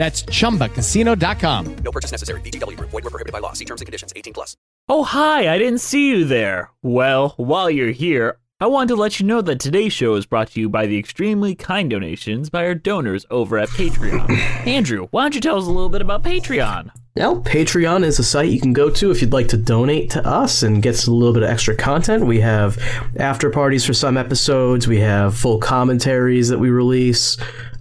That's 0.00 0.22
chumbacasino.com. 0.22 1.76
No 1.84 1.92
purchase 1.92 2.10
necessary. 2.10 2.40
VGW 2.40 2.74
Group. 2.74 2.88
Void 2.88 3.04
were 3.04 3.10
prohibited 3.10 3.34
by 3.34 3.40
law. 3.40 3.52
See 3.52 3.66
terms 3.66 3.82
and 3.82 3.86
conditions. 3.86 4.14
18 4.16 4.32
plus. 4.32 4.56
Oh, 4.88 5.04
hi, 5.04 5.54
I 5.54 5.58
didn't 5.58 5.82
see 5.82 6.08
you 6.08 6.24
there. 6.24 6.70
Well, 6.82 7.34
while 7.36 7.68
you're 7.68 7.90
here, 7.90 8.38
I 8.60 8.66
wanted 8.66 8.88
to 8.88 8.96
let 8.96 9.20
you 9.20 9.26
know 9.26 9.42
that 9.42 9.60
today's 9.60 9.92
show 9.92 10.14
is 10.14 10.24
brought 10.24 10.52
to 10.52 10.60
you 10.60 10.70
by 10.70 10.86
the 10.86 10.98
extremely 10.98 11.54
kind 11.54 11.90
donations 11.90 12.48
by 12.48 12.64
our 12.64 12.74
donors 12.74 13.26
over 13.30 13.58
at 13.58 13.68
Patreon. 13.68 14.30
Andrew, 14.66 15.08
why 15.10 15.24
don't 15.24 15.34
you 15.34 15.40
tell 15.42 15.58
us 15.58 15.66
a 15.66 15.70
little 15.70 15.90
bit 15.90 16.00
about 16.00 16.22
Patreon? 16.22 16.90
Now, 17.14 17.34
Patreon 17.42 18.02
is 18.02 18.18
a 18.18 18.24
site 18.24 18.48
you 18.48 18.60
can 18.60 18.72
go 18.72 18.88
to 18.88 19.10
if 19.10 19.20
you'd 19.20 19.34
like 19.34 19.48
to 19.48 19.58
donate 19.58 20.08
to 20.12 20.26
us 20.26 20.62
and 20.62 20.82
get 20.82 21.06
a 21.06 21.10
little 21.10 21.34
bit 21.34 21.42
of 21.42 21.50
extra 21.50 21.76
content. 21.76 22.24
We 22.24 22.40
have 22.40 22.78
after 23.18 23.50
parties 23.50 23.84
for 23.84 23.92
some 23.92 24.16
episodes. 24.16 24.88
We 24.88 25.00
have 25.00 25.36
full 25.36 25.58
commentaries 25.58 26.48
that 26.48 26.58
we 26.58 26.70
release. 26.70 27.36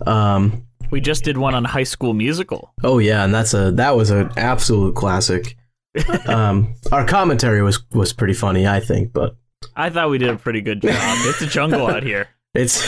Um, 0.06 0.66
We 0.92 1.02
just 1.02 1.24
did 1.24 1.38
one 1.38 1.54
on 1.54 1.66
High 1.66 1.84
School 1.84 2.14
Musical. 2.14 2.74
oh 2.84 3.00
yeah, 3.00 3.24
and 3.24 3.34
that's 3.34 3.54
a 3.54 3.72
that 3.74 3.96
was 3.96 4.10
an 4.10 4.32
absolute 4.38 4.96
classic. 4.96 5.56
um, 6.28 6.76
our 6.92 7.06
commentary 7.06 7.62
was 7.62 7.84
was 7.92 8.14
pretty 8.14 8.34
funny, 8.34 8.68
I 8.68 8.80
think, 8.80 9.14
but 9.14 9.36
I 9.76 9.90
thought 9.90 10.10
we 10.10 10.18
did 10.18 10.30
a 10.30 10.38
pretty 10.38 10.62
good 10.62 10.82
job. 10.82 10.94
It's 10.94 11.42
a 11.42 11.48
jungle 11.48 11.88
out 11.88 12.04
here. 12.04 12.28
it's 12.54 12.84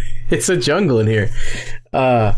it's 0.30 0.48
a 0.48 0.56
jungle 0.56 1.00
in 1.00 1.06
here. 1.06 1.30
Uh, 1.92 2.34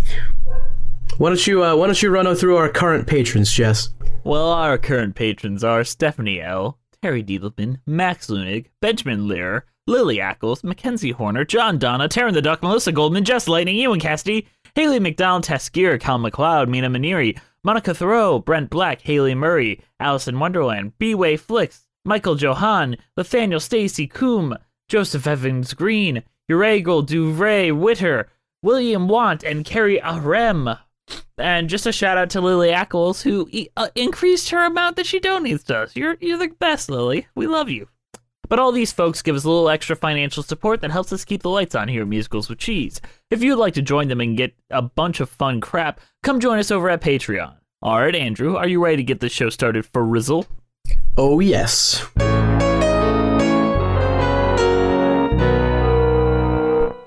why 1.19 1.29
don't 1.29 1.47
you 1.47 1.63
uh, 1.65 1.77
why 1.77 1.87
don't 1.87 2.03
you 2.03 2.11
run 2.11 2.35
through 2.35 2.57
our 2.57 2.69
current 2.69 3.07
patrons, 3.07 3.53
Jess? 3.53 3.91
Well, 4.25 4.51
our 4.53 4.79
current 4.79 5.15
patrons 5.15 5.63
are 5.63 5.85
Stephanie 5.85 6.41
L., 6.41 6.79
Terry 7.03 7.23
Diedelman, 7.23 7.79
Max 7.87 8.29
Lunig, 8.29 8.67
Benjamin 8.81 9.29
Lear, 9.29 9.67
Lily 9.87 10.17
Ackles, 10.17 10.65
Mackenzie 10.65 11.11
Horner, 11.11 11.45
John 11.45 11.79
Donna, 11.79 12.09
Taryn 12.09 12.33
the 12.33 12.41
Duck, 12.41 12.63
Melissa 12.63 12.91
Goldman, 12.91 13.25
Jess 13.25 13.47
Lightning, 13.47 13.77
Ewan 13.77 14.01
Cassidy, 14.01 14.49
Haley 14.75 14.98
McDonald, 14.98 15.44
Tess 15.44 15.69
Gear, 15.69 15.98
Cal 15.98 16.19
McLeod, 16.19 16.69
Mina 16.69 16.91
Maniri, 16.91 17.39
Monica 17.62 17.95
Thoreau, 17.95 18.40
Brent 18.40 18.70
Black, 18.70 19.01
Haley 19.02 19.36
Murray, 19.36 19.80
Allison 20.01 20.40
Wonderland, 20.40 20.98
B-Way 20.98 21.36
Flicks, 21.36 21.86
Michael 22.05 22.36
Johan, 22.36 22.96
Nathaniel 23.17 23.61
Stacy 23.61 24.08
Coombe, 24.08 24.58
Joseph 24.89 25.29
Evans 25.29 25.74
Green, 25.74 26.24
Uragel 26.51 27.07
Duvray 27.07 27.73
Witter, 27.73 28.29
William 28.63 29.07
Want, 29.07 29.45
and 29.45 29.64
Carrie 29.64 30.01
Arem. 30.02 30.77
And 31.39 31.68
just 31.68 31.86
a 31.86 31.92
shout 31.92 32.18
out 32.18 32.30
to 32.30 32.40
Lily 32.40 32.70
Ackles, 32.70 33.23
who 33.23 33.48
uh, 33.77 33.89
increased 33.95 34.51
her 34.51 34.64
amount 34.64 34.96
that 34.96 35.07
she 35.07 35.20
donates 35.20 35.64
to 35.67 35.79
us. 35.79 35.95
You're 35.95 36.17
you're 36.20 36.39
the 36.39 36.48
best, 36.48 36.90
Lily. 36.90 37.27
We 37.34 37.46
love 37.46 37.70
you. 37.70 37.89
But 38.49 38.59
all 38.59 38.73
these 38.73 38.93
folks 38.93 39.23
give 39.23 39.37
us 39.37 39.45
a 39.45 39.49
little 39.49 39.71
extra 39.71 39.97
financial 39.97 40.43
support 40.43 40.81
that 40.83 40.91
helps 40.91 41.13
us 41.13 41.25
keep 41.25 41.43
the 41.43 41.51
lights 41.51 41.75
on 41.75 41.89
here 41.89 42.03
at 42.03 42.09
Musicals 42.09 42.49
with 42.49 42.59
Cheese. 42.59 43.01
If 43.31 43.43
you'd 43.43 43.57
like 43.57 43.75
to 43.75 43.83
join 43.83 44.09
them 44.09 44.21
and 44.21 44.37
get 44.37 44.55
a 44.71 44.83
bunch 44.83 45.21
of 45.21 45.31
fun 45.31 45.61
crap, 45.61 46.01
come 46.23 46.41
join 46.41 46.59
us 46.59 46.71
over 46.71 46.91
at 46.91 47.01
Patreon. 47.01 47.55
All 47.81 48.01
right, 48.01 48.15
Andrew, 48.15 48.57
are 48.57 48.69
you 48.69 48.83
ready 48.83 48.97
to 48.99 49.03
get 49.03 49.21
this 49.21 49.33
show 49.33 49.49
started 49.51 49.87
for 49.87 50.05
Rizzle? 50.05 50.47
Oh 51.17 51.41
yes. 51.41 52.07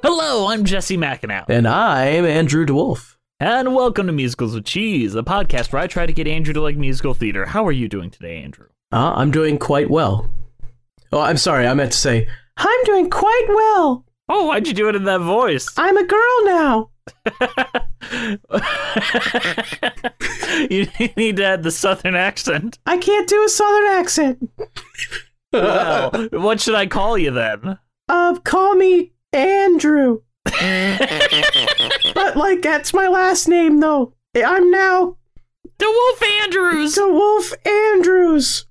Hello, 0.03 0.47
I'm 0.47 0.65
Jesse 0.65 0.97
McAnow. 0.97 1.45
And 1.49 1.67
I'm 1.67 2.25
Andrew 2.25 2.65
DeWolf. 2.65 3.15
And 3.39 3.75
welcome 3.75 4.07
to 4.07 4.13
Musicals 4.13 4.55
with 4.55 4.65
Cheese, 4.65 5.13
a 5.13 5.21
podcast 5.21 5.71
where 5.71 5.81
I 5.81 5.87
try 5.87 6.07
to 6.07 6.13
get 6.13 6.27
Andrew 6.27 6.53
to 6.53 6.61
like 6.61 6.77
musical 6.77 7.13
theater. 7.13 7.45
How 7.45 7.65
are 7.67 7.71
you 7.71 7.87
doing 7.87 8.09
today, 8.09 8.41
Andrew? 8.41 8.67
Uh, 8.91 9.13
I'm 9.15 9.29
doing 9.29 9.59
quite 9.59 9.91
well. 9.91 10.31
Oh, 11.11 11.21
I'm 11.21 11.37
sorry. 11.37 11.67
I 11.67 11.73
meant 11.73 11.91
to 11.91 11.97
say 11.97 12.27
I'm 12.57 12.83
doing 12.83 13.09
quite 13.09 13.45
well. 13.49 14.05
Oh, 14.29 14.45
why'd 14.47 14.67
you 14.67 14.73
do 14.73 14.89
it 14.89 14.95
in 14.95 15.05
that 15.05 15.21
voice? 15.21 15.69
I'm 15.77 15.95
a 15.97 16.05
girl 16.05 16.45
now. 16.45 16.89
you 20.69 20.87
need 21.15 21.37
to 21.37 21.45
add 21.45 21.63
the 21.63 21.71
southern 21.71 22.15
accent. 22.15 22.77
I 22.85 22.97
can't 22.97 23.29
do 23.29 23.45
a 23.45 23.49
southern 23.49 23.87
accent. 23.87 24.49
Wow. 25.53 26.11
what 26.31 26.59
should 26.59 26.75
I 26.75 26.87
call 26.87 27.17
you 27.17 27.31
then? 27.31 27.79
Uh, 28.09 28.37
call 28.43 28.75
me 28.75 29.13
Andrew. 29.31 30.23
but 30.43 32.35
like 32.35 32.61
that's 32.61 32.93
my 32.93 33.07
last 33.07 33.47
name 33.47 33.79
though. 33.79 34.13
I'm 34.35 34.69
now 34.69 35.15
DeWolf 35.79 36.43
Andrews. 36.43 36.97
DeWolf 36.97 37.53
Andrews. 37.65 38.66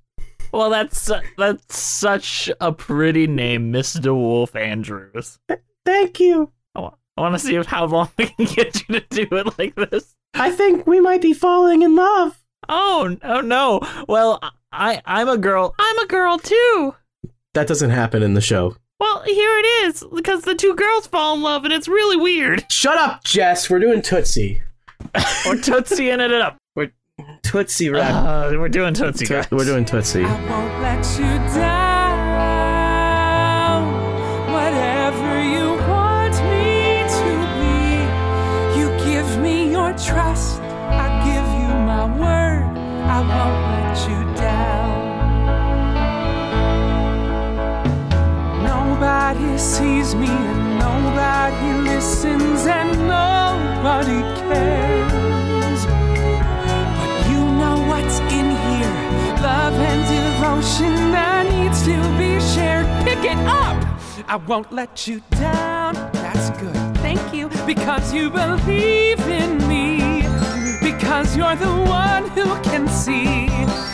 Well, 0.56 0.70
that's 0.70 1.10
that's 1.36 1.76
such 1.76 2.50
a 2.62 2.72
pretty 2.72 3.26
name, 3.26 3.70
Miss 3.72 3.94
DeWolf 3.94 4.56
Andrews. 4.56 5.38
Thank 5.84 6.18
you. 6.18 6.50
I 6.74 7.20
want 7.20 7.34
to 7.34 7.38
see 7.38 7.56
if 7.56 7.66
how 7.66 7.84
long 7.84 8.08
we 8.16 8.26
can 8.26 8.46
get 8.46 8.88
you 8.88 9.00
to 9.00 9.06
do 9.10 9.36
it 9.36 9.58
like 9.58 9.74
this. 9.74 10.14
I 10.32 10.50
think 10.50 10.86
we 10.86 10.98
might 10.98 11.20
be 11.20 11.34
falling 11.34 11.82
in 11.82 11.94
love. 11.94 12.42
Oh, 12.70 13.18
oh 13.22 13.42
no. 13.42 13.80
Well, 14.08 14.40
I 14.72 15.02
I'm 15.04 15.28
a 15.28 15.36
girl. 15.36 15.74
I'm 15.78 15.98
a 15.98 16.06
girl 16.06 16.38
too. 16.38 16.94
That 17.52 17.66
doesn't 17.66 17.90
happen 17.90 18.22
in 18.22 18.32
the 18.32 18.40
show. 18.40 18.76
Well, 18.98 19.24
here 19.24 19.58
it 19.58 19.66
is 19.84 20.04
because 20.14 20.42
the 20.42 20.54
two 20.54 20.74
girls 20.74 21.06
fall 21.06 21.34
in 21.34 21.42
love 21.42 21.64
and 21.64 21.72
it's 21.72 21.86
really 21.86 22.16
weird. 22.16 22.64
Shut 22.72 22.96
up, 22.96 23.24
Jess. 23.24 23.68
We're 23.68 23.80
doing 23.80 24.00
Tootsie. 24.00 24.62
We're 25.44 25.56
tootsieing 25.56 26.24
it 26.24 26.32
up. 26.32 26.56
We're 27.52 27.62
Tootsie 27.62 27.90
Rap. 27.90 28.24
Uh, 28.24 28.50
we're 28.58 28.68
doing 28.68 28.92
tootsie. 28.94 29.26
guys. 29.26 29.48
We're 29.50 29.64
doing 29.64 29.84
Tootsie. 29.84 30.22
won't 30.22 30.80
let 30.82 31.04
you 31.18 31.38
down. 31.54 31.86
Whatever 34.52 35.42
you 35.42 35.76
want 35.88 36.34
me 36.50 37.04
to 37.18 37.30
be, 37.60 37.78
you 38.78 38.86
give 39.04 39.38
me 39.40 39.70
your 39.70 39.92
trust. 39.92 40.60
I 40.60 41.06
give 41.24 41.46
you 41.60 41.68
my 41.86 42.04
word. 42.18 42.64
I 43.06 43.20
won't 43.20 43.60
let 43.74 43.96
you 44.08 44.18
down. 44.34 44.96
Nobody 48.64 49.56
sees 49.58 50.14
me 50.14 50.28
and 50.28 50.78
nobody 50.78 51.70
listens 51.90 52.66
and 52.66 52.90
nobody 53.06 54.20
cares. 54.40 55.05
In 58.20 58.50
here 58.50 59.16
love 59.42 59.74
and 59.74 60.02
devotion 60.08 61.12
that 61.12 61.42
needs 61.50 61.82
to 61.84 61.96
be 62.18 62.40
shared. 62.40 62.86
Pick 63.04 63.22
it 63.24 63.38
up! 63.46 63.76
I 64.28 64.36
won't 64.36 64.72
let 64.72 65.06
you 65.06 65.22
down. 65.30 65.94
That's 66.12 66.50
good. 66.60 66.74
Thank 66.96 67.22
you. 67.32 67.48
Because 67.64 68.12
you 68.12 68.30
believe 68.30 69.20
in 69.42 69.52
me. 69.68 70.22
Because 70.80 71.36
you're 71.36 71.56
the 71.56 71.76
one 72.02 72.28
who 72.30 72.46
can 72.70 72.88
see 72.88 73.46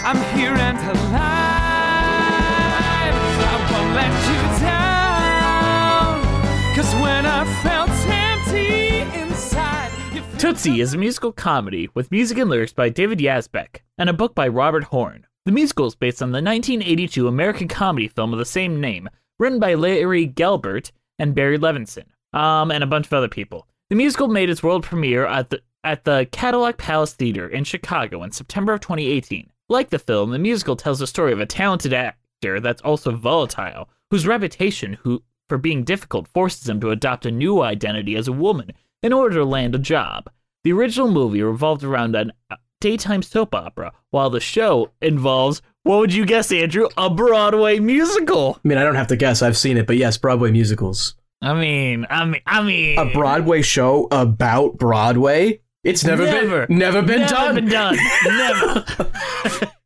I'm 0.09 0.21
here 0.37 0.55
and 0.69 0.79
alive. 0.79 1.23
I 3.53 3.57
won't 3.71 3.93
let 4.01 4.15
you 4.31 4.41
down. 4.67 6.13
Cause 6.75 6.93
when 7.03 7.27
I 7.27 7.45
felt 7.63 7.83
felt 7.91 8.22
Tootsie 10.43 10.81
is 10.81 10.93
a 10.93 10.99
musical 10.99 11.31
comedy 11.31 11.89
with 11.95 12.11
music 12.11 12.37
and 12.37 12.51
lyrics 12.51 12.73
by 12.73 12.89
David 12.89 13.21
Yazbek 13.21 13.77
and 13.97 14.11
a 14.11 14.13
book 14.13 14.35
by 14.35 14.49
Robert 14.49 14.83
Horn. 14.83 15.25
The 15.45 15.53
musical 15.53 15.87
is 15.87 15.95
based 15.95 16.21
on 16.21 16.33
the 16.33 16.43
1982 16.43 17.29
American 17.29 17.69
comedy 17.69 18.09
film 18.09 18.33
of 18.33 18.41
the 18.41 18.45
same 18.45 18.81
name, 18.81 19.09
written 19.39 19.61
by 19.61 19.75
Larry 19.75 20.27
Gelbart 20.27 20.91
and 21.21 21.33
Barry 21.33 21.59
Levinson, 21.59 22.07
um, 22.33 22.73
and 22.73 22.83
a 22.83 22.89
bunch 22.89 23.07
of 23.07 23.13
other 23.13 23.29
people. 23.29 23.69
The 23.89 23.95
musical 23.95 24.27
made 24.27 24.51
its 24.51 24.65
world 24.65 24.83
premiere 24.83 25.27
at 25.27 25.51
the 25.51 25.63
at 25.85 26.03
the 26.03 26.27
Cadillac 26.33 26.77
Palace 26.77 27.13
Theater 27.13 27.47
in 27.47 27.63
Chicago 27.63 28.25
in 28.25 28.33
September 28.33 28.73
of 28.73 28.81
2018. 28.81 29.49
Like 29.69 29.91
the 29.91 30.01
film, 30.01 30.33
the 30.33 30.41
musical 30.41 30.75
tells 30.75 30.99
the 30.99 31.07
story 31.07 31.33
of 31.33 31.39
a 31.39 31.47
talented 31.47 31.93
actor 31.93 32.59
that's 32.59 32.83
also 32.83 33.15
volatile, 33.15 33.89
whose 34.11 34.27
reputation 34.27 34.95
who 35.05 35.23
for 35.49 35.57
being 35.57 35.85
difficult 35.85 36.27
forces 36.27 36.69
him 36.69 36.81
to 36.81 36.91
adopt 36.91 37.27
a 37.27 37.31
new 37.31 37.63
identity 37.63 38.17
as 38.17 38.27
a 38.27 38.33
woman 38.33 38.73
in 39.03 39.13
order 39.13 39.37
to 39.37 39.45
land 39.45 39.75
a 39.75 39.79
job. 39.79 40.31
The 40.65 40.73
original 40.73 41.11
movie 41.11 41.43
revolved 41.43 41.83
around 41.85 42.15
an 42.15 42.33
daytime 42.81 43.23
soap 43.23 43.55
opera, 43.55 43.93
while 44.11 44.31
the 44.31 44.41
show 44.41 44.91
involves, 45.01 45.63
what 45.85 45.99
would 45.99 46.13
you 46.15 46.25
guess, 46.25 46.51
Andrew? 46.53 46.89
A 46.97 47.09
Broadway 47.11 47.79
musical. 47.79 48.59
I 48.65 48.69
mean, 48.69 48.79
I 48.79 48.85
don't 48.85 48.95
have 48.97 49.07
to 49.09 49.17
guess. 49.17 49.43
I've 49.43 49.57
seen 49.57 49.77
it, 49.77 49.87
but 49.87 49.97
yes, 49.97 50.17
Broadway 50.19 50.51
musicals. 50.51 51.15
I 51.41 51.55
mean, 51.55 52.07
I 52.09 52.25
mean, 52.25 52.41
I 52.47 52.63
mean, 52.63 52.99
A 52.99 53.07
Broadway 53.13 53.63
show 53.63 54.07
about 54.13 54.79
Broadway? 54.79 55.61
It's 55.85 56.05
never, 56.05 56.25
Never. 56.25 56.67
been 56.69 56.79
never 56.79 57.03
been 57.03 57.21
Never 57.23 57.33
done. 57.35 57.55
been 57.57 57.69
done. 57.69 57.97
Never. 58.25 58.85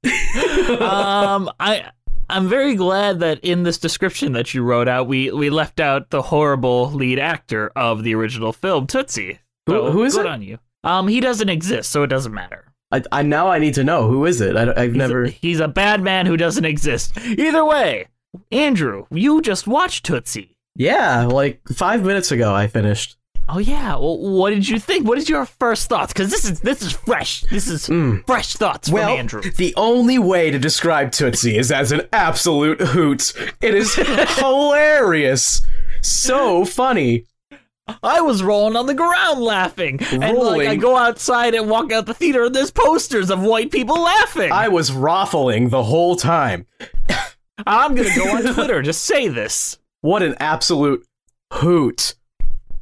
um, 0.82 1.50
I 1.58 1.90
I'm 2.28 2.48
very 2.48 2.74
glad 2.74 3.20
that 3.20 3.40
in 3.40 3.62
this 3.62 3.78
description 3.78 4.32
that 4.32 4.52
you 4.54 4.62
wrote 4.62 4.88
out, 4.88 5.06
we 5.06 5.30
we 5.30 5.50
left 5.50 5.80
out 5.80 6.10
the 6.10 6.22
horrible 6.22 6.90
lead 6.90 7.18
actor 7.18 7.70
of 7.76 8.02
the 8.02 8.14
original 8.14 8.52
film, 8.52 8.86
Tootsie. 8.86 9.38
Who- 9.66 9.90
who 9.90 10.02
is 10.04 10.14
good 10.14 10.26
it? 10.26 10.30
on 10.32 10.42
you. 10.42 10.58
Um, 10.84 11.08
he 11.08 11.20
doesn't 11.20 11.48
exist, 11.48 11.90
so 11.90 12.02
it 12.02 12.06
doesn't 12.08 12.32
matter. 12.34 12.64
I, 12.92 13.02
I 13.10 13.22
now 13.22 13.48
I 13.48 13.58
need 13.58 13.74
to 13.74 13.82
know 13.84 14.06
who 14.08 14.24
is 14.26 14.40
it. 14.40 14.56
I, 14.56 14.82
have 14.82 14.94
never. 14.94 15.24
A, 15.24 15.30
he's 15.30 15.58
a 15.58 15.66
bad 15.66 16.02
man 16.02 16.26
who 16.26 16.36
doesn't 16.36 16.64
exist. 16.64 17.16
Either 17.18 17.64
way, 17.64 18.06
Andrew, 18.52 19.06
you 19.10 19.42
just 19.42 19.66
watched 19.66 20.04
Tootsie. 20.04 20.56
Yeah, 20.76 21.24
like 21.24 21.60
five 21.74 22.04
minutes 22.04 22.30
ago 22.30 22.54
I 22.54 22.66
finished. 22.68 23.16
Oh 23.48 23.58
yeah. 23.58 23.96
Well, 23.96 24.18
what 24.18 24.50
did 24.50 24.68
you 24.68 24.78
think? 24.78 25.06
What 25.06 25.18
is 25.18 25.28
your 25.28 25.46
first 25.46 25.88
thoughts? 25.88 26.12
Because 26.12 26.30
this 26.30 26.44
is 26.44 26.60
this 26.60 26.82
is 26.82 26.92
fresh. 26.92 27.42
This 27.42 27.68
is 27.68 27.86
hmm. 27.86 28.18
fresh 28.26 28.54
thoughts 28.54 28.88
from 28.88 28.98
Andrew. 28.98 29.40
the 29.40 29.72
only 29.76 30.18
way 30.18 30.50
to 30.50 30.58
describe 30.58 31.12
Tootsie 31.12 31.56
is 31.56 31.70
as 31.70 31.92
an 31.92 32.02
absolute 32.12 32.80
hoot. 32.80 33.32
It 33.60 33.74
is 33.74 33.94
hilarious, 34.38 35.62
so 36.02 36.64
funny. 36.64 37.26
I 38.02 38.20
was 38.20 38.42
rolling 38.42 38.74
on 38.74 38.86
the 38.86 38.94
ground 38.94 39.40
laughing, 39.40 40.00
and 40.10 40.36
like 40.36 40.66
I 40.66 40.74
go 40.74 40.96
outside 40.96 41.54
and 41.54 41.70
walk 41.70 41.92
out 41.92 42.06
the 42.06 42.14
theater, 42.14 42.44
and 42.44 42.54
there's 42.54 42.72
posters 42.72 43.30
of 43.30 43.42
white 43.42 43.70
people 43.70 44.00
laughing. 44.00 44.50
I 44.50 44.66
was 44.66 44.90
raffling 44.90 45.68
the 45.68 45.84
whole 45.84 46.16
time. 46.16 46.66
I'm 47.64 47.94
gonna 47.94 48.14
go 48.16 48.36
on 48.36 48.54
Twitter 48.54 48.82
to 48.82 48.92
say 48.92 49.28
this. 49.28 49.78
What 50.00 50.24
an 50.24 50.34
absolute 50.40 51.06
hoot. 51.52 52.14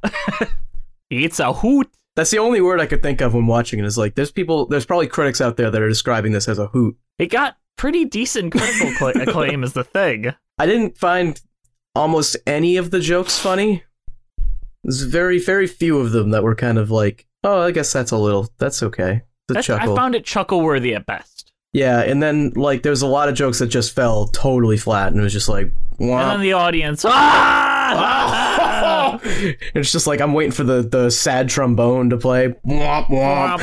It's 1.11 1.39
a 1.39 1.53
hoot. 1.53 1.89
That's 2.17 2.31
the 2.31 2.39
only 2.39 2.61
word 2.61 2.81
I 2.81 2.87
could 2.87 3.03
think 3.03 3.21
of 3.21 3.35
when 3.35 3.47
watching 3.47 3.79
it. 3.79 3.85
Is 3.85 3.99
like, 3.99 4.15
there's 4.15 4.33
people, 4.33 4.67
there's 4.67 4.87
probably 4.87 5.07
critics 5.07 5.41
out 5.41 5.57
there 5.57 5.71
that 5.71 5.83
are 5.83 5.89
describing 5.89 6.33
this 6.33 6.49
as 6.49 6.59
a 6.59 6.67
hoot. 6.69 6.97
It 7.19 7.27
got 7.27 7.57
pretty 7.77 8.05
decent 8.05 8.53
critical 8.53 8.93
cla 8.95 9.11
acclaim, 9.23 9.63
is 9.63 9.75
the 9.75 9.85
thing. 9.85 10.33
I 10.59 10.67
didn't 10.67 10.97
find 10.99 11.41
almost 11.95 12.37
any 12.47 12.77
of 12.77 12.91
the 12.91 13.01
jokes 13.01 13.39
funny. 13.39 13.85
There's 14.83 15.03
very, 15.03 15.39
very 15.39 15.67
few 15.67 15.99
of 15.99 16.13
them 16.13 16.31
that 16.31 16.43
were 16.43 16.55
kind 16.55 16.79
of 16.79 16.91
like, 16.91 17.27
oh, 17.43 17.63
I 17.63 17.71
guess 17.71 17.93
that's 17.93 18.11
a 18.11 18.19
little, 18.19 18.49
that's 18.59 18.83
okay. 18.83 19.23
The 19.49 19.55
That's, 19.55 19.69
I 19.71 19.87
found 19.87 20.15
it 20.15 20.25
chuckle 20.25 20.63
worthy 20.63 20.95
at 20.95 21.05
best. 21.05 21.53
yeah, 21.75 22.01
and 22.01 22.23
then 22.23 22.53
like 22.57 22.83
there's 22.83 23.03
a 23.03 23.07
lot 23.07 23.29
of 23.29 23.35
jokes 23.35 23.59
that 23.59 23.67
just 23.67 23.95
fell 23.95 24.29
totally 24.29 24.79
flat, 24.79 25.09
and 25.13 25.21
it 25.21 25.23
was 25.23 25.35
just 25.35 25.51
like, 25.51 25.71
And 25.99 26.09
then 26.09 26.41
the 26.41 26.55
audience, 26.55 27.05
ah! 27.07 28.59
it's 29.75 29.93
just 29.93 30.07
like 30.07 30.21
I'm 30.21 30.33
waiting 30.33 30.53
for 30.53 30.65
the 30.65 30.83
the 30.83 31.11
sad 31.11 31.49
trombone 31.49 32.11
to 32.11 32.17
play. 32.17 32.49
Womp 32.67 33.07
womp. 33.07 33.61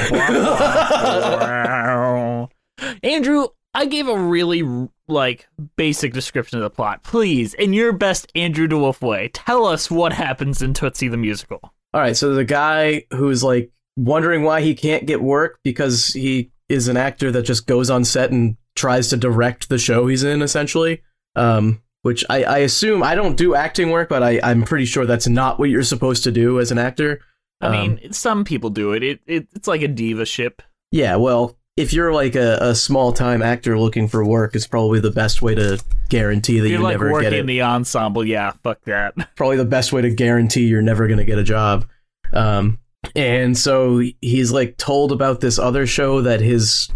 Andrew, 3.03 3.47
I 3.73 3.85
gave 3.85 4.07
a 4.07 4.17
really 4.17 4.89
like 5.07 5.47
basic 5.75 6.13
description 6.13 6.59
of 6.59 6.63
the 6.63 6.69
plot. 6.69 7.03
Please, 7.03 7.53
in 7.53 7.73
your 7.73 7.93
best 7.93 8.31
Andrew 8.35 8.67
DeWolf 8.67 9.01
way, 9.01 9.29
tell 9.33 9.65
us 9.65 9.91
what 9.91 10.13
happens 10.13 10.61
in 10.61 10.73
Tootsie 10.73 11.07
the 11.07 11.17
musical. 11.17 11.59
All 11.93 12.01
right, 12.01 12.15
so 12.15 12.33
the 12.33 12.45
guy 12.45 13.03
who's 13.11 13.43
like 13.43 13.71
wondering 13.97 14.43
why 14.43 14.61
he 14.61 14.73
can't 14.73 15.05
get 15.05 15.21
work 15.21 15.59
because 15.63 16.07
he 16.07 16.51
is 16.69 16.87
an 16.87 16.97
actor 16.97 17.31
that 17.31 17.43
just 17.43 17.67
goes 17.67 17.89
on 17.89 18.05
set 18.05 18.31
and 18.31 18.55
tries 18.75 19.09
to 19.09 19.17
direct 19.17 19.69
the 19.69 19.77
show 19.77 20.07
he's 20.07 20.23
in, 20.23 20.41
essentially. 20.41 21.01
Um, 21.35 21.81
which 22.03 22.23
I, 22.29 22.43
I 22.43 22.57
assume 22.59 23.03
I 23.03 23.15
don't 23.15 23.37
do 23.37 23.55
acting 23.55 23.89
work, 23.91 24.09
but 24.09 24.23
I, 24.23 24.39
I'm 24.43 24.63
pretty 24.63 24.85
sure 24.85 25.05
that's 25.05 25.27
not 25.27 25.59
what 25.59 25.69
you're 25.69 25.83
supposed 25.83 26.23
to 26.25 26.31
do 26.31 26.59
as 26.59 26.71
an 26.71 26.77
actor. 26.77 27.19
I 27.61 27.67
Um, 27.67 27.71
mean, 27.73 28.11
some 28.13 28.43
people 28.43 28.69
do 28.69 28.93
it. 28.93 29.03
It, 29.03 29.19
it. 29.27 29.47
It's 29.53 29.67
like 29.67 29.81
a 29.81 29.87
diva 29.87 30.25
ship. 30.25 30.61
Yeah, 30.91 31.15
well, 31.17 31.57
if 31.77 31.93
you're 31.93 32.13
like 32.13 32.35
a, 32.35 32.57
a 32.59 32.75
small 32.75 33.13
time 33.13 33.41
actor 33.41 33.79
looking 33.79 34.07
for 34.07 34.25
work, 34.25 34.55
it's 34.55 34.67
probably 34.67 34.99
the 34.99 35.11
best 35.11 35.41
way 35.41 35.55
to 35.55 35.81
guarantee 36.09 36.59
that 36.59 36.65
If 36.65 36.71
you 36.71 36.77
you're 36.77 36.83
like 36.83 36.93
never 36.95 37.11
working 37.11 37.29
get 37.29 37.33
it. 37.37 37.39
in 37.41 37.45
the 37.45 37.61
ensemble, 37.61 38.25
yeah, 38.27 38.51
fuck 38.63 38.81
that. 38.85 39.13
probably 39.35 39.57
the 39.57 39.65
best 39.65 39.93
way 39.93 40.01
to 40.01 40.09
guarantee 40.09 40.65
you're 40.65 40.81
never 40.81 41.07
going 41.07 41.19
to 41.19 41.25
get 41.25 41.37
a 41.37 41.43
job. 41.43 41.87
Um, 42.33 42.79
and 43.15 43.57
so 43.57 44.01
he's 44.21 44.51
like 44.51 44.75
told 44.77 45.11
about 45.11 45.39
this 45.39 45.57
other 45.59 45.87
show 45.87 46.21
that 46.21 46.41
his 46.41 46.89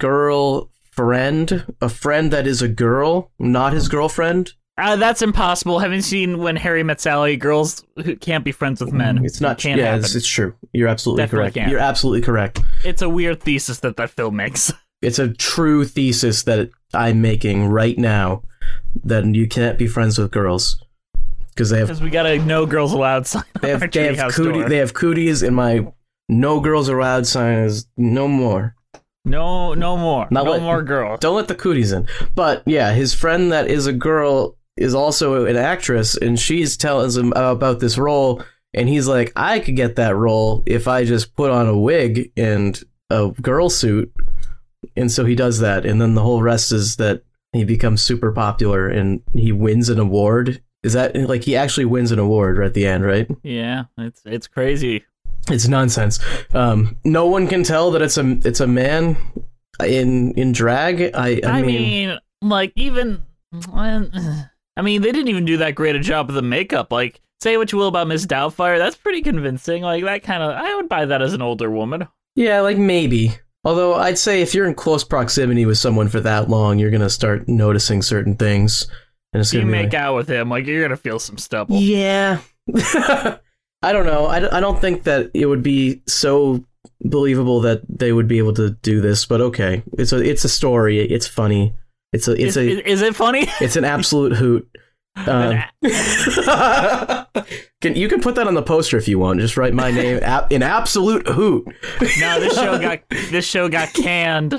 girl 0.00 0.70
friend, 0.98 1.64
a 1.80 1.88
friend 1.88 2.32
that 2.32 2.44
is 2.48 2.60
a 2.60 2.66
girl, 2.66 3.30
not 3.38 3.72
his 3.72 3.86
girlfriend. 3.86 4.54
Uh, 4.76 4.96
that's 4.96 5.22
impossible. 5.22 5.78
Haven't 5.78 6.02
seen 6.02 6.38
when 6.38 6.56
Harry 6.56 6.82
met 6.82 7.00
Sally? 7.00 7.36
Girls 7.36 7.84
who 8.04 8.16
can't 8.16 8.44
be 8.44 8.50
friends 8.50 8.80
with 8.80 8.92
men. 8.92 9.24
It's 9.24 9.40
not. 9.40 9.58
Can't 9.58 9.80
yeah, 9.80 9.94
it's, 9.94 10.16
it's 10.16 10.26
true. 10.26 10.56
You're 10.72 10.88
absolutely 10.88 11.22
Definitely 11.22 11.44
correct. 11.44 11.54
can't. 11.54 11.70
You're 11.70 11.78
absolutely 11.78 12.22
correct. 12.22 12.60
It's 12.84 13.00
a 13.00 13.08
weird 13.08 13.40
thesis 13.40 13.78
that 13.80 13.96
that 13.96 14.10
film 14.10 14.36
makes. 14.36 14.72
It's 15.00 15.20
a 15.20 15.32
true 15.32 15.84
thesis 15.84 16.42
that 16.42 16.70
I'm 16.92 17.22
making 17.22 17.68
right 17.68 17.96
now 17.96 18.42
that 19.04 19.24
you 19.32 19.46
can't 19.46 19.78
be 19.78 19.86
friends 19.86 20.18
with 20.18 20.32
girls 20.32 20.82
because 21.50 21.70
they 21.70 21.78
have 21.78 21.86
Because 21.86 22.02
we 22.02 22.10
got 22.10 22.26
a 22.26 22.40
no 22.40 22.66
girls 22.66 22.92
allowed 22.92 23.24
sign. 23.28 23.44
they 23.62 23.70
have 23.70 23.88
they 23.92 24.16
have, 24.16 24.32
cootie, 24.32 24.64
they 24.64 24.78
have 24.78 24.94
cooties 24.94 25.44
and 25.44 25.54
my 25.54 25.86
no 26.28 26.58
girls 26.58 26.88
allowed 26.88 27.28
sign 27.28 27.58
is 27.58 27.86
no 27.96 28.26
more. 28.26 28.74
No, 29.24 29.74
no 29.74 29.96
more. 29.96 30.28
Not 30.30 30.44
no 30.44 30.52
let- 30.52 30.62
more 30.62 30.82
girls. 30.82 31.20
Don't 31.20 31.36
let 31.36 31.48
the 31.48 31.54
cooties 31.54 31.92
in. 31.92 32.08
But 32.34 32.62
yeah, 32.66 32.92
his 32.92 33.14
friend 33.14 33.52
that 33.52 33.68
is 33.68 33.86
a 33.86 33.92
girl 33.92 34.56
is 34.76 34.94
also 34.94 35.44
an 35.46 35.56
actress, 35.56 36.16
and 36.16 36.38
she's 36.38 36.76
telling 36.76 37.10
him 37.10 37.32
about 37.34 37.80
this 37.80 37.98
role, 37.98 38.42
and 38.74 38.88
he's 38.88 39.08
like, 39.08 39.32
I 39.34 39.58
could 39.58 39.76
get 39.76 39.96
that 39.96 40.14
role 40.16 40.62
if 40.66 40.86
I 40.86 41.04
just 41.04 41.34
put 41.34 41.50
on 41.50 41.66
a 41.66 41.76
wig 41.76 42.30
and 42.36 42.80
a 43.10 43.30
girl 43.42 43.70
suit. 43.70 44.12
And 44.96 45.10
so 45.10 45.24
he 45.24 45.34
does 45.34 45.58
that, 45.58 45.84
and 45.84 46.00
then 46.00 46.14
the 46.14 46.22
whole 46.22 46.40
rest 46.42 46.70
is 46.70 46.96
that 46.96 47.22
he 47.52 47.64
becomes 47.64 48.02
super 48.02 48.30
popular 48.30 48.88
and 48.88 49.22
he 49.34 49.50
wins 49.52 49.88
an 49.88 49.98
award. 49.98 50.62
Is 50.84 50.92
that 50.92 51.16
like 51.16 51.42
he 51.42 51.56
actually 51.56 51.86
wins 51.86 52.12
an 52.12 52.20
award 52.20 52.58
right 52.58 52.66
at 52.66 52.74
the 52.74 52.86
end, 52.86 53.04
right? 53.04 53.28
Yeah, 53.42 53.84
it's 53.96 54.22
it's 54.24 54.46
crazy. 54.46 55.04
It's 55.50 55.68
nonsense. 55.68 56.18
Um, 56.54 56.96
no 57.04 57.26
one 57.26 57.46
can 57.48 57.62
tell 57.62 57.90
that 57.92 58.02
it's 58.02 58.16
a 58.18 58.38
it's 58.44 58.60
a 58.60 58.66
man 58.66 59.16
in 59.84 60.32
in 60.32 60.52
drag. 60.52 61.02
I 61.14 61.40
I, 61.44 61.58
I, 61.58 61.62
mean, 61.62 62.08
mean, 62.08 62.18
like 62.42 62.72
even, 62.76 63.22
I 63.74 64.82
mean, 64.82 65.02
they 65.02 65.12
didn't 65.12 65.28
even 65.28 65.44
do 65.44 65.56
that 65.58 65.74
great 65.74 65.96
a 65.96 66.00
job 66.00 66.28
of 66.28 66.34
the 66.34 66.42
makeup. 66.42 66.92
Like, 66.92 67.20
say 67.40 67.56
what 67.56 67.72
you 67.72 67.78
will 67.78 67.88
about 67.88 68.08
Miss 68.08 68.26
Doubtfire, 68.26 68.78
that's 68.78 68.96
pretty 68.96 69.22
convincing. 69.22 69.82
Like 69.82 70.04
that 70.04 70.22
kind 70.22 70.42
of, 70.42 70.50
I 70.52 70.74
would 70.76 70.88
buy 70.88 71.04
that 71.06 71.22
as 71.22 71.32
an 71.32 71.42
older 71.42 71.70
woman. 71.70 72.08
yeah, 72.34 72.60
like 72.60 72.78
maybe. 72.78 73.36
Although 73.64 73.94
I'd 73.94 74.18
say 74.18 74.40
if 74.40 74.54
you're 74.54 74.66
in 74.68 74.74
close 74.74 75.02
proximity 75.04 75.66
with 75.66 75.78
someone 75.78 76.08
for 76.08 76.20
that 76.20 76.48
long, 76.48 76.78
you're 76.78 76.90
gonna 76.92 77.10
start 77.10 77.48
noticing 77.48 78.02
certain 78.02 78.36
things, 78.36 78.86
and 79.32 79.40
it's 79.40 79.52
You 79.52 79.60
gonna 79.60 79.72
be 79.72 79.78
make 79.78 79.92
like, 79.92 80.00
out 80.00 80.14
with 80.14 80.28
him, 80.28 80.48
like 80.48 80.66
you're 80.66 80.82
gonna 80.82 80.96
feel 80.96 81.18
some 81.18 81.38
stubble. 81.38 81.76
yeah. 81.76 82.38
I 83.82 83.92
don't 83.92 84.06
know. 84.06 84.26
I, 84.26 84.40
don't- 84.40 84.52
I 84.52 84.60
don't 84.60 84.80
think 84.80 85.04
that 85.04 85.30
it 85.34 85.46
would 85.46 85.62
be 85.62 86.02
so 86.06 86.64
believable 87.02 87.60
that 87.60 87.82
they 87.88 88.12
would 88.12 88.26
be 88.28 88.38
able 88.38 88.54
to 88.54 88.70
do 88.70 89.00
this, 89.00 89.24
but 89.26 89.40
okay. 89.40 89.82
It's 89.98 90.12
a 90.12 90.18
it's 90.18 90.44
a 90.44 90.48
story. 90.48 91.00
It's 91.00 91.26
funny. 91.28 91.74
It's 92.12 92.26
a 92.26 92.32
it's 92.32 92.56
is, 92.56 92.76
a 92.78 92.88
is, 92.90 93.02
it 93.02 93.14
funny? 93.14 93.46
it's 93.60 93.76
an 93.76 93.84
absolute 93.84 94.32
hoot. 94.36 94.68
Um, 95.26 95.60
can 97.80 97.96
you 97.96 98.08
can 98.08 98.20
put 98.20 98.34
that 98.36 98.46
on 98.46 98.54
the 98.54 98.62
poster 98.62 98.96
if 98.96 99.08
you 99.08 99.18
want. 99.18 99.40
Just 99.40 99.56
write 99.56 99.74
my 99.74 99.90
name 99.90 100.18
a- 100.22 100.46
in 100.50 100.62
absolute 100.62 101.26
hoot. 101.28 101.66
no, 102.20 102.40
this 102.40 102.54
show 102.54 102.78
got 102.78 103.00
this 103.08 103.44
show 103.44 103.68
got 103.68 103.92
canned. 103.94 104.54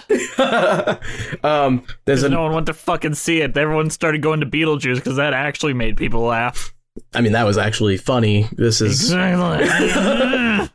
um, 1.44 1.84
there's 2.06 2.24
a. 2.24 2.30
No 2.30 2.44
one 2.44 2.52
wanted 2.54 2.68
to 2.68 2.74
fucking 2.74 3.16
see 3.16 3.42
it. 3.42 3.56
Everyone 3.58 3.90
started 3.90 4.22
going 4.22 4.40
to 4.42 4.46
Beetlejuice 4.46 4.96
because 4.96 5.16
that 5.16 5.34
actually 5.34 5.74
made 5.74 5.98
people 5.98 6.22
laugh. 6.22 6.74
I 7.13 7.22
mean, 7.22 7.34
that 7.34 7.44
was 7.46 7.58
actually 7.58 7.98
funny. 7.98 8.48
This 8.53 8.82
is 8.82 9.12
Exactly. 9.12 10.70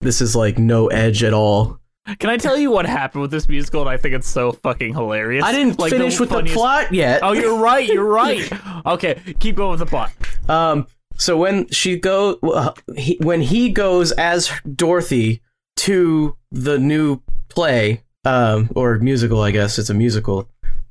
this 0.00 0.20
is 0.20 0.36
like 0.36 0.58
no 0.58 0.88
edge 0.88 1.22
at 1.22 1.32
all. 1.32 1.78
Can 2.20 2.30
I 2.30 2.36
tell 2.36 2.56
you 2.56 2.70
what 2.70 2.86
happened 2.86 3.22
with 3.22 3.32
this 3.32 3.48
musical? 3.48 3.80
And 3.80 3.90
I 3.90 3.96
think 3.96 4.14
it's 4.14 4.28
so 4.28 4.52
fucking 4.52 4.94
hilarious. 4.94 5.42
I 5.44 5.50
didn't 5.50 5.78
Like, 5.80 5.90
finish 5.90 6.20
with 6.20 6.30
the 6.30 6.44
plot 6.44 6.92
yet. 6.92 7.20
Oh, 7.24 7.32
you're 7.32 7.58
right. 7.58 7.86
You're 7.88 8.04
right. 8.04 8.50
Okay, 8.86 9.20
keep 9.40 9.56
going 9.56 9.70
with 9.70 9.80
the 9.80 9.86
plot. 9.86 10.12
Um, 10.48 10.86
so 11.16 11.36
when 11.36 11.68
she 11.70 11.98
go, 11.98 12.34
uh, 12.44 12.72
he, 12.96 13.18
when 13.20 13.40
he 13.40 13.68
goes 13.70 14.12
as 14.12 14.48
Dorothy 14.76 15.42
to 15.78 16.36
the 16.52 16.78
new 16.78 17.20
play, 17.48 18.04
um, 18.24 18.70
or 18.76 18.96
musical, 19.00 19.40
I 19.42 19.50
guess 19.50 19.76
it's 19.80 19.90
a 19.90 19.94
musical. 19.94 20.48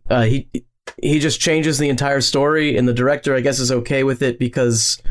Uh, 0.09 0.23
he 0.23 0.49
he 1.01 1.19
just 1.19 1.39
changes 1.39 1.77
the 1.77 1.89
entire 1.89 2.21
story, 2.21 2.77
and 2.77 2.87
the 2.87 2.93
director, 2.93 3.35
I 3.35 3.41
guess, 3.41 3.59
is 3.59 3.71
okay 3.71 4.03
with 4.03 4.21
it 4.21 4.39
because 4.39 5.01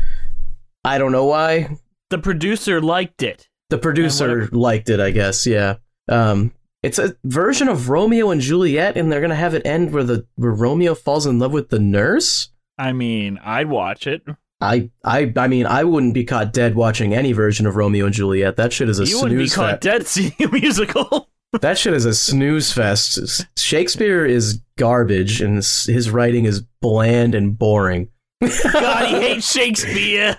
I 0.83 0.97
don't 0.97 1.11
know 1.11 1.25
why. 1.25 1.77
The 2.09 2.17
producer 2.17 2.81
liked 2.81 3.23
it. 3.23 3.47
The 3.69 3.77
producer 3.77 4.47
liked 4.51 4.89
it, 4.89 4.99
I 4.99 5.11
guess. 5.11 5.47
Yeah. 5.47 5.75
Um, 6.07 6.53
it's 6.83 6.99
a 6.99 7.15
version 7.23 7.67
of 7.67 7.89
Romeo 7.89 8.29
and 8.29 8.39
Juliet, 8.39 8.95
and 8.95 9.11
they're 9.11 9.21
gonna 9.21 9.35
have 9.35 9.55
it 9.55 9.65
end 9.65 9.91
where 9.91 10.03
the 10.03 10.27
where 10.35 10.51
Romeo 10.51 10.93
falls 10.93 11.25
in 11.25 11.39
love 11.39 11.51
with 11.51 11.69
the 11.69 11.79
nurse. 11.79 12.49
I 12.77 12.93
mean, 12.93 13.39
I'd 13.43 13.69
watch 13.69 14.05
it. 14.05 14.21
I, 14.61 14.89
I, 15.03 15.33
I 15.35 15.47
mean, 15.47 15.65
I 15.65 15.83
wouldn't 15.83 16.13
be 16.13 16.23
caught 16.23 16.53
dead 16.53 16.75
watching 16.75 17.13
any 17.13 17.33
version 17.33 17.65
of 17.65 17.75
Romeo 17.75 18.05
and 18.05 18.13
Juliet. 18.13 18.55
That 18.55 18.71
shit 18.71 18.87
is 18.89 18.99
a 18.99 19.05
you 19.05 19.19
wouldn't 19.21 19.37
be 19.39 19.49
caught 19.49 19.71
fest. 19.71 19.81
dead 19.81 20.07
seeing 20.07 20.33
a 20.43 20.47
musical. 20.51 21.29
That 21.61 21.77
shit 21.77 21.93
is 21.93 22.05
a 22.05 22.13
snooze 22.13 22.71
fest. 22.71 23.45
Shakespeare 23.57 24.25
is 24.25 24.61
garbage, 24.77 25.41
and 25.41 25.55
his, 25.57 26.09
writing 26.09 26.45
is 26.45 26.61
bland 26.81 27.35
and 27.35 27.57
boring. 27.57 28.09
God, 28.41 29.07
he 29.07 29.15
hates 29.15 29.51
Shakespeare. 29.51 30.37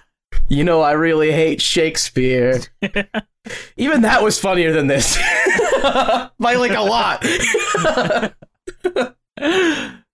You 0.49 0.64
know, 0.64 0.80
I 0.82 0.92
really 0.92 1.32
hate 1.32 1.61
Shakespeare. 1.61 2.61
Even 3.76 4.02
that 4.02 4.23
was 4.23 4.38
funnier 4.38 4.73
than 4.73 4.87
this 4.88 5.16
by 5.82 6.54
like 6.56 6.73
a 6.73 6.82
lot. 6.82 7.25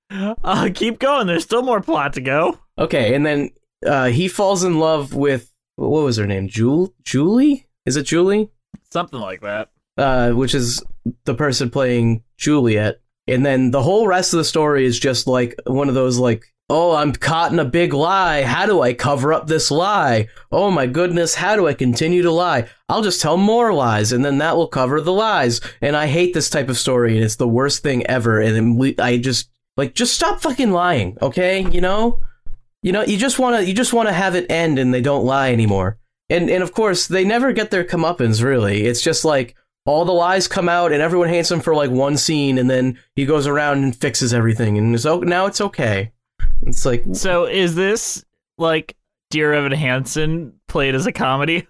Uh, 0.44 0.68
keep 0.75 0.99
going. 0.99 1.26
There's 1.26 1.42
still 1.44 1.62
more 1.62 1.80
plot 1.80 2.12
to 2.14 2.21
go. 2.21 2.59
okay, 2.78 3.14
and 3.14 3.25
then 3.25 3.49
uh, 3.87 4.06
he 4.09 4.28
falls 4.28 4.62
in 4.62 4.78
love 4.78 5.14
with 5.14 5.50
what 5.76 5.88
was 6.04 6.18
her 6.18 6.26
name? 6.26 6.49
Jul 6.49 6.92
Julie? 7.02 7.66
Is 7.87 7.97
it 7.97 8.02
Julie? 8.02 8.50
Something 8.90 9.21
like 9.21 9.40
that. 9.40 9.71
uh, 9.97 10.32
which 10.32 10.54
is 10.54 10.82
the 11.25 11.35
person 11.35 11.71
playing 11.71 12.23
Juliet. 12.37 13.00
And 13.28 13.47
then 13.47 13.71
the 13.71 13.82
whole 13.82 14.06
rest 14.06 14.32
of 14.32 14.38
the 14.38 14.44
story 14.44 14.85
is 14.85 14.99
just 14.99 15.26
like 15.26 15.54
one 15.66 15.88
of 15.88 15.94
those 15.94 16.18
like, 16.18 16.52
oh, 16.68 16.94
I'm 16.94 17.12
caught 17.12 17.52
in 17.52 17.59
a 17.59 17.64
big 17.64 17.92
lie. 17.92 18.42
How 18.42 18.66
do 18.66 18.80
I 18.80 18.94
cover 18.94 19.32
up 19.32 19.47
this 19.47 19.71
lie? 19.71 20.28
Oh 20.50 20.71
my 20.71 20.87
goodness, 20.87 21.35
how 21.35 21.54
do 21.54 21.68
I 21.68 21.75
continue 21.75 22.23
to 22.23 22.30
lie? 22.30 22.68
I'll 22.88 23.02
just 23.02 23.21
tell 23.21 23.37
more 23.37 23.73
lies, 23.75 24.12
and 24.12 24.25
then 24.25 24.38
that 24.38 24.56
will 24.56 24.68
cover 24.68 25.00
the 25.00 25.12
lies. 25.12 25.61
And 25.80 25.97
I 25.97 26.06
hate 26.06 26.35
this 26.35 26.50
type 26.50 26.68
of 26.68 26.78
story, 26.78 27.14
and 27.14 27.25
it's 27.25 27.37
the 27.37 27.49
worst 27.49 27.82
thing 27.82 28.06
ever. 28.06 28.40
And 28.40 28.94
I 28.99 29.18
just 29.18 29.50
like 29.76 29.94
just 29.94 30.14
stop 30.14 30.40
fucking 30.40 30.73
lying, 30.73 31.18
okay? 31.21 31.61
You 31.61 31.80
know, 31.80 32.21
you 32.82 32.92
know, 32.92 33.02
you 33.02 33.16
just 33.18 33.38
wanna 33.38 33.61
you 33.62 33.75
just 33.75 33.92
wanna 33.92 34.12
have 34.12 34.35
it 34.35 34.50
end, 34.50 34.78
and 34.78 34.92
they 34.92 35.02
don't 35.02 35.25
lie 35.25 35.52
anymore. 35.52 35.99
And 36.30 36.49
and 36.49 36.62
of 36.62 36.73
course, 36.73 37.06
they 37.06 37.25
never 37.25 37.52
get 37.52 37.71
their 37.71 37.85
comeuppance. 37.85 38.42
Really, 38.42 38.87
it's 38.87 39.02
just 39.02 39.25
like 39.25 39.54
all 39.84 40.04
the 40.04 40.12
lies 40.12 40.46
come 40.46 40.68
out 40.68 40.92
and 40.92 41.02
everyone 41.02 41.28
hates 41.28 41.50
him 41.50 41.60
for 41.60 41.74
like 41.74 41.90
one 41.90 42.16
scene 42.16 42.58
and 42.58 42.70
then 42.70 42.98
he 43.16 43.26
goes 43.26 43.46
around 43.46 43.82
and 43.82 43.96
fixes 43.96 44.32
everything 44.32 44.78
and 44.78 44.94
it's, 44.94 45.04
now 45.04 45.46
it's 45.46 45.60
okay. 45.60 46.12
It's 46.66 46.84
like 46.86 47.04
So 47.12 47.44
is 47.46 47.74
this 47.74 48.24
like 48.58 48.96
Dear 49.30 49.52
Evan 49.54 49.72
Hansen 49.72 50.52
played 50.68 50.94
as 50.94 51.06
a 51.06 51.12
comedy? 51.12 51.66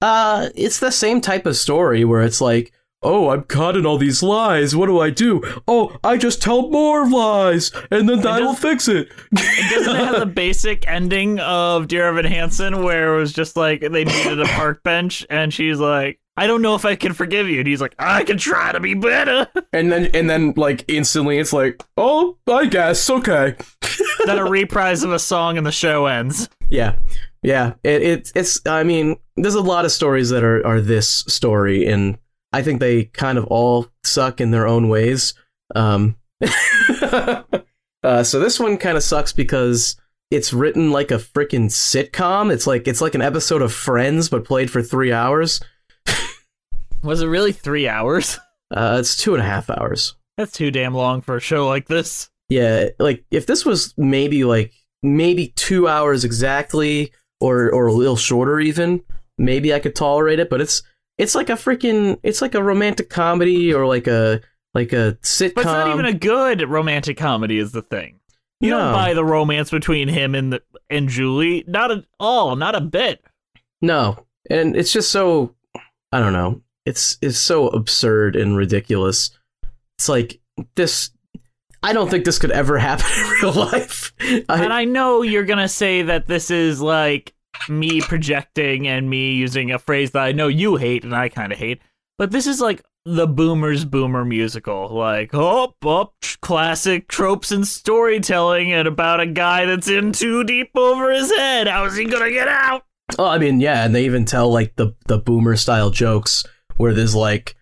uh 0.00 0.48
it's 0.54 0.80
the 0.80 0.90
same 0.90 1.20
type 1.20 1.46
of 1.46 1.56
story 1.56 2.04
where 2.04 2.20
it's 2.22 2.40
like 2.40 2.72
oh 3.02 3.30
i'm 3.30 3.42
caught 3.44 3.76
in 3.76 3.86
all 3.86 3.96
these 3.98 4.22
lies. 4.22 4.74
What 4.74 4.86
do 4.86 5.00
i 5.00 5.10
do? 5.10 5.42
Oh 5.68 5.96
i 6.02 6.16
just 6.16 6.42
tell 6.42 6.70
more 6.70 7.08
lies 7.08 7.70
and 7.90 8.08
then 8.08 8.20
that'll 8.20 8.54
fix 8.54 8.88
it. 8.88 9.08
Doesn't 9.34 9.96
it 9.96 10.04
have 10.04 10.18
the 10.18 10.26
basic 10.34 10.88
ending 10.88 11.38
of 11.40 11.88
Dear 11.88 12.08
Evan 12.08 12.24
Hansen 12.24 12.82
where 12.82 13.14
it 13.14 13.18
was 13.18 13.32
just 13.32 13.56
like 13.56 13.80
they 13.82 14.04
needed 14.04 14.40
a 14.40 14.46
park 14.46 14.82
bench 14.82 15.24
and 15.30 15.52
she's 15.52 15.78
like, 15.78 16.18
I 16.36 16.46
don't 16.46 16.62
know 16.62 16.74
if 16.74 16.84
I 16.84 16.96
can 16.96 17.12
forgive 17.12 17.48
you. 17.48 17.60
And 17.60 17.68
he's 17.68 17.80
like, 17.80 17.94
I 17.98 18.24
can 18.24 18.38
try 18.38 18.72
to 18.72 18.80
be 18.80 18.94
better. 18.94 19.46
and 19.72 19.90
then 19.92 20.06
and 20.14 20.28
then 20.28 20.54
like 20.56 20.84
instantly 20.88 21.38
it's 21.38 21.52
like 21.52 21.82
oh 21.96 22.36
i 22.48 22.66
guess 22.66 23.08
okay 23.08 23.56
then 24.26 24.38
a 24.38 24.44
reprise 24.44 25.02
of 25.02 25.12
a 25.12 25.18
song 25.18 25.56
and 25.56 25.66
the 25.66 25.72
show 25.72 26.06
ends. 26.06 26.48
Yeah, 26.68 26.96
yeah. 27.42 27.74
It, 27.82 28.02
it 28.02 28.32
it's. 28.34 28.60
I 28.66 28.82
mean, 28.82 29.16
there's 29.36 29.54
a 29.54 29.60
lot 29.60 29.84
of 29.84 29.92
stories 29.92 30.30
that 30.30 30.44
are 30.44 30.66
are 30.66 30.80
this 30.80 31.08
story, 31.08 31.86
and 31.86 32.18
I 32.52 32.62
think 32.62 32.80
they 32.80 33.04
kind 33.04 33.38
of 33.38 33.44
all 33.46 33.88
suck 34.02 34.40
in 34.40 34.50
their 34.50 34.66
own 34.66 34.88
ways. 34.88 35.34
Um, 35.74 36.16
uh, 36.42 38.22
so 38.22 38.40
this 38.40 38.58
one 38.60 38.76
kind 38.76 38.96
of 38.96 39.02
sucks 39.02 39.32
because 39.32 39.96
it's 40.30 40.52
written 40.52 40.90
like 40.90 41.10
a 41.10 41.18
freaking 41.18 41.66
sitcom. 41.66 42.52
It's 42.52 42.66
like 42.66 42.88
it's 42.88 43.00
like 43.00 43.14
an 43.14 43.22
episode 43.22 43.62
of 43.62 43.72
Friends, 43.72 44.28
but 44.28 44.44
played 44.44 44.70
for 44.70 44.82
three 44.82 45.12
hours. 45.12 45.60
Was 47.04 47.22
it 47.22 47.26
really 47.26 47.52
three 47.52 47.88
hours? 47.88 48.38
Uh, 48.74 48.96
it's 48.98 49.16
two 49.16 49.34
and 49.34 49.42
a 49.42 49.46
half 49.46 49.70
hours. 49.70 50.16
That's 50.36 50.50
too 50.50 50.70
damn 50.72 50.94
long 50.94 51.20
for 51.20 51.36
a 51.36 51.40
show 51.40 51.68
like 51.68 51.86
this. 51.86 52.28
Yeah, 52.48 52.88
like 52.98 53.24
if 53.30 53.46
this 53.46 53.64
was 53.64 53.94
maybe 53.96 54.42
like 54.42 54.72
maybe 55.02 55.48
two 55.54 55.86
hours 55.86 56.24
exactly, 56.24 57.12
or 57.40 57.70
or 57.70 57.86
a 57.86 57.92
little 57.92 58.16
shorter 58.16 58.58
even, 58.58 59.02
maybe 59.38 59.72
I 59.72 59.78
could 59.78 59.94
tolerate 59.94 60.40
it. 60.40 60.50
But 60.50 60.60
it's 60.60 60.82
it's 61.18 61.36
like 61.36 61.50
a 61.50 61.52
freaking 61.52 62.18
it's 62.24 62.42
like 62.42 62.56
a 62.56 62.62
romantic 62.64 63.10
comedy 63.10 63.72
or 63.72 63.86
like 63.86 64.08
a 64.08 64.40
like 64.72 64.92
a 64.92 65.18
sitcom. 65.22 65.54
But 65.54 65.60
it's 65.60 65.72
not 65.72 65.92
even 65.92 66.06
a 66.06 66.14
good 66.14 66.68
romantic 66.68 67.16
comedy, 67.16 67.58
is 67.58 67.70
the 67.70 67.82
thing. 67.82 68.18
You 68.60 68.70
No. 68.70 68.78
don't 68.78 68.92
buy 68.92 69.14
the 69.14 69.24
romance 69.26 69.70
between 69.70 70.08
him 70.08 70.34
and 70.34 70.54
the, 70.54 70.62
and 70.90 71.08
Julie, 71.08 71.62
not 71.68 71.92
at 71.92 72.04
all, 72.18 72.56
not 72.56 72.74
a 72.74 72.80
bit. 72.80 73.22
no, 73.82 74.26
and 74.50 74.74
it's 74.74 74.90
just 74.92 75.12
so 75.12 75.54
I 76.10 76.18
don't 76.18 76.32
know. 76.32 76.60
It's 76.86 77.18
it's 77.22 77.38
so 77.38 77.68
absurd 77.68 78.36
and 78.36 78.56
ridiculous. 78.56 79.30
It's 79.98 80.08
like 80.08 80.40
this. 80.74 81.10
I 81.82 81.92
don't 81.92 82.10
think 82.10 82.24
this 82.24 82.38
could 82.38 82.50
ever 82.50 82.78
happen 82.78 83.06
in 83.06 83.30
real 83.30 83.52
life. 83.52 84.12
I, 84.20 84.42
and 84.48 84.72
I 84.72 84.84
know 84.84 85.22
you're 85.22 85.44
gonna 85.44 85.68
say 85.68 86.02
that 86.02 86.26
this 86.26 86.50
is 86.50 86.80
like 86.80 87.34
me 87.68 88.00
projecting 88.00 88.86
and 88.86 89.08
me 89.08 89.34
using 89.34 89.70
a 89.70 89.78
phrase 89.78 90.10
that 90.10 90.22
I 90.22 90.32
know 90.32 90.48
you 90.48 90.76
hate 90.76 91.04
and 91.04 91.14
I 91.14 91.28
kind 91.28 91.52
of 91.52 91.58
hate, 91.58 91.80
but 92.18 92.30
this 92.30 92.46
is 92.46 92.60
like 92.60 92.82
the 93.06 93.26
Boomers 93.26 93.84
Boomer 93.84 94.24
musical, 94.24 94.88
like 94.88 95.30
oh, 95.34 95.74
oh, 95.84 96.12
classic 96.42 97.08
tropes 97.08 97.50
and 97.50 97.66
storytelling, 97.66 98.72
and 98.72 98.88
about 98.88 99.20
a 99.20 99.26
guy 99.26 99.64
that's 99.64 99.88
in 99.88 100.12
too 100.12 100.44
deep 100.44 100.70
over 100.74 101.10
his 101.12 101.30
head. 101.34 101.66
How 101.66 101.84
is 101.84 101.96
he 101.96 102.04
gonna 102.04 102.30
get 102.30 102.48
out? 102.48 102.84
Oh, 103.18 103.26
I 103.26 103.38
mean, 103.38 103.60
yeah, 103.60 103.84
and 103.84 103.94
they 103.94 104.04
even 104.04 104.24
tell 104.24 104.50
like 104.50 104.76
the 104.76 104.94
the 105.06 105.18
boomer 105.18 105.56
style 105.56 105.90
jokes 105.90 106.44
where 106.76 106.94
there's 106.94 107.14
like, 107.14 107.56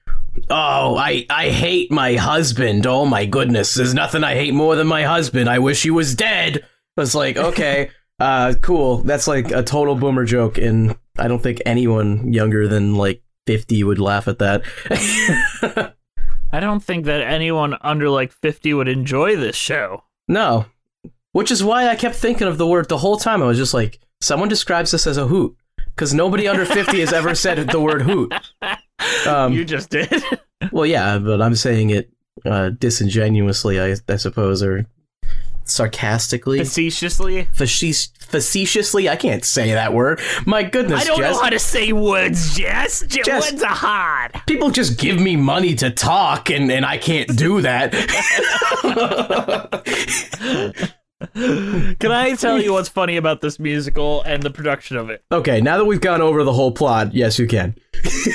"Oh, 0.50 0.96
I 0.96 1.26
I 1.30 1.50
hate 1.50 1.90
my 1.90 2.14
husband. 2.14 2.86
Oh 2.86 3.04
my 3.06 3.26
goodness, 3.26 3.74
there's 3.74 3.94
nothing 3.94 4.24
I 4.24 4.34
hate 4.34 4.54
more 4.54 4.76
than 4.76 4.86
my 4.86 5.04
husband. 5.04 5.48
I 5.48 5.58
wish 5.58 5.82
he 5.82 5.90
was 5.90 6.14
dead." 6.14 6.64
It's 6.96 7.14
like, 7.14 7.36
okay, 7.36 7.90
uh, 8.20 8.54
cool. 8.60 8.98
That's 8.98 9.26
like 9.26 9.50
a 9.50 9.62
total 9.62 9.94
boomer 9.94 10.24
joke, 10.24 10.58
and 10.58 10.96
I 11.18 11.28
don't 11.28 11.42
think 11.42 11.60
anyone 11.64 12.32
younger 12.32 12.68
than 12.68 12.96
like 12.96 13.22
fifty 13.46 13.82
would 13.84 13.98
laugh 13.98 14.28
at 14.28 14.38
that. 14.38 14.62
I 16.52 16.60
don't 16.60 16.80
think 16.84 17.06
that 17.06 17.22
anyone 17.22 17.76
under 17.80 18.10
like 18.10 18.30
50 18.30 18.74
would 18.74 18.86
enjoy 18.88 19.36
this 19.36 19.56
show. 19.56 20.04
no, 20.28 20.66
which 21.32 21.50
is 21.50 21.64
why 21.64 21.88
I 21.88 21.96
kept 21.96 22.14
thinking 22.14 22.46
of 22.46 22.58
the 22.58 22.66
word 22.66 22.90
the 22.90 22.98
whole 22.98 23.16
time. 23.16 23.42
I 23.42 23.46
was 23.46 23.56
just 23.56 23.72
like, 23.72 23.98
someone 24.20 24.50
describes 24.50 24.90
this 24.90 25.06
as 25.06 25.16
a 25.16 25.26
hoot. 25.26 25.56
Because 25.94 26.12
nobody 26.12 26.46
under 26.46 26.66
50 26.66 27.00
has 27.00 27.12
ever 27.12 27.34
said 27.34 27.66
the 27.68 27.80
word 27.80 28.02
hoot. 28.02 28.32
Um, 29.26 29.52
you 29.52 29.64
just 29.64 29.90
did. 29.90 30.10
Well, 30.70 30.86
yeah, 30.86 31.18
but 31.18 31.42
I'm 31.42 31.56
saying 31.56 31.90
it 31.90 32.12
uh, 32.46 32.70
disingenuously, 32.70 33.80
I, 33.80 33.96
I 34.08 34.16
suppose, 34.16 34.62
or 34.62 34.86
sarcastically, 35.64 36.58
Facetiously. 36.58 37.48
Facetious, 37.52 38.12
facetiously. 38.20 39.08
I 39.08 39.16
can't 39.16 39.44
say 39.44 39.72
that 39.72 39.92
word. 39.92 40.20
My 40.46 40.62
goodness, 40.62 41.02
I 41.02 41.04
don't 41.04 41.18
Jess. 41.18 41.34
know 41.34 41.42
how 41.42 41.50
to 41.50 41.58
say 41.58 41.92
words, 41.92 42.56
Jess. 42.56 43.04
J- 43.08 43.22
Jess. 43.22 43.50
Words 43.50 43.62
are 43.64 43.74
hard. 43.74 44.40
People 44.46 44.70
just 44.70 44.98
give 45.00 45.20
me 45.20 45.34
money 45.34 45.74
to 45.74 45.90
talk, 45.90 46.48
and, 46.48 46.70
and 46.70 46.86
I 46.86 46.96
can't 46.96 47.36
do 47.36 47.60
that. 47.62 47.92
Can 51.34 52.10
I 52.12 52.34
tell 52.34 52.60
you 52.60 52.72
what's 52.72 52.88
funny 52.88 53.16
about 53.16 53.40
this 53.40 53.58
musical 53.58 54.22
and 54.22 54.42
the 54.42 54.50
production 54.50 54.96
of 54.96 55.10
it? 55.10 55.24
okay, 55.30 55.60
now 55.60 55.78
that 55.78 55.84
we've 55.84 56.00
gone 56.00 56.20
over 56.22 56.44
the 56.44 56.52
whole 56.52 56.72
plot, 56.72 57.14
yes, 57.14 57.38
you 57.38 57.46
can. 57.46 57.74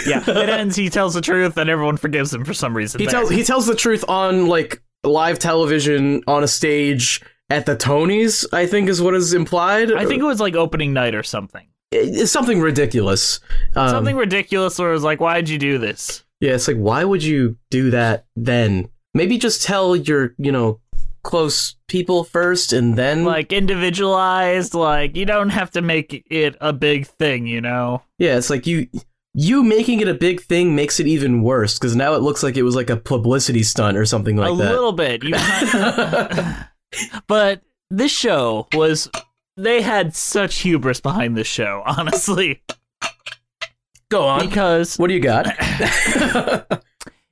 Yeah, 0.05 0.23
it 0.27 0.49
ends. 0.49 0.75
He 0.75 0.89
tells 0.89 1.13
the 1.13 1.21
truth, 1.21 1.57
and 1.57 1.69
everyone 1.69 1.97
forgives 1.97 2.33
him 2.33 2.45
for 2.45 2.53
some 2.53 2.75
reason. 2.75 2.99
He 3.01 3.07
tells 3.07 3.29
he 3.29 3.43
tells 3.43 3.65
the 3.65 3.75
truth 3.75 4.03
on 4.07 4.47
like 4.47 4.81
live 5.03 5.39
television 5.39 6.21
on 6.27 6.43
a 6.43 6.47
stage 6.47 7.21
at 7.49 7.65
the 7.65 7.75
Tonys. 7.75 8.45
I 8.53 8.65
think 8.67 8.89
is 8.89 9.01
what 9.01 9.13
is 9.15 9.33
implied. 9.33 9.91
I 9.91 10.05
think 10.05 10.21
it 10.21 10.25
was 10.25 10.39
like 10.39 10.55
opening 10.55 10.93
night 10.93 11.15
or 11.15 11.23
something. 11.23 11.67
it's 11.91 12.31
something 12.31 12.59
ridiculous. 12.59 13.39
Um, 13.75 13.89
Something 13.89 14.15
ridiculous, 14.17 14.77
where 14.79 14.89
it 14.89 14.93
was 14.93 15.03
like, 15.03 15.19
"Why'd 15.19 15.49
you 15.49 15.57
do 15.57 15.77
this?" 15.77 16.23
Yeah, 16.39 16.53
it's 16.53 16.67
like 16.67 16.77
why 16.77 17.03
would 17.03 17.23
you 17.23 17.57
do 17.71 17.89
that 17.91 18.25
then? 18.35 18.89
Maybe 19.13 19.37
just 19.39 19.63
tell 19.63 19.95
your, 19.95 20.35
you 20.37 20.51
know, 20.51 20.79
close 21.27 21.75
people 21.87 22.23
first 22.23 22.71
and 22.73 22.95
then 22.97 23.25
Like 23.25 23.51
individualized, 23.53 24.73
like 24.73 25.15
you 25.15 25.25
don't 25.25 25.49
have 25.49 25.69
to 25.71 25.81
make 25.81 26.25
it 26.31 26.55
a 26.61 26.71
big 26.73 27.05
thing, 27.05 27.45
you 27.45 27.59
know. 27.61 28.01
Yeah, 28.17 28.37
it's 28.37 28.49
like 28.49 28.65
you 28.65 28.87
you 29.33 29.61
making 29.61 29.99
it 29.99 30.07
a 30.07 30.13
big 30.15 30.41
thing 30.41 30.73
makes 30.75 30.99
it 30.99 31.05
even 31.05 31.43
worse 31.43 31.77
cuz 31.77 31.95
now 31.95 32.13
it 32.15 32.21
looks 32.21 32.41
like 32.43 32.55
it 32.57 32.63
was 32.63 32.75
like 32.75 32.89
a 32.89 32.95
publicity 32.97 33.61
stunt 33.61 33.97
or 33.97 34.05
something 34.05 34.37
like 34.37 34.57
that. 34.57 34.71
a 34.71 34.73
little 34.73 34.93
bit. 34.93 35.21
But 37.27 37.61
this 37.89 38.11
show 38.11 38.67
was 38.73 39.09
they 39.57 39.81
had 39.81 40.15
such 40.15 40.59
hubris 40.59 41.01
behind 41.01 41.35
this 41.35 41.47
show, 41.47 41.83
honestly, 41.97 42.63
Go 44.09 44.25
on. 44.25 44.47
because 44.47 44.95
What 44.97 45.07
do 45.09 45.13
you 45.13 45.19
got? 45.19 45.47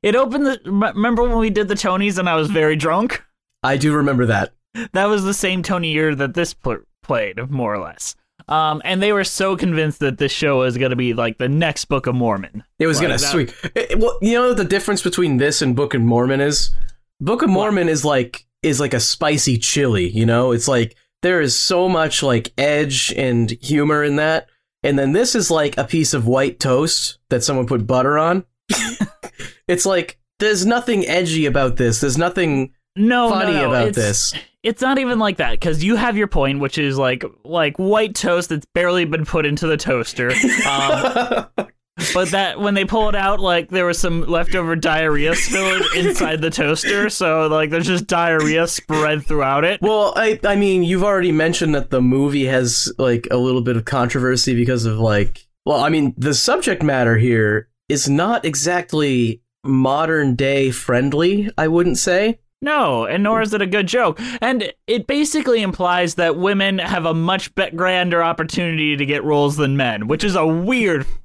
it 0.03 0.15
opened 0.15 0.45
the 0.45 0.59
remember 0.65 1.23
when 1.23 1.37
we 1.37 1.49
did 1.49 1.69
the 1.69 1.75
Tonys 1.75 2.17
and 2.19 2.27
I 2.29 2.35
was 2.35 2.49
very 2.51 2.75
drunk? 2.75 3.23
I 3.65 3.77
do 3.77 3.93
remember 3.93 4.25
that. 4.27 4.53
That 4.93 5.05
was 5.05 5.23
the 5.23 5.33
same 5.33 5.63
Tony 5.63 5.91
year 5.91 6.13
that 6.15 6.33
this 6.33 6.53
pl- 6.53 6.79
played, 7.01 7.49
more 7.49 7.73
or 7.73 7.79
less. 7.79 8.15
Um, 8.47 8.81
and 8.85 9.01
they 9.01 9.11
were 9.13 9.23
so 9.23 9.55
convinced 9.55 9.99
that 10.01 10.17
this 10.17 10.31
show 10.31 10.59
was 10.59 10.77
going 10.77 10.89
to 10.91 10.95
be 10.95 11.13
like 11.13 11.37
the 11.37 11.49
next 11.49 11.85
Book 11.85 12.05
of 12.07 12.13
Mormon. 12.13 12.63
It 12.77 12.85
was 12.87 12.97
Like 12.99 13.07
gonna 13.07 13.19
sweep. 13.19 13.51
It- 13.73 13.97
well, 13.97 14.19
you 14.21 14.33
know 14.33 14.53
the 14.53 14.63
difference 14.65 15.01
between 15.01 15.37
this 15.37 15.61
and 15.61 15.75
Book 15.75 15.93
of 15.93 16.01
Mormon 16.01 16.41
is? 16.41 16.75
Book 17.21 17.41
of 17.41 17.49
Mormon 17.49 17.89
is 17.89 18.03
like 18.05 18.45
is 18.61 18.79
like 18.79 18.93
a 18.93 18.99
spicy 18.99 19.57
chili. 19.57 20.09
You 20.09 20.25
know, 20.25 20.51
it's 20.51 20.67
like 20.67 20.95
there 21.23 21.41
is 21.41 21.57
so 21.57 21.87
much 21.89 22.21
like 22.21 22.53
edge 22.57 23.13
and 23.17 23.49
humor 23.61 24.03
in 24.03 24.17
that, 24.17 24.47
and 24.83 24.99
then 24.99 25.13
this 25.13 25.33
is 25.33 25.49
like 25.49 25.77
a 25.77 25.85
piece 25.85 26.13
of 26.13 26.27
white 26.27 26.59
toast 26.59 27.17
that 27.29 27.43
someone 27.43 27.65
put 27.65 27.87
butter 27.87 28.17
on. 28.19 28.43
it's 29.67 29.85
like 29.85 30.19
there's 30.39 30.65
nothing 30.65 31.07
edgy 31.07 31.45
about 31.45 31.77
this. 31.77 32.01
There's 32.01 32.17
nothing 32.17 32.73
No, 32.95 33.29
funny 33.29 33.53
no, 33.53 33.61
no, 33.63 33.69
about 33.69 33.87
it's- 33.89 33.95
this. 34.31 34.33
It's 34.63 34.81
not 34.81 34.97
even 34.97 35.19
like 35.19 35.37
that 35.37 35.51
because 35.51 35.83
you 35.83 35.95
have 35.95 36.17
your 36.17 36.25
point, 36.25 36.59
which 36.59 36.79
is 36.79 36.97
like 36.97 37.23
like 37.43 37.77
white 37.77 38.15
toast 38.15 38.49
that's 38.49 38.65
barely 38.73 39.05
been 39.05 39.23
put 39.23 39.45
into 39.45 39.67
the 39.67 39.77
toaster. 39.77 40.31
Um, 40.67 41.45
but 42.15 42.29
that 42.31 42.59
when 42.59 42.73
they 42.73 42.83
pull 42.83 43.07
it 43.07 43.13
out, 43.13 43.39
like 43.39 43.69
there 43.69 43.85
was 43.85 43.99
some 43.99 44.21
leftover 44.23 44.75
diarrhea 44.75 45.35
spilled 45.35 45.83
inside 45.95 46.41
the 46.41 46.49
toaster, 46.49 47.11
so 47.11 47.45
like 47.45 47.69
there's 47.69 47.85
just 47.85 48.07
diarrhea 48.07 48.65
spread 48.65 49.23
throughout 49.23 49.63
it. 49.65 49.83
Well, 49.83 50.13
I 50.15 50.39
I 50.43 50.55
mean, 50.55 50.83
you've 50.83 51.03
already 51.03 51.31
mentioned 51.31 51.75
that 51.75 51.91
the 51.91 52.01
movie 52.01 52.45
has 52.47 52.91
like 52.97 53.27
a 53.29 53.37
little 53.37 53.61
bit 53.61 53.77
of 53.77 53.85
controversy 53.85 54.55
because 54.55 54.85
of 54.85 54.97
like, 54.97 55.45
well, 55.63 55.79
I 55.81 55.89
mean, 55.89 56.15
the 56.17 56.33
subject 56.33 56.81
matter 56.81 57.17
here 57.17 57.69
is 57.87 58.09
not 58.09 58.45
exactly 58.45 59.43
modern 59.63 60.33
day 60.35 60.71
friendly, 60.71 61.51
I 61.55 61.67
wouldn't 61.67 61.99
say. 61.99 62.39
No, 62.61 63.05
and 63.05 63.23
nor 63.23 63.41
is 63.41 63.53
it 63.53 63.61
a 63.61 63.67
good 63.67 63.87
joke. 63.87 64.19
And 64.41 64.71
it 64.87 65.07
basically 65.07 65.61
implies 65.61 66.15
that 66.15 66.37
women 66.37 66.79
have 66.79 67.05
a 67.05 67.13
much 67.13 67.53
grander 67.75 68.23
opportunity 68.23 68.97
to 68.97 69.05
get 69.05 69.23
roles 69.23 69.55
than 69.57 69.77
men, 69.77 70.07
which 70.07 70.23
is 70.23 70.35
a 70.35 70.45
weird. 70.47 71.05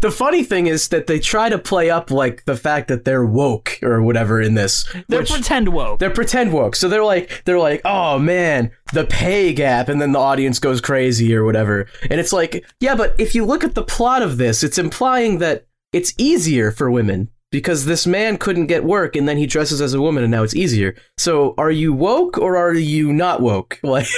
The 0.00 0.10
funny 0.10 0.44
thing 0.44 0.66
is 0.66 0.88
that 0.88 1.06
they 1.06 1.18
try 1.18 1.48
to 1.48 1.58
play 1.58 1.90
up 1.90 2.10
like 2.10 2.44
the 2.44 2.56
fact 2.56 2.88
that 2.88 3.04
they're 3.04 3.24
woke 3.24 3.78
or 3.82 4.02
whatever 4.02 4.40
in 4.40 4.54
this. 4.54 4.84
They're 5.08 5.24
pretend 5.24 5.70
woke. 5.70 5.98
they're 5.98 6.10
pretend 6.10 6.52
woke. 6.52 6.76
So 6.76 6.88
they're 6.88 7.02
like 7.02 7.42
they're 7.46 7.58
like, 7.58 7.80
"Oh 7.84 8.18
man, 8.18 8.70
the 8.92 9.04
pay 9.06 9.52
gap." 9.54 9.88
And 9.88 10.00
then 10.00 10.12
the 10.12 10.18
audience 10.20 10.58
goes 10.58 10.80
crazy 10.80 11.34
or 11.34 11.44
whatever. 11.44 11.88
And 12.10 12.20
it's 12.20 12.32
like, 12.34 12.64
"Yeah, 12.80 12.94
but 12.94 13.14
if 13.18 13.34
you 13.34 13.44
look 13.44 13.64
at 13.64 13.74
the 13.74 13.82
plot 13.82 14.22
of 14.22 14.36
this, 14.36 14.62
it's 14.62 14.78
implying 14.78 15.38
that 15.38 15.66
it's 15.92 16.14
easier 16.18 16.70
for 16.70 16.90
women 16.90 17.30
because 17.52 17.84
this 17.84 18.04
man 18.08 18.36
couldn't 18.36 18.66
get 18.66 18.82
work 18.82 19.14
and 19.14 19.28
then 19.28 19.36
he 19.36 19.46
dresses 19.46 19.80
as 19.80 19.94
a 19.94 20.00
woman 20.00 20.24
and 20.24 20.32
now 20.32 20.42
it's 20.42 20.56
easier." 20.56 20.96
So, 21.16 21.54
are 21.56 21.70
you 21.70 21.92
woke 21.92 22.36
or 22.38 22.56
are 22.56 22.74
you 22.74 23.12
not 23.12 23.40
woke? 23.40 23.78
Like 23.84 24.08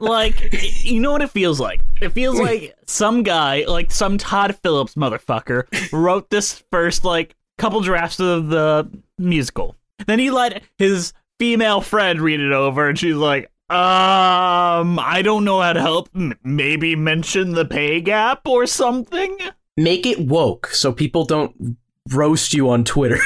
like 0.00 0.84
you 0.84 1.00
know 1.00 1.12
what 1.12 1.22
it 1.22 1.30
feels 1.30 1.60
like 1.60 1.80
it 2.00 2.10
feels 2.10 2.38
like 2.48 2.74
some 2.86 3.22
guy 3.22 3.64
like 3.66 3.90
some 3.90 4.18
todd 4.18 4.56
phillips 4.62 4.94
motherfucker 4.94 5.64
wrote 5.92 6.28
this 6.30 6.62
first 6.70 7.04
like 7.04 7.34
couple 7.58 7.80
drafts 7.80 8.20
of 8.20 8.48
the 8.48 8.88
musical 9.18 9.76
then 10.06 10.18
he 10.18 10.30
let 10.30 10.62
his 10.78 11.12
female 11.38 11.80
friend 11.80 12.20
read 12.20 12.40
it 12.40 12.52
over 12.52 12.88
and 12.88 12.98
she's 12.98 13.14
like 13.14 13.44
um 13.70 14.98
i 14.98 15.20
don't 15.22 15.44
know 15.44 15.60
how 15.60 15.72
to 15.72 15.80
help 15.80 16.08
M- 16.14 16.34
maybe 16.42 16.96
mention 16.96 17.52
the 17.52 17.64
pay 17.64 18.00
gap 18.00 18.46
or 18.46 18.66
something 18.66 19.38
make 19.76 20.06
it 20.06 20.18
woke 20.20 20.68
so 20.68 20.92
people 20.92 21.24
don't 21.24 21.76
roast 22.12 22.54
you 22.54 22.70
on 22.70 22.84
Twitter. 22.84 23.18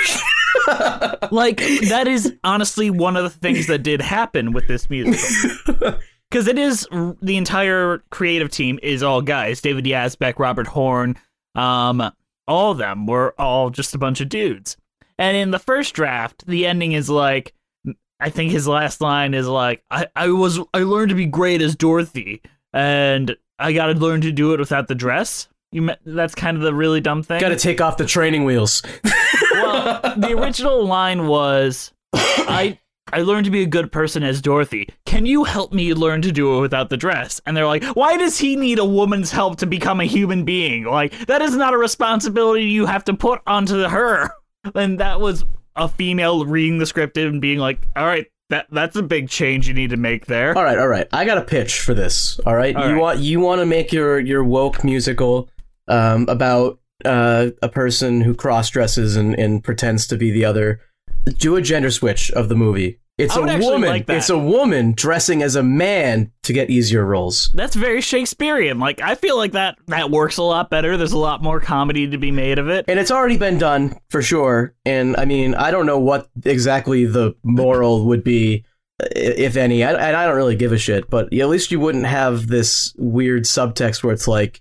like 1.31 1.59
that 1.89 2.05
is 2.07 2.35
honestly 2.45 2.91
one 2.91 3.17
of 3.17 3.25
the 3.25 3.31
things 3.31 3.67
that 3.67 3.83
did 3.83 4.01
happen 4.01 4.53
with 4.53 4.67
this 4.69 4.89
musical. 4.91 5.99
Because 6.31 6.49
it 6.49 6.59
is 6.59 6.89
the 7.23 7.37
entire 7.37 8.03
creative 8.11 8.51
team 8.51 8.81
is 8.83 9.05
all 9.05 9.23
guys. 9.23 9.61
David 9.61 9.85
yazbek 9.85 10.39
robert 10.41 10.67
horn 10.67 11.17
um 11.55 12.11
all 12.49 12.73
of 12.73 12.79
them 12.79 13.07
were 13.07 13.35
all 13.39 13.71
just 13.71 13.95
a 13.95 13.99
bunch 13.99 14.21
of 14.21 14.29
dudes. 14.29 14.77
And 15.17 15.37
in 15.37 15.53
the 15.53 15.61
first 15.61 15.95
draft 15.95 16.45
the 16.47 16.67
ending 16.67 16.93
is 16.93 17.09
like 17.09 17.55
i 18.21 18.31
think 18.31 18.51
his 18.51 18.67
last 18.67 19.01
line 19.01 19.35
is 19.35 19.47
like 19.47 19.85
i, 19.91 20.07
I 20.17 20.29
was 20.29 20.59
i 20.73 20.79
learned 20.79 21.11
to 21.11 21.15
be 21.15 21.27
great 21.27 21.63
as 21.63 21.77
dorothy 21.77 22.43
and 22.73 23.37
i 23.59 23.73
gotta 23.73 23.93
learn 23.93 24.21
to 24.23 24.33
do 24.33 24.55
it 24.55 24.61
without 24.61 24.89
the 24.89 24.95
dress 24.95 25.49
you 25.75 25.83
me- 25.83 25.97
that's 26.07 26.35
kind 26.35 26.57
of 26.57 26.63
the 26.63 26.73
really 26.73 27.01
dumb 27.01 27.23
thing 27.23 27.41
Got 27.41 27.49
to 27.49 27.57
take 27.57 27.81
off 27.81 27.97
the 27.97 28.07
training 28.07 28.45
wheels. 28.45 28.83
well, 29.53 30.01
the 30.17 30.33
original 30.39 30.87
line 30.87 31.27
was, 31.27 31.93
"I 32.15 32.79
I 33.13 33.23
learned 33.23 33.45
to 33.47 33.51
be 33.51 33.63
a 33.63 33.67
good 33.67 33.91
person 33.93 34.23
as 34.23 34.41
Dorothy. 34.41 34.89
Can 35.05 35.27
you 35.27 35.45
help 35.45 35.73
me 35.73 35.93
learn 35.95 36.23
to 36.23 36.33
do 36.33 36.57
it 36.57 36.61
without 36.61 36.91
the 36.91 36.97
dress?" 36.97 37.41
And 37.45 37.57
they're 37.57 37.67
like, 37.67 37.85
"Why 37.97 38.17
does 38.17 38.39
he 38.39 38.55
need 38.57 38.79
a 38.79 38.85
woman's 38.85 39.33
help 39.33 39.57
to 39.59 39.67
become 39.67 40.01
a 40.01 40.05
human 40.05 40.45
being? 40.45 40.85
Like 40.85 41.27
that 41.27 41.43
is 41.43 41.57
not 41.57 41.75
a 41.75 41.79
responsibility 41.79 42.65
you 42.65 42.87
have 42.87 43.05
to 43.05 43.15
put 43.15 43.41
onto 43.47 43.83
her." 43.83 44.31
And 44.75 44.99
that 45.01 45.21
was 45.21 45.45
a 45.77 45.89
female 45.89 46.47
reading 46.47 46.79
the 46.79 46.87
script 46.87 47.17
and 47.19 47.41
being 47.41 47.59
like, 47.59 47.81
"All 47.97 48.07
right, 48.07 48.27
that 48.51 48.67
that's 48.71 48.97
a 48.97 49.03
big 49.03 49.29
change 49.29 49.67
you 49.69 49.75
need 49.75 49.91
to 49.91 49.97
make 49.97 50.27
there." 50.27 50.57
All 50.57 50.65
right, 50.65 50.79
all 50.79 50.89
right. 50.89 51.07
I 51.13 51.25
got 51.25 51.37
a 51.39 51.43
pitch 51.43 51.81
for 51.81 51.95
this. 51.95 52.39
All 52.47 52.55
right, 52.55 52.75
All 52.77 52.87
you 52.87 52.93
right. 52.95 53.01
want 53.01 53.19
you 53.19 53.41
want 53.41 53.61
to 53.61 53.67
make 53.67 53.93
your 53.93 54.21
your 54.21 54.45
woke 54.45 54.83
musical 54.85 55.49
um, 55.89 56.27
about 56.29 56.79
uh, 57.05 57.51
a 57.63 57.69
person 57.69 58.21
who 58.21 58.35
cross 58.35 58.71
dresses 58.71 59.17
and, 59.17 59.35
and 59.39 59.63
pretends 59.63 60.07
to 60.09 60.17
be 60.17 60.31
the 60.31 60.45
other. 60.45 60.81
Do 61.39 61.57
a 61.57 61.63
gender 61.63 61.91
switch 61.91 62.31
of 62.33 62.49
the 62.49 62.55
movie. 62.55 63.01
It's 63.17 63.37
a 63.37 63.41
woman. 63.41 63.89
like. 63.89 64.09
It's 64.09 64.29
a 64.29 64.39
woman 64.39 64.93
dressing 64.93 65.41
as 65.43 65.55
a 65.55 65.63
man 65.63 66.33
to 66.43 66.53
get 66.53 66.69
easier 66.69 67.05
roles. 67.05 67.53
That's 67.55 67.77
very 67.77 68.01
Shakespearean. 68.01 68.81
Like 68.81 69.01
I 69.01 69.15
feel 69.15 69.37
like 69.37 69.53
that 69.53 69.79
that 69.87 70.11
works 70.11 70.37
a 70.37 70.43
lot 70.43 70.69
better. 70.69 70.97
There's 70.97 71.13
a 71.13 71.19
lot 71.19 71.41
more 71.41 71.61
comedy 71.61 72.09
to 72.09 72.19
be 72.19 72.33
made 72.33 72.59
of 72.59 72.69
it. 72.69 72.87
And 72.89 72.99
it's 72.99 73.13
already 73.13 73.37
been 73.37 73.57
done 73.57 73.97
for 74.11 74.21
sure. 74.21 74.75
And 74.85 75.17
I 75.17 75.27
mean, 75.27 75.55
I 75.55 75.71
don't 75.71 75.87
know 75.87 75.99
what 75.99 76.29
exactly 76.45 77.05
the 77.05 77.37
moral 77.45 78.05
would 78.07 78.25
be, 78.25 78.65
if 78.99 79.57
any. 79.57 79.85
I, 79.85 79.93
and 79.93 80.17
I 80.17 80.27
don't 80.27 80.37
really 80.37 80.57
give 80.57 80.73
a 80.73 80.79
shit. 80.79 81.09
But 81.09 81.33
at 81.33 81.49
least 81.49 81.71
you 81.71 81.79
wouldn't 81.79 82.07
have 82.07 82.49
this 82.49 82.95
weird 82.99 83.45
subtext 83.45 84.03
where 84.03 84.13
it's 84.13 84.27
like, 84.27 84.61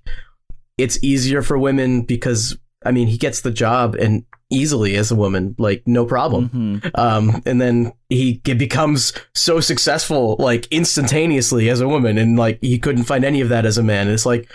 it's 0.78 1.02
easier 1.04 1.42
for 1.42 1.58
women 1.58 2.02
because 2.02 2.58
I 2.86 2.92
mean, 2.92 3.08
he 3.08 3.18
gets 3.18 3.42
the 3.42 3.52
job 3.52 3.96
and 3.96 4.26
easily 4.50 4.96
as 4.96 5.10
a 5.10 5.16
woman, 5.16 5.56
like 5.58 5.84
no 5.86 6.06
problem. 6.06 6.50
Mhm. 6.50 6.92
Um, 7.00 7.42
and 7.46 7.60
then 7.62 7.94
he 8.10 8.34
becomes 8.44 9.14
so 9.34 9.60
successful, 9.60 10.36
like 10.38 10.68
instantaneously 10.72 11.70
as 11.70 11.82
a 11.82 11.88
woman, 11.88 12.18
and 12.18 12.38
like 12.38 12.60
he 12.62 12.78
couldn't 12.78 13.06
find 13.06 13.24
any 13.26 13.42
of 13.42 13.50
that 13.50 13.66
as 13.66 13.78
a 13.78 13.84
man. 13.84 14.08
And 14.08 14.14
it's 14.14 14.26
like, 14.26 14.50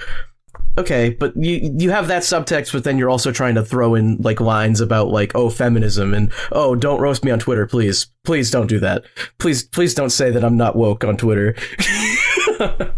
okay, 0.76 1.10
but 1.10 1.32
you 1.36 1.74
you 1.78 1.90
have 1.90 2.08
that 2.08 2.22
subtext, 2.22 2.72
but 2.72 2.84
then 2.84 2.98
you're 2.98 3.10
also 3.10 3.32
trying 3.32 3.54
to 3.56 3.64
throw 3.64 3.94
in 3.94 4.18
like 4.18 4.40
lines 4.40 4.80
about 4.80 5.08
like 5.08 5.32
oh 5.34 5.50
feminism 5.50 6.14
and 6.14 6.30
oh 6.52 6.74
don't 6.74 7.00
roast 7.00 7.24
me 7.24 7.30
on 7.30 7.38
Twitter, 7.38 7.66
please, 7.66 8.06
please 8.24 8.50
don't 8.50 8.68
do 8.68 8.78
that, 8.80 9.04
please 9.38 9.64
please 9.64 9.94
don't 9.94 10.10
say 10.10 10.30
that 10.30 10.44
I'm 10.44 10.56
not 10.56 10.76
woke 10.76 11.02
on 11.02 11.16
Twitter. 11.16 11.56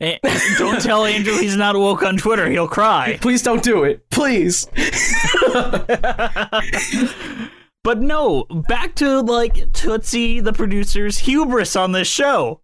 Eh, 0.00 0.18
Don't 0.58 0.80
tell 0.82 1.04
Andrew 1.04 1.34
he's 1.38 1.56
not 1.56 1.76
woke 1.76 2.02
on 2.02 2.16
Twitter. 2.16 2.48
He'll 2.50 2.68
cry. 2.68 3.16
please 3.20 3.42
don't 3.42 3.62
do 3.62 3.84
it, 3.84 4.08
please. 4.10 4.66
But 7.84 8.02
no, 8.02 8.44
back 8.68 8.96
to 8.96 9.20
like 9.20 9.72
Tootsie, 9.72 10.40
the 10.40 10.52
producer's 10.52 11.16
hubris 11.16 11.74
on 11.74 11.92
this 11.92 12.06
show. 12.06 12.60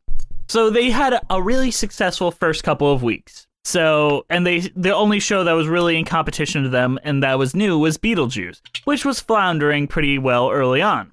So 0.48 0.68
they 0.68 0.90
had 0.90 1.18
a 1.30 1.42
really 1.42 1.70
successful 1.70 2.30
first 2.30 2.62
couple 2.62 2.92
of 2.92 3.02
weeks. 3.02 3.46
So, 3.64 4.26
and 4.28 4.46
they 4.46 4.60
the 4.76 4.94
only 4.94 5.20
show 5.20 5.42
that 5.44 5.52
was 5.52 5.66
really 5.66 5.96
in 5.96 6.04
competition 6.04 6.64
to 6.64 6.68
them 6.68 6.98
and 7.04 7.22
that 7.22 7.38
was 7.38 7.54
new 7.54 7.78
was 7.78 7.96
Beetlejuice, 7.96 8.60
which 8.84 9.06
was 9.06 9.18
floundering 9.18 9.86
pretty 9.86 10.18
well 10.18 10.50
early 10.50 10.82
on. 10.82 11.12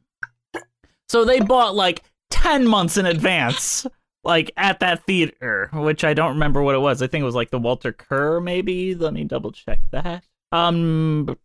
So 1.07 1.23
they 1.23 1.39
bought 1.39 1.75
like 1.75 2.03
10 2.31 2.67
months 2.67 2.97
in 2.97 3.05
advance 3.05 3.87
like 4.23 4.51
at 4.57 4.79
that 4.79 5.05
theater, 5.05 5.69
which 5.73 6.03
I 6.03 6.13
don't 6.13 6.33
remember 6.33 6.61
what 6.61 6.75
it 6.75 6.79
was. 6.79 7.01
I 7.01 7.07
think 7.07 7.21
it 7.21 7.25
was 7.25 7.35
like 7.35 7.49
the 7.49 7.59
Walter 7.59 7.91
Kerr 7.91 8.39
maybe. 8.39 8.95
Let 8.95 9.13
me 9.13 9.23
double 9.23 9.51
check 9.51 9.79
that. 9.91 10.23
Um, 10.51 11.37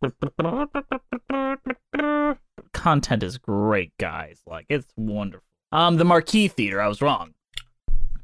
content 2.73 3.23
is 3.23 3.37
great, 3.37 3.97
guys. 3.97 4.41
Like 4.45 4.65
it's 4.69 4.87
wonderful. 4.95 5.43
Um, 5.71 5.97
the 5.97 6.05
Marquis 6.05 6.47
Theater. 6.49 6.81
I 6.81 6.87
was 6.87 7.01
wrong, 7.01 7.33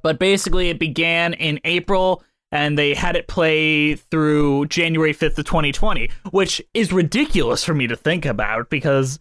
but 0.01 0.19
basically 0.19 0.69
it 0.69 0.79
began 0.79 1.33
in 1.33 1.59
April 1.63 2.23
and 2.51 2.77
they 2.77 2.93
had 2.93 3.15
it 3.15 3.27
play 3.27 3.95
through 3.95 4.67
January 4.67 5.13
5th 5.13 5.39
of 5.39 5.45
2020, 5.45 6.09
which 6.29 6.61
is 6.75 6.93
ridiculous 6.93 7.63
for 7.63 7.73
me 7.73 7.87
to 7.87 7.95
think 7.95 8.27
about 8.27 8.69
because 8.69 9.17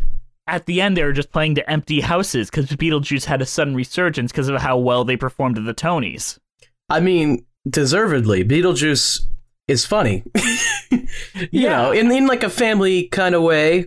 at 0.47 0.67
the 0.67 0.81
end 0.81 0.97
they 0.97 1.05
were 1.05 1.13
just 1.13 1.31
playing 1.33 1.55
to 1.57 1.71
empty 1.71 2.01
houses 2.01 2.51
because 2.51 2.67
Beetlejuice 2.67 3.25
had 3.27 3.41
a 3.43 3.47
sudden 3.47 3.75
resurgence 3.75 4.33
because 4.33 4.49
of 4.49 4.61
how 4.61 4.77
well 4.79 5.05
they 5.05 5.17
performed 5.17 5.59
at 5.59 5.65
the 5.65 5.75
Tonys. 5.75 6.39
I 6.91 7.01
mean, 7.01 7.45
deservedly, 7.69 8.45
Beetlejuice 8.45 9.27
is 9.69 9.87
funny. 9.87 10.25
you 10.91 11.07
Yeah. 11.53 11.71
know, 11.71 11.93
in 11.93 12.11
in 12.11 12.27
like 12.27 12.43
a 12.43 12.51
family 12.51 13.05
kind 13.09 13.35
of 13.35 13.43
way. 13.43 13.87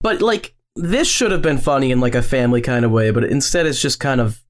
But 0.00 0.20
like 0.20 0.54
this 0.76 1.08
should 1.08 1.32
have 1.32 1.40
been 1.42 1.58
funny 1.58 1.90
in 1.90 2.00
like 2.00 2.14
a 2.14 2.22
family 2.22 2.60
kind 2.60 2.84
of 2.84 2.90
way, 2.90 3.10
but 3.10 3.24
instead 3.24 3.64
it's 3.66 3.80
just 3.80 3.98
kind 3.98 4.20
of 4.20 4.42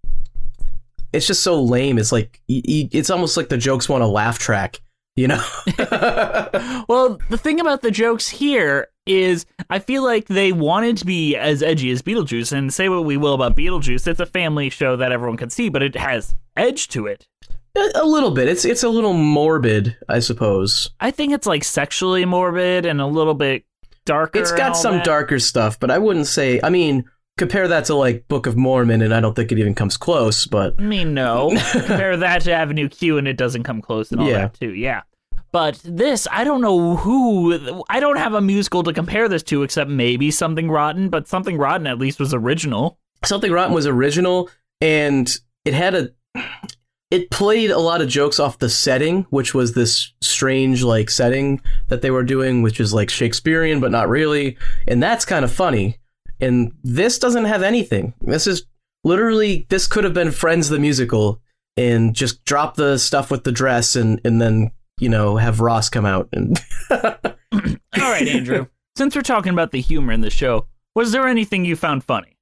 it's 1.13 1.27
just 1.29 1.43
so 1.43 1.63
lame. 1.63 1.99
It's 1.99 2.11
like 2.13 2.41
it's 2.49 3.11
almost 3.11 3.37
like 3.37 3.49
the 3.49 3.57
jokes 3.57 3.89
want 3.89 4.03
a 4.03 4.07
laugh 4.09 4.39
track, 4.39 4.81
you 5.17 5.29
know? 5.29 5.43
Well, 6.89 7.19
the 7.31 7.39
thing 7.39 7.59
about 7.59 7.83
the 7.83 7.91
jokes 7.91 8.29
here 8.29 8.89
is 9.07 9.45
I 9.71 9.79
feel 9.81 10.05
like 10.05 10.27
they 10.27 10.53
wanted 10.53 10.97
to 10.99 11.05
be 11.05 11.37
as 11.37 11.63
edgy 11.63 11.91
as 11.91 12.03
Beetlejuice, 12.03 12.53
and 12.53 12.73
say 12.73 12.89
what 12.89 13.05
we 13.05 13.17
will 13.17 13.35
about 13.35 13.57
Beetlejuice, 13.57 14.07
it's 14.07 14.21
a 14.21 14.27
family 14.27 14.71
show 14.71 14.97
that 14.97 15.13
everyone 15.13 15.37
can 15.37 15.51
see, 15.51 15.69
but 15.69 15.83
it 15.83 15.97
has 15.97 16.35
edge 16.57 16.89
to 16.89 17.07
it. 17.07 17.27
a, 17.75 18.05
little 18.05 18.31
bit. 18.31 18.49
It's 18.49 18.65
it's 18.65 18.83
a 18.83 18.89
little 18.89 19.13
morbid, 19.13 19.97
I 20.09 20.21
suppose. 20.21 20.91
I 21.01 21.11
think 21.11 21.33
it's 21.33 21.47
like 21.47 21.65
sexually 21.65 22.25
morbid 22.25 22.87
and 22.87 23.01
a 23.01 23.07
little 23.07 23.35
bit 23.35 23.65
darker. 24.05 24.39
It's 24.39 24.53
got 24.53 24.77
some 24.77 24.97
that. 24.97 25.05
darker 25.05 25.39
stuff, 25.39 25.79
but 25.81 25.91
I 25.91 25.99
wouldn't 25.99 26.27
say. 26.27 26.61
I 26.63 26.71
mean, 26.71 27.05
compare 27.39 27.69
that 27.69 27.85
to 27.87 27.95
like 27.95 28.27
Book 28.29 28.47
of 28.47 28.57
Mormon, 28.57 29.03
and 29.03 29.15
I 29.15 29.21
don't 29.21 29.35
think 29.35 29.53
it 29.53 29.59
even 29.59 29.75
comes 29.75 29.97
close. 29.97 30.47
But 30.47 30.75
I 30.79 30.83
mean, 30.83 31.15
no. 31.15 31.51
Compare 31.73 32.17
that 32.19 32.43
to 32.43 32.53
Avenue 32.53 32.89
Q, 32.89 33.19
and 33.19 33.29
it 33.29 33.37
doesn't 33.37 33.63
come 33.65 33.81
close 33.83 34.11
and 34.13 34.21
all 34.21 34.29
Yeah. 34.29 34.39
that 34.43 34.55
too. 34.55 34.73
Yeah. 34.75 35.03
But 35.53 35.81
this, 35.85 36.27
I 36.31 36.45
don't 36.45 36.61
know 36.61 36.97
who. 36.97 37.83
I 37.89 38.01
don't 38.01 38.19
have 38.19 38.35
a 38.35 38.41
musical 38.41 38.83
to 38.83 38.93
compare 38.93 39.29
this 39.29 39.43
to, 39.45 39.63
except 39.63 39.89
maybe 39.91 40.31
Something 40.31 40.71
Rotten. 40.71 41.09
But 41.09 41.29
Something 41.29 41.57
Rotten 41.57 41.87
at 41.87 41.99
least 41.99 42.19
was 42.19 42.35
original. 42.35 42.99
Something 43.25 43.53
Rotten 43.53 43.73
was 43.75 43.87
original, 43.87 44.51
and 44.81 45.35
it 45.65 45.73
had 45.75 45.95
a. 45.95 46.11
It 47.11 47.31
played 47.31 47.71
a 47.71 47.79
lot 47.79 48.01
of 48.03 48.09
jokes 48.09 48.41
off 48.41 48.59
the 48.59 48.69
setting, 48.69 49.27
which 49.31 49.55
was 49.55 49.75
this 49.75 50.13
strange 50.21 50.83
like 50.83 51.09
setting 51.09 51.61
that 51.87 52.03
they 52.03 52.11
were 52.11 52.25
doing, 52.25 52.63
which 52.63 52.81
is 52.81 52.93
like 52.93 53.09
Shakespearean 53.11 53.79
but 53.81 53.93
not 53.93 54.09
really, 54.09 54.59
and 54.89 55.01
that's 55.03 55.25
kind 55.25 55.45
of 55.45 55.53
funny. 55.53 55.99
And 56.41 56.73
this 56.83 57.19
doesn't 57.19 57.45
have 57.47 57.63
anything. 57.63 58.15
This 58.21 58.47
is 58.47 58.67
literally 59.05 59.67
this 59.69 59.87
could 59.87 60.05
have 60.05 60.15
been 60.15 60.31
Friends 60.31 60.69
the 60.69 60.79
musical, 60.79 61.41
and 61.77 62.15
just 62.15 62.45
drop 62.45 62.77
the 62.77 62.99
stuff 62.99 63.31
with 63.31 63.45
the 63.45 63.53
dress, 63.53 63.97
and 63.97 64.21
and 64.25 64.41
then 64.41 64.71
you 64.99 65.09
know 65.09 65.37
have 65.37 65.61
Ross 65.61 65.89
come 65.89 66.07
out 66.07 66.29
and. 66.33 66.61
All 66.91 68.13
right, 68.13 68.29
Andrew. 68.29 68.67
Since 68.97 69.15
we're 69.15 69.23
talking 69.23 69.53
about 69.53 69.73
the 69.73 69.81
humor 69.81 70.13
in 70.13 70.21
the 70.21 70.31
show, 70.31 70.67
was 70.95 71.13
there 71.13 71.27
anything 71.27 71.65
you 71.65 71.77
found 71.77 72.05
funny? 72.05 72.37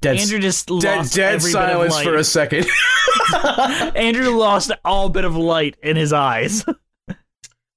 Dead, 0.00 0.18
Andrew 0.18 0.40
just 0.40 0.66
dead, 0.80 1.08
dead 1.10 1.40
silence 1.40 2.00
for 2.00 2.16
a 2.16 2.24
second. 2.24 2.66
Andrew 3.94 4.30
lost 4.30 4.72
all 4.84 5.08
bit 5.08 5.24
of 5.24 5.36
light 5.36 5.76
in 5.82 5.96
his 5.96 6.12
eyes. 6.12 6.64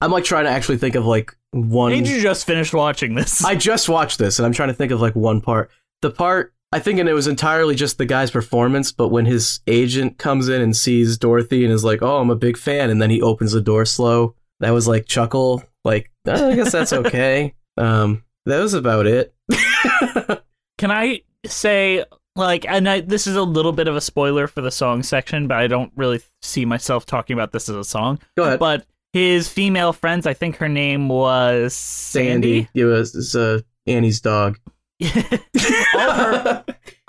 I'm 0.05 0.11
like 0.11 0.23
trying 0.23 0.45
to 0.45 0.51
actually 0.51 0.77
think 0.77 0.93
of 0.93 1.07
like 1.07 1.35
one. 1.49 1.91
Andrew 1.91 2.21
just 2.21 2.45
finished 2.45 2.75
watching 2.75 3.15
this. 3.15 3.43
I 3.43 3.55
just 3.55 3.89
watched 3.89 4.19
this 4.19 4.37
and 4.37 4.45
I'm 4.45 4.53
trying 4.53 4.69
to 4.69 4.75
think 4.75 4.91
of 4.91 5.01
like 5.01 5.15
one 5.15 5.41
part. 5.41 5.71
The 6.03 6.11
part 6.11 6.53
I 6.71 6.77
think 6.77 6.99
and 6.99 7.09
it 7.09 7.13
was 7.13 7.25
entirely 7.25 7.73
just 7.73 7.97
the 7.97 8.05
guy's 8.05 8.29
performance, 8.29 8.91
but 8.91 9.07
when 9.07 9.25
his 9.25 9.61
agent 9.65 10.19
comes 10.19 10.47
in 10.47 10.61
and 10.61 10.77
sees 10.77 11.17
Dorothy 11.17 11.63
and 11.63 11.73
is 11.73 11.83
like, 11.83 12.03
"Oh, 12.03 12.17
I'm 12.17 12.29
a 12.29 12.35
big 12.35 12.55
fan," 12.55 12.91
and 12.91 13.01
then 13.01 13.09
he 13.09 13.19
opens 13.19 13.53
the 13.53 13.61
door 13.61 13.83
slow, 13.83 14.35
that 14.59 14.69
was 14.69 14.87
like 14.87 15.07
chuckle. 15.07 15.63
Like 15.83 16.11
"Oh, 16.27 16.51
I 16.51 16.55
guess 16.55 16.71
that's 16.71 16.93
okay. 16.93 17.55
um, 17.77 18.23
that 18.45 18.59
was 18.59 18.75
about 18.75 19.07
it. 19.07 19.33
Can 20.77 20.91
I 20.91 21.21
say 21.47 22.05
like 22.35 22.65
and 22.67 22.87
I, 22.87 23.01
this 23.01 23.25
is 23.25 23.37
a 23.37 23.43
little 23.43 23.71
bit 23.71 23.87
of 23.87 23.95
a 23.95 24.01
spoiler 24.01 24.45
for 24.45 24.61
the 24.61 24.71
song 24.71 25.01
section, 25.01 25.47
but 25.47 25.57
I 25.57 25.65
don't 25.65 25.91
really 25.95 26.21
see 26.43 26.65
myself 26.65 27.07
talking 27.07 27.33
about 27.33 27.53
this 27.53 27.69
as 27.69 27.75
a 27.75 27.83
song. 27.83 28.19
Go 28.37 28.43
ahead. 28.43 28.59
But 28.59 28.85
his 29.15 29.47
female 29.47 29.93
friends, 29.93 30.28
I 30.28 30.34
think 30.34 30.58
her 30.58 30.67
name 30.67 31.08
was 31.08 31.73
Sandy. 31.73 32.67
It 32.73 32.84
was 32.84 33.34
uh, 33.34 33.62
Annie's 33.88 34.19
dog. 34.19 34.60
all, 35.06 36.01
of 36.01 36.17
her, 36.17 36.65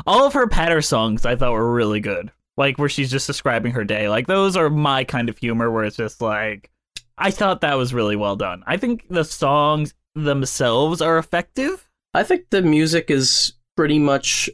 all 0.06 0.24
of 0.24 0.32
her 0.34 0.46
patter 0.46 0.80
songs 0.80 1.26
I 1.26 1.34
thought 1.34 1.50
were 1.50 1.74
really 1.74 1.98
good. 1.98 2.30
Like 2.56 2.78
where 2.78 2.88
she's 2.88 3.10
just 3.10 3.26
describing 3.26 3.72
her 3.72 3.82
day. 3.82 4.08
Like 4.08 4.28
those 4.28 4.56
are 4.56 4.70
my 4.70 5.02
kind 5.02 5.28
of 5.28 5.36
humor 5.36 5.68
where 5.68 5.82
it's 5.82 5.96
just 5.96 6.22
like 6.22 6.70
I 7.18 7.32
thought 7.32 7.62
that 7.62 7.76
was 7.76 7.92
really 7.92 8.14
well 8.14 8.36
done. 8.36 8.62
I 8.68 8.76
think 8.76 9.08
the 9.08 9.24
songs 9.24 9.92
themselves 10.14 11.00
are 11.00 11.18
effective. 11.18 11.88
I 12.14 12.22
think 12.22 12.50
the 12.50 12.62
music 12.62 13.10
is 13.10 13.54
pretty 13.76 13.98
much 13.98 14.48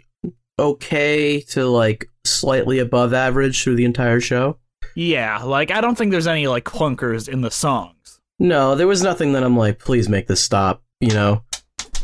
okay 0.59 1.43
to 1.51 1.67
like 1.67 2.09
slightly 2.25 2.79
above 2.79 3.12
average 3.12 3.62
through 3.62 3.77
the 3.77 3.85
entire 3.85 4.21
show. 4.21 4.57
Yeah, 4.94 5.42
like 5.42 5.70
I 5.70 5.81
don't 5.81 5.96
think 5.96 6.11
there's 6.11 6.26
any 6.26 6.46
like 6.46 6.64
clunkers 6.64 7.28
in 7.28 7.40
the 7.40 7.50
songs. 7.50 8.20
No, 8.38 8.74
there 8.74 8.87
was 8.87 9.02
nothing 9.02 9.33
that 9.33 9.42
I'm 9.42 9.57
like, 9.57 9.78
please 9.78 10.09
make 10.09 10.26
this 10.26 10.42
stop, 10.42 10.83
you 11.00 11.12
know? 11.14 11.42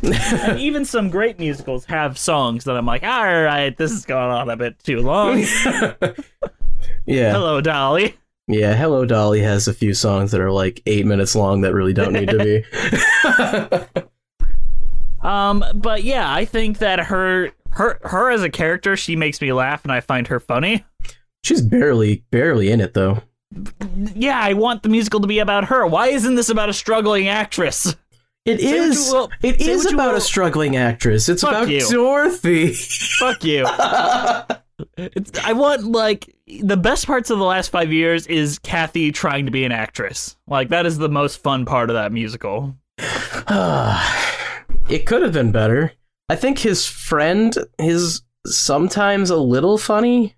and 0.02 0.58
even 0.60 0.84
some 0.84 1.10
great 1.10 1.38
musicals 1.38 1.84
have 1.86 2.16
songs 2.16 2.64
that 2.64 2.76
I'm 2.76 2.86
like, 2.86 3.02
all 3.02 3.24
right, 3.24 3.76
this 3.76 3.90
is 3.90 4.04
going 4.04 4.30
on 4.30 4.48
a 4.48 4.56
bit 4.56 4.78
too 4.84 5.00
long. 5.00 5.38
yeah. 7.06 7.32
Hello, 7.32 7.60
Dolly. 7.60 8.14
Yeah, 8.46 8.74
Hello 8.74 9.04
Dolly 9.04 9.40
has 9.40 9.68
a 9.68 9.74
few 9.74 9.92
songs 9.92 10.30
that 10.30 10.40
are 10.40 10.52
like 10.52 10.80
eight 10.86 11.04
minutes 11.04 11.34
long 11.34 11.62
that 11.62 11.74
really 11.74 11.92
don't 11.92 12.12
need 12.12 12.30
to 12.30 12.38
be. 13.92 14.02
Um, 15.20 15.64
but 15.74 16.04
yeah, 16.04 16.32
I 16.32 16.44
think 16.44 16.78
that 16.78 17.00
her 17.00 17.50
her 17.70 17.98
her 18.02 18.30
as 18.30 18.42
a 18.42 18.50
character, 18.50 18.96
she 18.96 19.16
makes 19.16 19.40
me 19.40 19.52
laugh, 19.52 19.82
and 19.84 19.92
I 19.92 20.00
find 20.00 20.26
her 20.28 20.40
funny. 20.40 20.84
She's 21.44 21.62
barely, 21.62 22.24
barely 22.30 22.70
in 22.70 22.80
it 22.80 22.94
though. 22.94 23.22
Yeah, 24.14 24.38
I 24.40 24.52
want 24.52 24.82
the 24.82 24.88
musical 24.88 25.20
to 25.20 25.26
be 25.26 25.38
about 25.38 25.64
her. 25.66 25.86
Why 25.86 26.08
isn't 26.08 26.34
this 26.34 26.48
about 26.50 26.68
a 26.68 26.72
struggling 26.74 27.28
actress? 27.28 27.96
It 28.44 28.60
Say 28.60 28.78
what 28.78 28.88
is. 28.88 29.06
you 29.08 29.14
will. 29.14 29.30
It 29.42 29.60
Say 29.60 29.70
is 29.72 29.86
about 29.92 30.10
will. 30.12 30.18
a 30.18 30.20
struggling 30.20 30.76
actress. 30.76 31.28
It's 31.28 31.42
Fuck 31.42 31.50
about 31.52 31.68
you. 31.68 31.88
Dorothy. 31.90 32.72
Fuck 33.18 33.44
you. 33.44 33.66
It's, 34.96 35.38
I 35.40 35.52
want 35.54 35.84
like 35.84 36.34
the 36.62 36.76
best 36.76 37.06
parts 37.06 37.30
of 37.30 37.38
the 37.38 37.44
last 37.44 37.68
five 37.68 37.92
years 37.92 38.26
is 38.28 38.58
Cathy 38.60 39.10
trying 39.12 39.44
to 39.46 39.50
be 39.50 39.64
an 39.64 39.72
actress. 39.72 40.36
Like 40.46 40.68
that 40.68 40.86
is 40.86 40.98
the 40.98 41.08
most 41.08 41.42
fun 41.42 41.64
part 41.64 41.90
of 41.90 41.94
that 41.94 42.12
musical. 42.12 42.76
it 44.88 45.06
could 45.06 45.22
have 45.22 45.32
been 45.32 45.52
better. 45.52 45.92
I 46.28 46.36
think 46.36 46.58
his 46.58 46.86
friend 46.86 47.56
is 47.78 48.22
sometimes 48.46 49.30
a 49.30 49.36
little 49.36 49.78
funny. 49.78 50.36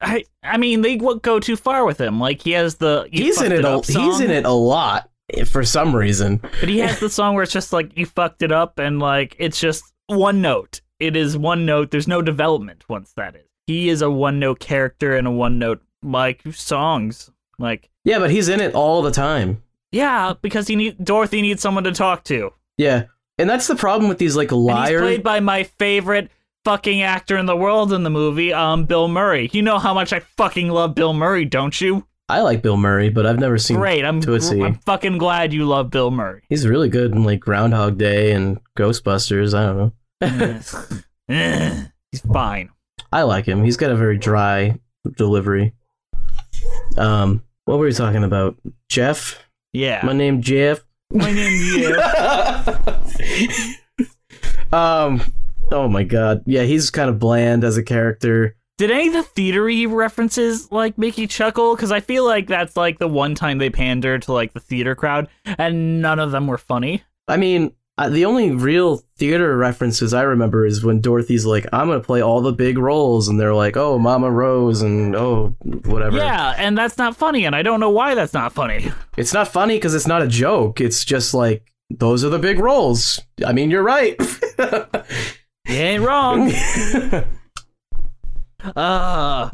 I 0.00 0.24
I 0.42 0.56
mean 0.56 0.82
they 0.82 0.96
go 0.96 1.40
too 1.40 1.56
far 1.56 1.84
with 1.84 2.00
him. 2.00 2.20
Like 2.20 2.42
he 2.42 2.52
has 2.52 2.76
the 2.76 3.08
you 3.10 3.24
he's 3.24 3.40
in 3.40 3.52
it. 3.52 3.64
A, 3.64 3.80
he's 3.80 4.20
in 4.20 4.30
it 4.30 4.44
a 4.44 4.52
lot 4.52 5.10
eh, 5.32 5.44
for 5.44 5.64
some 5.64 5.94
reason. 5.94 6.38
but 6.60 6.68
he 6.68 6.78
has 6.78 7.00
the 7.00 7.10
song 7.10 7.34
where 7.34 7.42
it's 7.42 7.52
just 7.52 7.72
like 7.72 7.96
you 7.96 8.06
fucked 8.06 8.42
it 8.42 8.52
up 8.52 8.78
and 8.78 9.00
like 9.00 9.36
it's 9.38 9.60
just 9.60 9.84
one 10.06 10.40
note. 10.40 10.80
It 10.98 11.16
is 11.16 11.36
one 11.36 11.66
note. 11.66 11.90
There's 11.90 12.08
no 12.08 12.22
development 12.22 12.84
once 12.88 13.12
that 13.16 13.36
is. 13.36 13.42
He 13.66 13.88
is 13.88 14.02
a 14.02 14.10
one 14.10 14.38
note 14.38 14.60
character 14.60 15.16
and 15.16 15.26
a 15.26 15.30
one 15.30 15.58
note 15.58 15.82
like 16.02 16.42
songs. 16.52 17.30
Like 17.58 17.90
Yeah, 18.04 18.18
but 18.18 18.30
he's 18.30 18.48
in 18.48 18.60
it 18.60 18.74
all 18.74 19.02
the 19.02 19.10
time. 19.10 19.62
yeah, 19.92 20.34
because 20.40 20.68
he 20.68 20.76
need 20.76 21.04
Dorothy 21.04 21.42
needs 21.42 21.62
someone 21.62 21.84
to 21.84 21.92
talk 21.92 22.24
to. 22.24 22.52
Yeah, 22.76 23.04
and 23.38 23.48
that's 23.48 23.66
the 23.66 23.76
problem 23.76 24.08
with 24.08 24.18
these 24.18 24.36
like 24.36 24.52
liars. 24.52 25.00
played 25.00 25.22
by 25.22 25.40
my 25.40 25.64
favorite 25.64 26.30
fucking 26.66 27.00
actor 27.00 27.36
in 27.36 27.46
the 27.46 27.54
world 27.54 27.92
in 27.92 28.02
the 28.02 28.10
movie, 28.10 28.52
um, 28.52 28.86
Bill 28.86 29.06
Murray. 29.06 29.48
You 29.52 29.62
know 29.62 29.78
how 29.78 29.94
much 29.94 30.12
I 30.12 30.18
fucking 30.18 30.68
love 30.68 30.96
Bill 30.96 31.14
Murray, 31.14 31.44
don't 31.44 31.80
you? 31.80 32.04
I 32.28 32.40
like 32.40 32.60
Bill 32.60 32.76
Murray, 32.76 33.08
but 33.08 33.24
I've 33.24 33.38
never 33.38 33.56
seen. 33.56 33.76
Great. 33.76 34.04
I'm 34.04 34.20
to 34.22 34.34
a 34.34 34.40
T. 34.40 34.60
I'm 34.64 34.74
fucking 34.74 35.18
glad 35.18 35.52
you 35.52 35.64
love 35.64 35.90
Bill 35.90 36.10
Murray. 36.10 36.42
He's 36.48 36.66
really 36.66 36.88
good 36.88 37.12
in 37.12 37.22
like 37.22 37.38
Groundhog 37.38 37.98
Day 37.98 38.32
and 38.32 38.58
Ghostbusters. 38.76 39.54
I 39.54 39.64
don't 39.64 39.92
know. 40.58 41.02
He's 42.10 42.20
fine. 42.32 42.70
I 43.12 43.22
like 43.22 43.46
him. 43.46 43.62
He's 43.62 43.76
got 43.76 43.92
a 43.92 43.96
very 43.96 44.18
dry 44.18 44.76
delivery. 45.16 45.72
Um, 46.96 47.44
what 47.66 47.78
were 47.78 47.86
we 47.86 47.92
talking 47.92 48.24
about? 48.24 48.56
Jeff. 48.88 49.40
Yeah. 49.72 50.00
My 50.04 50.14
name 50.14 50.42
Jeff. 50.42 50.80
My 51.12 51.30
name 51.30 51.80
Jeff. 51.80 53.02
Um. 54.72 55.22
Oh 55.72 55.88
my 55.88 56.04
god. 56.04 56.42
Yeah, 56.46 56.62
he's 56.62 56.90
kind 56.90 57.08
of 57.08 57.18
bland 57.18 57.64
as 57.64 57.76
a 57.76 57.82
character. 57.82 58.56
Did 58.78 58.90
any 58.90 59.08
of 59.08 59.14
the 59.14 59.22
theatery 59.22 59.90
references 59.90 60.70
like 60.70 60.98
make 60.98 61.16
you 61.16 61.26
chuckle? 61.26 61.74
Because 61.74 61.90
I 61.90 62.00
feel 62.00 62.24
like 62.24 62.46
that's 62.46 62.76
like 62.76 62.98
the 62.98 63.08
one 63.08 63.34
time 63.34 63.58
they 63.58 63.70
pander 63.70 64.18
to 64.18 64.32
like 64.32 64.52
the 64.52 64.60
theater 64.60 64.94
crowd, 64.94 65.28
and 65.44 66.02
none 66.02 66.18
of 66.18 66.30
them 66.30 66.46
were 66.46 66.58
funny. 66.58 67.02
I 67.26 67.38
mean, 67.38 67.72
uh, 67.98 68.10
the 68.10 68.26
only 68.26 68.50
real 68.50 69.02
theater 69.16 69.56
references 69.56 70.12
I 70.12 70.22
remember 70.22 70.66
is 70.66 70.84
when 70.84 71.00
Dorothy's 71.00 71.46
like, 71.46 71.66
"I'm 71.72 71.88
gonna 71.88 72.00
play 72.00 72.20
all 72.20 72.42
the 72.42 72.52
big 72.52 72.76
roles," 72.76 73.28
and 73.28 73.40
they're 73.40 73.54
like, 73.54 73.78
"Oh, 73.78 73.98
Mama 73.98 74.30
Rose," 74.30 74.82
and 74.82 75.16
oh, 75.16 75.56
whatever. 75.86 76.18
Yeah, 76.18 76.54
and 76.58 76.76
that's 76.76 76.98
not 76.98 77.16
funny, 77.16 77.46
and 77.46 77.56
I 77.56 77.62
don't 77.62 77.80
know 77.80 77.90
why 77.90 78.14
that's 78.14 78.34
not 78.34 78.52
funny. 78.52 78.92
It's 79.16 79.32
not 79.32 79.48
funny 79.48 79.76
because 79.76 79.94
it's 79.94 80.06
not 80.06 80.20
a 80.20 80.28
joke. 80.28 80.82
It's 80.82 81.02
just 81.02 81.32
like 81.32 81.72
those 81.88 82.24
are 82.24 82.28
the 82.28 82.38
big 82.38 82.58
roles. 82.58 83.20
I 83.46 83.52
mean, 83.52 83.70
you're 83.70 83.82
right. 83.82 84.20
You 85.68 85.76
ain't 85.76 86.04
wrong. 86.04 86.52
uh, 88.76 89.50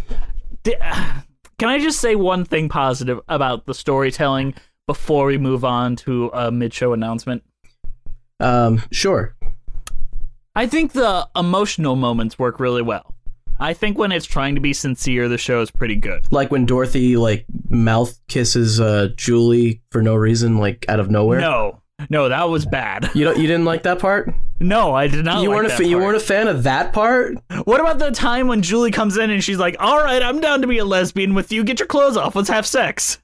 di- 0.62 1.22
can 1.59 1.68
I 1.68 1.79
just 1.79 2.01
say 2.01 2.14
one 2.14 2.44
thing 2.44 2.68
positive 2.68 3.20
about 3.29 3.66
the 3.66 3.75
storytelling 3.75 4.55
before 4.87 5.27
we 5.27 5.38
move 5.38 5.64
on 5.64 5.96
to 5.96 6.31
a 6.35 6.51
mid-show 6.51 6.92
announcement? 6.92 7.42
um, 8.40 8.83
sure. 8.90 9.35
I 10.55 10.66
think 10.66 10.92
the 10.92 11.27
emotional 11.37 11.96
moments 11.96 12.38
work 12.38 12.61
really 12.61 12.83
well. 12.83 13.14
I 13.59 13.75
think 13.75 13.96
when 13.96 14.12
it's 14.12 14.27
trying 14.27 14.55
to 14.57 14.61
be 14.61 14.72
sincere, 14.72 15.29
the 15.29 15.38
show 15.38 15.61
is 15.61 15.70
pretty 15.70 15.94
good. 15.96 16.31
Like 16.33 16.51
when 16.51 16.66
Dorothy 16.66 17.16
like 17.16 17.46
mouth 17.68 18.18
kisses 18.29 18.81
uh, 18.81 19.09
Julie 19.16 19.83
for 19.92 20.03
no 20.03 20.14
reason, 20.16 20.59
like 20.59 20.85
out 20.88 20.98
of 20.98 21.11
nowhere. 21.11 21.40
No, 21.40 21.81
no, 22.11 22.29
that 22.29 22.49
was 22.49 22.67
bad. 22.67 23.11
You 23.15 23.25
don't. 23.25 23.38
You 23.38 23.47
didn't 23.47 23.65
like 23.65 23.83
that 23.85 23.99
part. 23.99 24.33
No, 24.61 24.95
I 24.95 25.07
did 25.09 25.25
not. 25.25 25.43
you 25.43 25.49
like 25.49 25.57
weren't 25.57 25.67
a 25.67 25.71
that 25.71 25.77
fa- 25.79 25.87
you 25.87 25.99
weren't 25.99 26.17
a 26.17 26.21
fan 26.21 26.49
of 26.49 26.62
that 26.65 26.93
part. 26.93 27.37
What 27.65 27.81
about 27.81 27.99
the 27.99 28.11
time 28.11 28.47
when 28.49 28.62
Julie 28.62 28.91
comes 28.91 29.17
in 29.17 29.31
and 29.31 29.43
she's 29.43 29.59
like, 29.59 29.77
"All 29.81 29.99
right, 29.99 30.23
I'm 30.23 30.41
down 30.41 30.61
to 30.62 30.67
be 30.69 30.79
a 30.79 30.85
lesbian 30.85 31.35
with 31.35 31.51
you. 31.53 31.65
Get 31.65 31.79
your 31.81 31.88
clothes 31.88 32.17
off. 32.17 32.37
Let's 32.37 32.49
have 32.49 32.67
sex." 32.67 33.19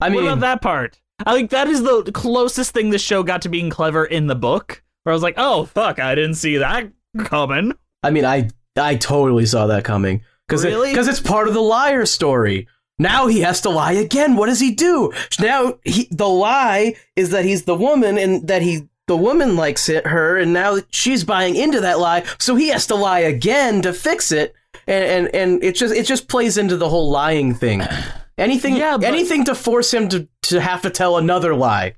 I 0.00 0.08
mean, 0.08 0.16
what 0.24 0.24
about 0.32 0.40
that 0.40 0.62
part? 0.62 1.00
I 1.24 1.34
think 1.34 1.50
that 1.50 1.68
is 1.68 1.82
the 1.82 2.10
closest 2.12 2.72
thing 2.72 2.90
this 2.90 3.02
show 3.02 3.22
got 3.22 3.42
to 3.42 3.48
being 3.48 3.70
clever 3.70 4.04
in 4.04 4.26
the 4.26 4.34
book. 4.34 4.82
Where 5.04 5.12
I 5.12 5.14
was 5.14 5.22
like, 5.22 5.34
"Oh 5.36 5.64
fuck, 5.66 5.98
I 5.98 6.14
didn't 6.14 6.34
see 6.34 6.56
that 6.58 6.90
coming." 7.18 7.72
I 8.02 8.10
mean, 8.10 8.24
I 8.24 8.50
I 8.76 8.96
totally 8.96 9.46
saw 9.46 9.66
that 9.68 9.84
coming 9.84 10.22
because 10.48 10.64
Really? 10.64 10.90
because 10.90 11.06
it's 11.08 11.20
part 11.20 11.46
of 11.46 11.54
the 11.54 11.60
liar 11.62 12.04
story. 12.06 12.66
Now 12.98 13.26
he 13.26 13.40
has 13.40 13.60
to 13.62 13.70
lie 13.70 13.92
again. 13.92 14.36
What 14.36 14.46
does 14.46 14.60
he 14.60 14.72
do? 14.72 15.12
Now 15.40 15.78
he 15.84 16.08
the 16.10 16.28
lie 16.28 16.94
is 17.16 17.30
that 17.30 17.44
he's 17.44 17.64
the 17.64 17.74
woman 17.74 18.18
and 18.18 18.46
that 18.48 18.62
he 18.62 18.88
the 19.06 19.16
woman 19.16 19.56
likes 19.56 19.88
it 19.88 20.06
her 20.06 20.38
and 20.38 20.52
now 20.52 20.78
she's 20.90 21.24
buying 21.24 21.56
into 21.56 21.80
that 21.80 21.98
lie, 21.98 22.24
so 22.38 22.54
he 22.54 22.68
has 22.68 22.86
to 22.86 22.94
lie 22.94 23.20
again 23.20 23.82
to 23.82 23.92
fix 23.92 24.30
it. 24.32 24.54
And 24.86 25.04
and, 25.26 25.34
and 25.34 25.64
it 25.64 25.74
just 25.74 25.94
it 25.94 26.06
just 26.06 26.28
plays 26.28 26.56
into 26.56 26.76
the 26.76 26.88
whole 26.88 27.10
lying 27.10 27.54
thing. 27.54 27.82
Anything 28.38 28.76
Yeah, 28.76 28.96
but- 28.96 29.06
anything 29.06 29.44
to 29.44 29.54
force 29.54 29.94
him 29.94 30.08
to 30.08 30.28
to 30.42 30.60
have 30.60 30.82
to 30.82 30.90
tell 30.90 31.16
another 31.18 31.54
lie. 31.54 31.94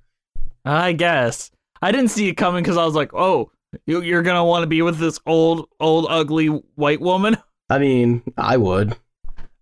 I 0.66 0.92
guess 0.92 1.50
I 1.80 1.92
didn't 1.92 2.10
see 2.10 2.28
it 2.28 2.34
coming 2.34 2.62
because 2.62 2.76
I 2.76 2.84
was 2.84 2.94
like, 2.94 3.14
"Oh, 3.14 3.50
you, 3.86 4.02
you're 4.02 4.22
gonna 4.22 4.44
want 4.44 4.62
to 4.62 4.66
be 4.66 4.82
with 4.82 4.98
this 4.98 5.18
old, 5.26 5.68
old, 5.80 6.06
ugly 6.10 6.48
white 6.74 7.00
woman." 7.00 7.38
I 7.70 7.78
mean, 7.78 8.22
I 8.36 8.56
would. 8.58 8.96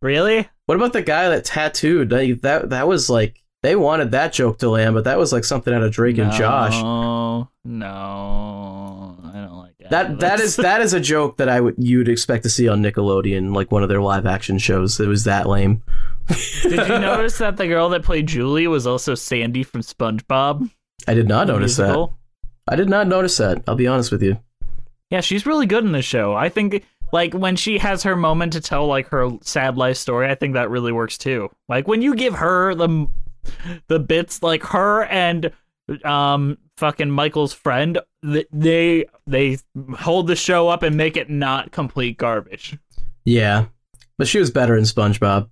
Really? 0.05 0.47
What 0.67 0.75
about 0.75 0.93
the 0.93 1.01
guy 1.01 1.31
that 1.31 1.47
tattooed? 1.47 2.13
Like, 2.13 2.43
that 2.43 2.69
that 2.69 2.87
was 2.87 3.09
like 3.09 3.43
they 3.63 3.75
wanted 3.75 4.11
that 4.11 4.35
joke 4.35 4.59
to 4.59 4.69
land, 4.69 4.95
but 4.95 5.05
that 5.05 5.17
was 5.17 5.33
like 5.33 5.45
something 5.45 5.73
out 5.73 5.83
of 5.83 5.93
Drake 5.93 6.19
and 6.19 6.31
Josh. 6.31 6.75
No, 6.75 7.49
no, 7.65 9.17
I 9.25 9.33
don't 9.33 9.57
like 9.57 9.79
that. 9.79 9.91
That 9.91 10.19
that 10.19 10.41
is 10.41 10.57
that 10.69 10.83
is 10.83 10.93
a 10.93 11.01
joke 11.01 11.39
that 11.39 11.49
I 11.49 11.59
would 11.59 11.77
you'd 11.79 12.11
expect 12.11 12.43
to 12.43 12.51
see 12.51 12.69
on 12.69 12.83
Nickelodeon, 12.83 13.55
like 13.55 13.73
one 13.73 13.83
of 13.83 13.89
their 13.89 14.03
live 14.03 14.27
action 14.27 14.59
shows. 14.59 15.01
It 15.01 15.09
was 15.09 15.25
that 15.25 15.49
lame. 15.49 15.83
Did 16.63 16.87
you 16.87 16.99
notice 16.99 17.39
that 17.39 17.57
the 17.57 17.67
girl 17.67 17.89
that 17.89 18.03
played 18.03 18.27
Julie 18.27 18.67
was 18.67 18.87
also 18.87 19.15
Sandy 19.15 19.63
from 19.63 19.81
SpongeBob? 19.81 20.71
I 21.09 21.15
did 21.15 21.29
not 21.29 21.47
notice 21.47 21.79
musical? 21.79 22.19
that. 22.67 22.75
I 22.75 22.77
did 22.77 22.91
not 22.91 23.09
notice 23.09 23.39
that. 23.39 23.65
I'll 23.67 23.75
be 23.75 23.87
honest 23.87 24.13
with 24.13 24.23
you. 24.23 24.39
Yeah, 25.11 25.21
she's 25.21 25.47
really 25.47 25.67
good 25.67 25.85
in 25.85 25.93
this 25.93 26.05
show. 26.05 26.35
I 26.35 26.49
think 26.49 26.85
like 27.13 27.35
when 27.35 27.57
she 27.57 27.79
has 27.79 28.03
her 28.03 28.17
moment 28.17 28.53
to 28.55 28.61
tell 28.61 28.87
like 28.87 29.09
her 29.09 29.31
sad 29.43 29.77
life 29.77 29.97
story, 29.97 30.29
I 30.29 30.35
think 30.35 30.55
that 30.55 30.71
really 30.71 30.93
works 30.93 31.19
too. 31.19 31.51
Like 31.69 31.89
when 31.89 32.03
you 32.03 32.15
give 32.15 32.35
her 32.35 32.75
the 32.75 33.07
the 33.89 33.99
bits 33.99 34.43
like 34.43 34.63
her 34.65 35.05
and 35.05 35.53
um 36.05 36.59
fucking 36.77 37.11
Michael's 37.11 37.53
friend, 37.53 37.99
they 38.23 39.05
they 39.27 39.59
hold 39.97 40.27
the 40.27 40.37
show 40.37 40.69
up 40.69 40.83
and 40.83 40.97
make 40.97 41.17
it 41.17 41.31
not 41.31 41.73
complete 41.73 42.17
garbage. 42.17 42.77
Yeah, 43.25 43.67
but 44.19 44.29
she 44.29 44.39
was 44.39 44.51
better 44.51 44.77
in 44.77 44.85
SpongeBob. 44.85 45.49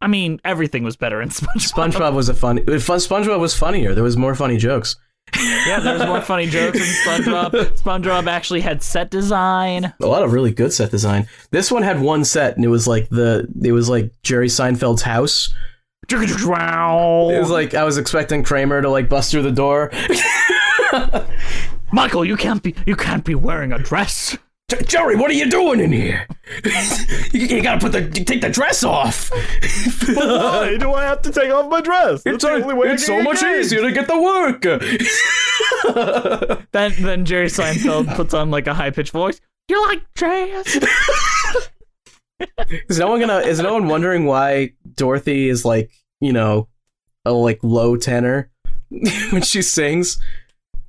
I 0.00 0.08
mean, 0.08 0.40
everything 0.44 0.84
was 0.84 0.96
better 0.96 1.22
in 1.22 1.28
SpongeBob. 1.30 1.92
SpongeBob 1.92 2.14
was 2.14 2.28
a 2.28 2.34
funny. 2.34 2.62
Fun, 2.62 2.98
SpongeBob 2.98 3.40
was 3.40 3.56
funnier. 3.56 3.94
There 3.94 4.04
was 4.04 4.16
more 4.16 4.34
funny 4.34 4.56
jokes. 4.56 4.96
Yeah, 5.34 5.80
there 5.80 5.94
was 5.94 6.06
more 6.06 6.20
funny 6.20 6.46
jokes 6.50 6.78
in 6.78 6.84
SpongeBob. 6.84 7.50
SpongeBob 7.80 8.26
actually 8.26 8.60
had 8.60 8.82
set 8.82 9.10
design. 9.10 9.92
A 10.00 10.06
lot 10.06 10.22
of 10.22 10.32
really 10.32 10.52
good 10.52 10.72
set 10.72 10.90
design. 10.90 11.28
This 11.50 11.70
one 11.70 11.82
had 11.82 12.00
one 12.00 12.24
set, 12.24 12.56
and 12.56 12.64
it 12.64 12.68
was 12.68 12.86
like 12.86 13.08
the 13.10 13.46
it 13.62 13.72
was 13.72 13.88
like 13.88 14.12
Jerry 14.22 14.48
Seinfeld's 14.48 15.02
house. 15.02 15.52
It 17.32 17.40
was 17.40 17.50
like 17.50 17.74
I 17.74 17.84
was 17.84 17.98
expecting 17.98 18.44
Kramer 18.44 18.80
to 18.80 18.88
like 18.88 19.08
bust 19.08 19.30
through 19.32 19.42
the 19.42 19.52
door. 19.52 19.90
Michael, 21.92 22.24
you 22.24 22.36
can't 22.36 22.62
be 22.62 22.74
you 22.86 22.96
can't 22.96 23.24
be 23.24 23.34
wearing 23.34 23.72
a 23.72 23.78
dress. 23.78 24.36
J- 24.68 24.82
Jerry, 24.82 25.14
what 25.14 25.30
are 25.30 25.34
you 25.34 25.48
doing 25.48 25.78
in 25.78 25.92
here? 25.92 26.26
you, 27.32 27.46
you 27.46 27.62
gotta 27.62 27.80
put 27.80 27.92
the 27.92 28.10
take 28.10 28.40
the 28.40 28.50
dress 28.50 28.82
off. 28.82 29.30
Why 30.14 30.76
do 30.76 30.92
I 30.92 31.04
have 31.04 31.22
to 31.22 31.30
take 31.30 31.52
off 31.52 31.70
my 31.70 31.80
dress? 31.80 32.22
It's, 32.26 32.44
it's 32.44 33.06
so 33.06 33.22
much 33.22 33.44
easier 33.44 33.82
to 33.82 33.92
get 33.92 34.08
the 34.08 34.20
work. 34.20 34.64
Then 36.72 36.92
then 37.00 37.24
Jerry 37.24 37.46
Seinfeld 37.46 38.14
puts 38.16 38.34
on 38.34 38.50
like 38.50 38.66
a 38.66 38.74
high 38.74 38.90
pitched 38.90 39.12
voice. 39.12 39.40
You 39.68 39.80
like 39.86 40.02
jazz? 40.14 40.66
is 42.88 42.98
no 42.98 43.08
one 43.08 43.20
gonna? 43.20 43.38
Is 43.38 43.60
no 43.60 43.72
one 43.72 43.88
wondering 43.88 44.26
why 44.26 44.72
Dorothy 44.94 45.48
is 45.48 45.64
like 45.64 45.90
you 46.20 46.32
know 46.32 46.68
a 47.24 47.32
like 47.32 47.60
low 47.62 47.96
tenor 47.96 48.50
when 48.90 49.42
she 49.42 49.62
sings? 49.62 50.20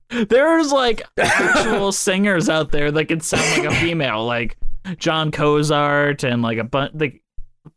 There's 0.10 0.72
like 0.72 1.02
actual 1.18 1.92
singers 1.92 2.50
out 2.50 2.72
there 2.72 2.92
that 2.92 3.06
can 3.06 3.20
sound 3.20 3.64
like 3.64 3.72
a 3.72 3.76
female, 3.76 4.26
like 4.26 4.58
Jon 4.98 5.32
Cozart 5.32 6.24
and 6.24 6.42
like 6.42 6.58
a 6.58 6.64
bunch 6.64 6.94
like 6.96 7.22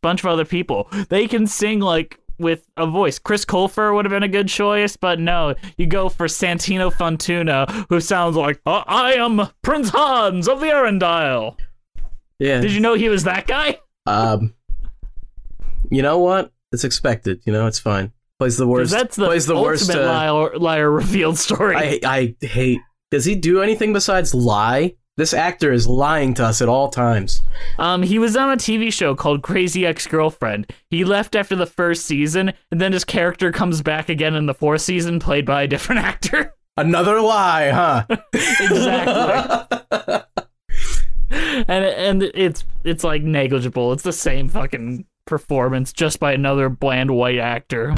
bunch 0.00 0.20
of 0.20 0.26
other 0.26 0.44
people. 0.44 0.88
They 1.08 1.26
can 1.26 1.46
sing 1.46 1.80
like 1.80 2.18
with 2.38 2.66
a 2.76 2.86
voice. 2.86 3.18
Chris 3.18 3.44
Colfer 3.44 3.94
would 3.94 4.04
have 4.04 4.10
been 4.10 4.22
a 4.22 4.28
good 4.28 4.48
choice, 4.48 4.96
but 4.96 5.20
no, 5.20 5.54
you 5.76 5.86
go 5.86 6.08
for 6.08 6.26
Santino 6.26 6.92
Fontana, 6.92 7.66
who 7.88 8.00
sounds 8.00 8.36
like 8.36 8.60
"Uh, 8.64 8.82
I 8.86 9.14
am 9.14 9.48
Prince 9.62 9.90
Hans 9.90 10.48
of 10.48 10.60
the 10.60 10.68
Arendelle. 10.68 11.56
Yeah. 12.38 12.60
Did 12.60 12.72
you 12.72 12.80
know 12.80 12.94
he 12.94 13.08
was 13.08 13.24
that 13.24 13.46
guy? 13.46 13.78
Um. 14.06 14.54
You 15.90 16.02
know 16.02 16.18
what? 16.18 16.52
It's 16.72 16.84
expected. 16.84 17.40
You 17.44 17.52
know, 17.52 17.66
it's 17.66 17.80
fine. 17.80 18.12
Plays 18.40 18.56
the 18.56 18.66
worst. 18.66 18.90
That's 18.90 19.16
the 19.16 19.26
plays 19.26 19.44
the 19.44 19.54
worst. 19.54 19.90
uh, 19.90 19.98
liar, 20.00 20.56
liar 20.56 20.90
revealed 20.90 21.36
story. 21.36 21.76
I 21.76 22.00
I 22.02 22.34
hate. 22.40 22.80
Does 23.10 23.26
he 23.26 23.34
do 23.34 23.60
anything 23.60 23.92
besides 23.92 24.34
lie? 24.34 24.94
This 25.18 25.34
actor 25.34 25.70
is 25.74 25.86
lying 25.86 26.32
to 26.34 26.46
us 26.46 26.62
at 26.62 26.68
all 26.70 26.88
times. 26.88 27.42
Um, 27.78 28.02
he 28.02 28.18
was 28.18 28.38
on 28.38 28.50
a 28.50 28.56
TV 28.56 28.90
show 28.90 29.14
called 29.14 29.42
Crazy 29.42 29.84
Ex 29.84 30.06
Girlfriend. 30.06 30.72
He 30.88 31.04
left 31.04 31.36
after 31.36 31.54
the 31.54 31.66
first 31.66 32.06
season, 32.06 32.54
and 32.70 32.80
then 32.80 32.94
his 32.94 33.04
character 33.04 33.52
comes 33.52 33.82
back 33.82 34.08
again 34.08 34.34
in 34.34 34.46
the 34.46 34.54
fourth 34.54 34.80
season, 34.80 35.20
played 35.20 35.44
by 35.44 35.64
a 35.64 35.68
different 35.68 36.00
actor. 36.04 36.54
Another 36.78 37.20
lie, 37.20 37.68
huh? 37.68 38.06
exactly. 38.32 40.20
and 41.30 41.84
and 41.84 42.22
it's 42.22 42.64
it's 42.84 43.04
like 43.04 43.22
negligible. 43.22 43.92
It's 43.92 44.02
the 44.02 44.14
same 44.14 44.48
fucking 44.48 45.04
performance, 45.30 45.94
just 45.94 46.20
by 46.20 46.32
another 46.32 46.68
bland 46.68 47.10
white 47.12 47.38
actor. 47.38 47.94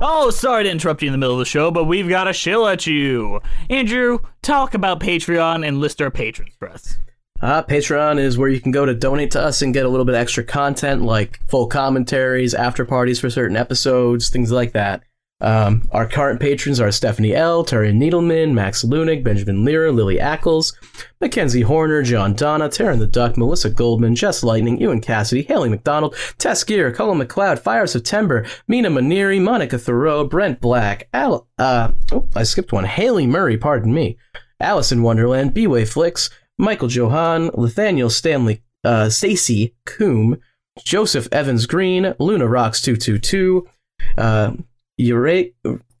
Oh, 0.00 0.30
sorry 0.30 0.64
to 0.64 0.70
interrupt 0.70 1.02
you 1.02 1.08
in 1.08 1.12
the 1.12 1.18
middle 1.18 1.34
of 1.34 1.40
the 1.40 1.44
show, 1.44 1.70
but 1.70 1.84
we've 1.84 2.08
got 2.08 2.28
a 2.28 2.32
shill 2.32 2.66
at 2.66 2.86
you. 2.86 3.40
Andrew, 3.68 4.20
talk 4.42 4.72
about 4.72 5.00
Patreon 5.00 5.66
and 5.66 5.80
list 5.80 6.00
our 6.00 6.10
patrons 6.10 6.54
for 6.58 6.70
us. 6.70 6.96
Uh, 7.40 7.62
Patreon 7.62 8.18
is 8.18 8.38
where 8.38 8.48
you 8.48 8.60
can 8.60 8.72
go 8.72 8.84
to 8.86 8.94
donate 8.94 9.32
to 9.32 9.40
us 9.40 9.62
and 9.62 9.74
get 9.74 9.86
a 9.86 9.88
little 9.88 10.06
bit 10.06 10.14
extra 10.14 10.42
content 10.42 11.02
like 11.02 11.40
full 11.48 11.66
commentaries, 11.66 12.54
after 12.54 12.84
parties 12.84 13.20
for 13.20 13.30
certain 13.30 13.56
episodes, 13.56 14.30
things 14.30 14.50
like 14.50 14.72
that. 14.72 15.02
Um, 15.40 15.88
our 15.92 16.08
current 16.08 16.40
patrons 16.40 16.80
are 16.80 16.90
Stephanie 16.90 17.34
L., 17.34 17.62
Terry 17.62 17.92
Needleman, 17.92 18.52
Max 18.54 18.84
Lunig, 18.84 19.22
Benjamin 19.22 19.64
Lear, 19.64 19.92
Lily 19.92 20.16
Ackles, 20.16 20.74
Mackenzie 21.20 21.62
Horner, 21.62 22.02
John 22.02 22.34
Donna, 22.34 22.68
Taryn 22.68 22.98
the 22.98 23.06
Duck, 23.06 23.36
Melissa 23.36 23.70
Goldman, 23.70 24.16
Jess 24.16 24.42
Lightning, 24.42 24.80
Ewan 24.80 25.00
Cassidy, 25.00 25.42
Haley 25.42 25.68
McDonald, 25.68 26.16
Tess 26.38 26.64
Gear, 26.64 26.90
Cullen 26.92 27.18
McLeod, 27.20 27.60
Fire 27.60 27.86
September, 27.86 28.44
Mina 28.66 28.90
Maniri, 28.90 29.40
Monica 29.40 29.78
Thoreau, 29.78 30.24
Brent 30.24 30.60
Black, 30.60 31.08
Al- 31.12 31.46
uh, 31.58 31.92
oh, 32.10 32.28
I 32.34 32.42
skipped 32.42 32.72
one, 32.72 32.84
Haley 32.84 33.28
Murray, 33.28 33.56
pardon 33.56 33.94
me, 33.94 34.18
Alice 34.58 34.90
in 34.90 35.02
Wonderland, 35.04 35.54
B-Way 35.54 35.84
Flicks, 35.84 36.30
Michael 36.58 36.88
Johan, 36.90 37.52
Nathaniel 37.56 38.10
Stanley, 38.10 38.64
uh, 38.82 39.08
Stacy 39.08 39.76
Coombe, 39.86 40.40
Joseph 40.84 41.28
Evans 41.30 41.66
Green, 41.66 42.14
Luna 42.18 42.48
Rocks 42.48 42.80
222, 42.82 43.68
Uh, 44.16 44.52
Ure- 44.98 45.50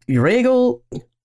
Uregal 0.08 0.82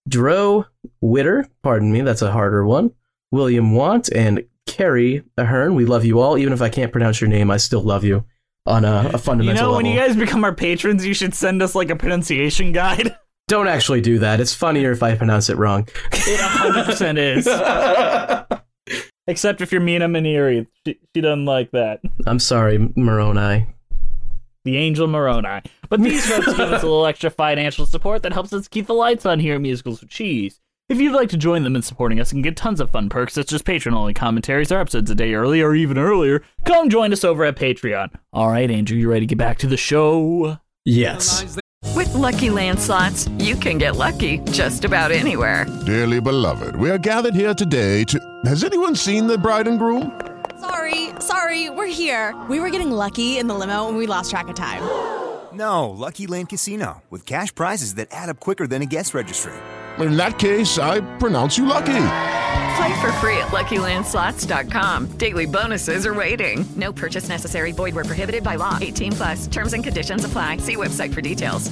Dro 0.07 0.65
Witter, 1.01 1.47
pardon 1.63 1.91
me, 1.91 2.01
that's 2.01 2.21
a 2.21 2.31
harder 2.31 2.65
one. 2.65 2.91
William 3.31 3.73
Want 3.73 4.09
and 4.12 4.43
Carrie 4.67 5.23
Ahern. 5.38 5.75
We 5.75 5.86
love 5.86 6.05
you 6.05 6.19
all. 6.19 6.38
Even 6.38 6.53
if 6.53 6.62
I 6.62 6.69
can't 6.69 6.91
pronounce 6.91 7.19
your 7.19 7.29
name, 7.29 7.49
I 7.49 7.57
still 7.57 7.81
love 7.81 8.03
you 8.03 8.25
on 8.65 8.86
a, 8.86 9.09
a 9.09 9.12
You 9.13 9.17
fundamental 9.17 9.71
know, 9.71 9.75
when 9.77 9.86
you 9.86 9.97
guys 9.99 10.15
become 10.15 10.43
our 10.43 10.53
patrons, 10.53 11.05
you 11.05 11.13
should 11.13 11.33
send 11.33 11.62
us 11.62 11.75
like 11.75 11.89
a 11.89 11.95
pronunciation 11.95 12.71
guide. 12.71 13.15
Don't 13.49 13.67
actually 13.67 14.01
do 14.01 14.19
that. 14.19 14.39
It's 14.39 14.53
funnier 14.53 14.91
if 14.91 15.03
I 15.03 15.15
pronounce 15.15 15.49
it 15.49 15.57
wrong. 15.57 15.88
It 16.13 16.39
100% 16.39 17.17
is. 17.17 17.47
Except 19.27 19.62
if 19.62 19.71
you're 19.71 19.81
Mina 19.81 20.07
Maniri. 20.07 20.67
She, 20.86 20.99
she 21.13 21.21
doesn't 21.21 21.45
like 21.45 21.71
that. 21.71 22.01
I'm 22.25 22.39
sorry, 22.39 22.91
Moroni. 22.95 23.67
The 24.65 24.78
Angel 24.78 25.08
Moroni. 25.08 25.62
But 25.89 26.02
these 26.02 26.26
folks 26.26 26.45
give 26.47 26.71
us 26.71 26.84
a 26.84 26.86
little 26.86 27.06
extra 27.06 27.30
financial 27.30 27.86
support 27.86 28.23
that 28.23 28.34
helps 28.34 28.54
us 28.54 28.67
keep 28.67 28.88
the 28.88 28.93
lights 28.93 29.26
on 29.26 29.39
here 29.39 29.56
at 29.56 29.62
Musicals 29.62 29.99
with 30.02 30.10
Cheese. 30.10 30.62
If 30.89 30.99
you'd 30.99 31.13
like 31.13 31.30
to 31.30 31.38
join 31.38 31.63
them 31.63 31.76
in 31.76 31.82
supporting 31.82 32.19
us 32.19 32.32
and 32.32 32.43
get 32.43 32.56
tons 32.56 32.80
of 32.80 32.89
fun 32.89 33.10
perks 33.10 33.34
such 33.34 33.52
as 33.52 33.62
patron 33.62 33.95
only 33.95 34.13
commentaries 34.13 34.71
or 34.71 34.80
episodes 34.80 35.10
a 35.12 35.15
day 35.15 35.34
early 35.34 35.62
or 35.62 35.76
even 35.76 35.97
earlier, 35.97 36.43
come 36.65 36.89
join 36.89 37.12
us 37.12 37.23
over 37.23 37.43
at 37.43 37.56
Patreon. 37.56 38.13
All 38.32 38.49
right, 38.49 38.69
Andrew, 38.69 38.97
you 38.97 39.10
ready 39.10 39.21
to 39.21 39.26
get 39.28 39.38
back 39.38 39.58
to 39.60 39.67
the 39.67 39.78
show? 39.78 40.60
Yes. 40.86 41.58
With 41.95 42.13
Lucky 42.13 42.49
Land 42.49 42.80
slots, 42.80 43.28
you 43.38 43.56
can 43.56 43.78
get 43.78 43.95
lucky 43.95 44.39
just 44.52 44.86
about 44.86 45.12
anywhere. 45.12 45.65
Dearly 45.86 46.19
beloved, 46.21 46.76
we 46.76 46.89
are 46.89 46.97
gathered 46.97 47.36
here 47.36 47.54
today 47.54 48.04
to. 48.06 48.19
Has 48.45 48.63
anyone 48.63 48.95
seen 48.95 49.28
the 49.28 49.38
bride 49.38 49.67
and 49.67 49.80
groom? 49.80 50.19
Sorry, 50.63 51.10
sorry, 51.19 51.69
we're 51.69 51.88
here. 51.91 52.34
We 52.49 52.62
were 52.62 52.69
getting 52.69 52.89
lucky 52.89 53.38
in 53.38 53.47
the 53.47 53.54
limo 53.54 53.89
and 53.89 53.97
we 53.97 54.08
lost 54.08 54.32
track 54.32 54.47
of 54.47 54.56
time. 54.56 54.82
No, 55.52 55.89
Lucky 55.89 56.26
Land 56.26 56.49
Casino, 56.49 57.04
with 57.10 57.26
cash 57.26 57.54
prizes 57.54 57.95
that 57.95 58.08
add 58.12 58.30
up 58.30 58.39
quicker 58.39 58.65
than 58.65 58.82
a 58.82 58.86
guest 58.86 59.13
registry. 59.13 59.54
In 59.99 60.15
that 60.15 60.39
case, 60.39 60.80
I 60.80 61.02
pronounce 61.17 61.58
you 61.58 61.65
lucky. 61.65 62.06
Play 62.78 63.02
for 63.02 63.12
free 63.19 63.38
at 63.38 63.49
LuckyLandSlots.com. 63.52 65.17
Daily 65.17 65.45
bonuses 65.45 66.06
are 66.08 66.13
waiting. 66.13 66.65
No 66.78 66.93
purchase 66.93 67.28
necessary. 67.28 67.73
Void 67.73 67.93
where 67.93 68.06
prohibited 68.06 68.43
by 68.43 68.56
law. 68.56 68.78
18 68.82 69.12
plus. 69.12 69.47
Terms 69.47 69.73
and 69.73 69.84
conditions 69.84 70.23
apply. 70.26 70.58
See 70.58 70.76
website 70.76 71.13
for 71.13 71.21
details. 71.21 71.71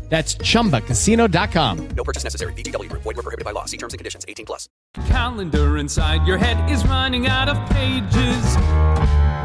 That's 0.11 0.35
chumbacasino.com. 0.35 1.87
No 1.95 2.03
purchase 2.03 2.25
necessary. 2.25 2.51
VGW 2.51 2.89
Group. 2.89 3.03
Void 3.03 3.15
were 3.15 3.23
prohibited 3.23 3.45
by 3.45 3.51
law. 3.51 3.63
See 3.63 3.77
terms 3.77 3.93
and 3.93 3.97
conditions. 3.97 4.25
18 4.27 4.45
plus. 4.45 4.67
Calendar 5.07 5.77
inside 5.77 6.27
your 6.27 6.37
head 6.37 6.69
is 6.69 6.85
running 6.85 7.27
out 7.27 7.47
of 7.47 7.57
pages. 7.69 8.57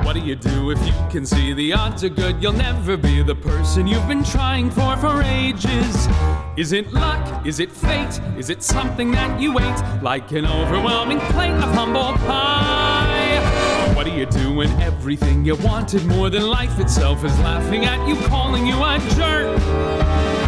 What 0.05 0.15
do 0.15 0.21
you 0.21 0.35
do 0.35 0.73
if 0.73 0.85
you 0.85 0.93
can 1.09 1.25
see 1.25 1.53
the 1.53 1.73
odds 1.73 2.03
are 2.03 2.09
good? 2.09 2.43
You'll 2.43 2.53
never 2.53 2.97
be 2.97 3.23
the 3.23 3.37
person 3.37 3.87
you've 3.87 4.09
been 4.09 4.25
trying 4.25 4.69
for 4.71 4.97
for 4.97 5.23
ages. 5.23 6.09
Is 6.57 6.73
it 6.73 6.93
luck? 6.93 7.47
Is 7.47 7.61
it 7.61 7.71
fate? 7.71 8.21
Is 8.37 8.51
it 8.51 8.61
something 8.65 9.13
that 9.13 9.41
you 9.41 9.57
ate? 9.61 10.03
Like 10.03 10.33
an 10.33 10.47
overwhelming 10.47 11.21
plate 11.31 11.55
of 11.55 11.73
humble 11.75 12.15
pie. 12.27 13.93
What 13.95 14.05
do 14.05 14.13
you 14.13 14.27
do 14.27 14.53
when 14.53 14.71
everything 14.83 15.45
you 15.45 15.55
wanted 15.57 16.05
more 16.07 16.29
than 16.29 16.43
life 16.43 16.81
itself 16.81 17.25
is 17.25 17.39
laughing 17.41 17.85
at 17.85 18.09
you, 18.09 18.17
calling 18.27 18.67
you 18.67 18.75
a 18.83 18.99
jerk? 19.15 20.46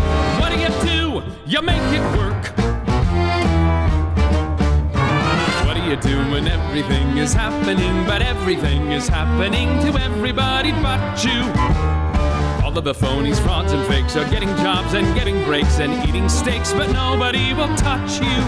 What 0.48 0.56
do 0.56 0.62
you 0.62 0.80
do? 0.80 1.22
You 1.46 1.60
make 1.60 1.76
it 1.92 2.00
work. 2.16 2.56
What 5.66 5.74
do 5.74 5.82
you 5.82 5.96
do 5.96 6.16
when 6.30 6.48
everything 6.48 7.18
is 7.18 7.34
happening, 7.34 8.06
but 8.06 8.22
everything 8.22 8.90
is 8.90 9.08
happening 9.08 9.68
to 9.80 10.00
everybody 10.00 10.72
but 10.72 11.22
you? 11.22 11.42
All 12.64 12.78
of 12.78 12.82
the 12.82 12.94
phonies, 12.94 13.38
frauds, 13.44 13.72
and 13.72 13.86
fakes 13.88 14.16
are 14.16 14.26
getting 14.30 14.48
jobs 14.64 14.94
and 14.94 15.14
getting 15.14 15.44
breaks 15.44 15.80
and 15.80 16.08
eating 16.08 16.30
steaks, 16.30 16.72
but 16.72 16.90
nobody 16.92 17.52
will 17.52 17.76
touch 17.76 18.18
you. 18.18 18.40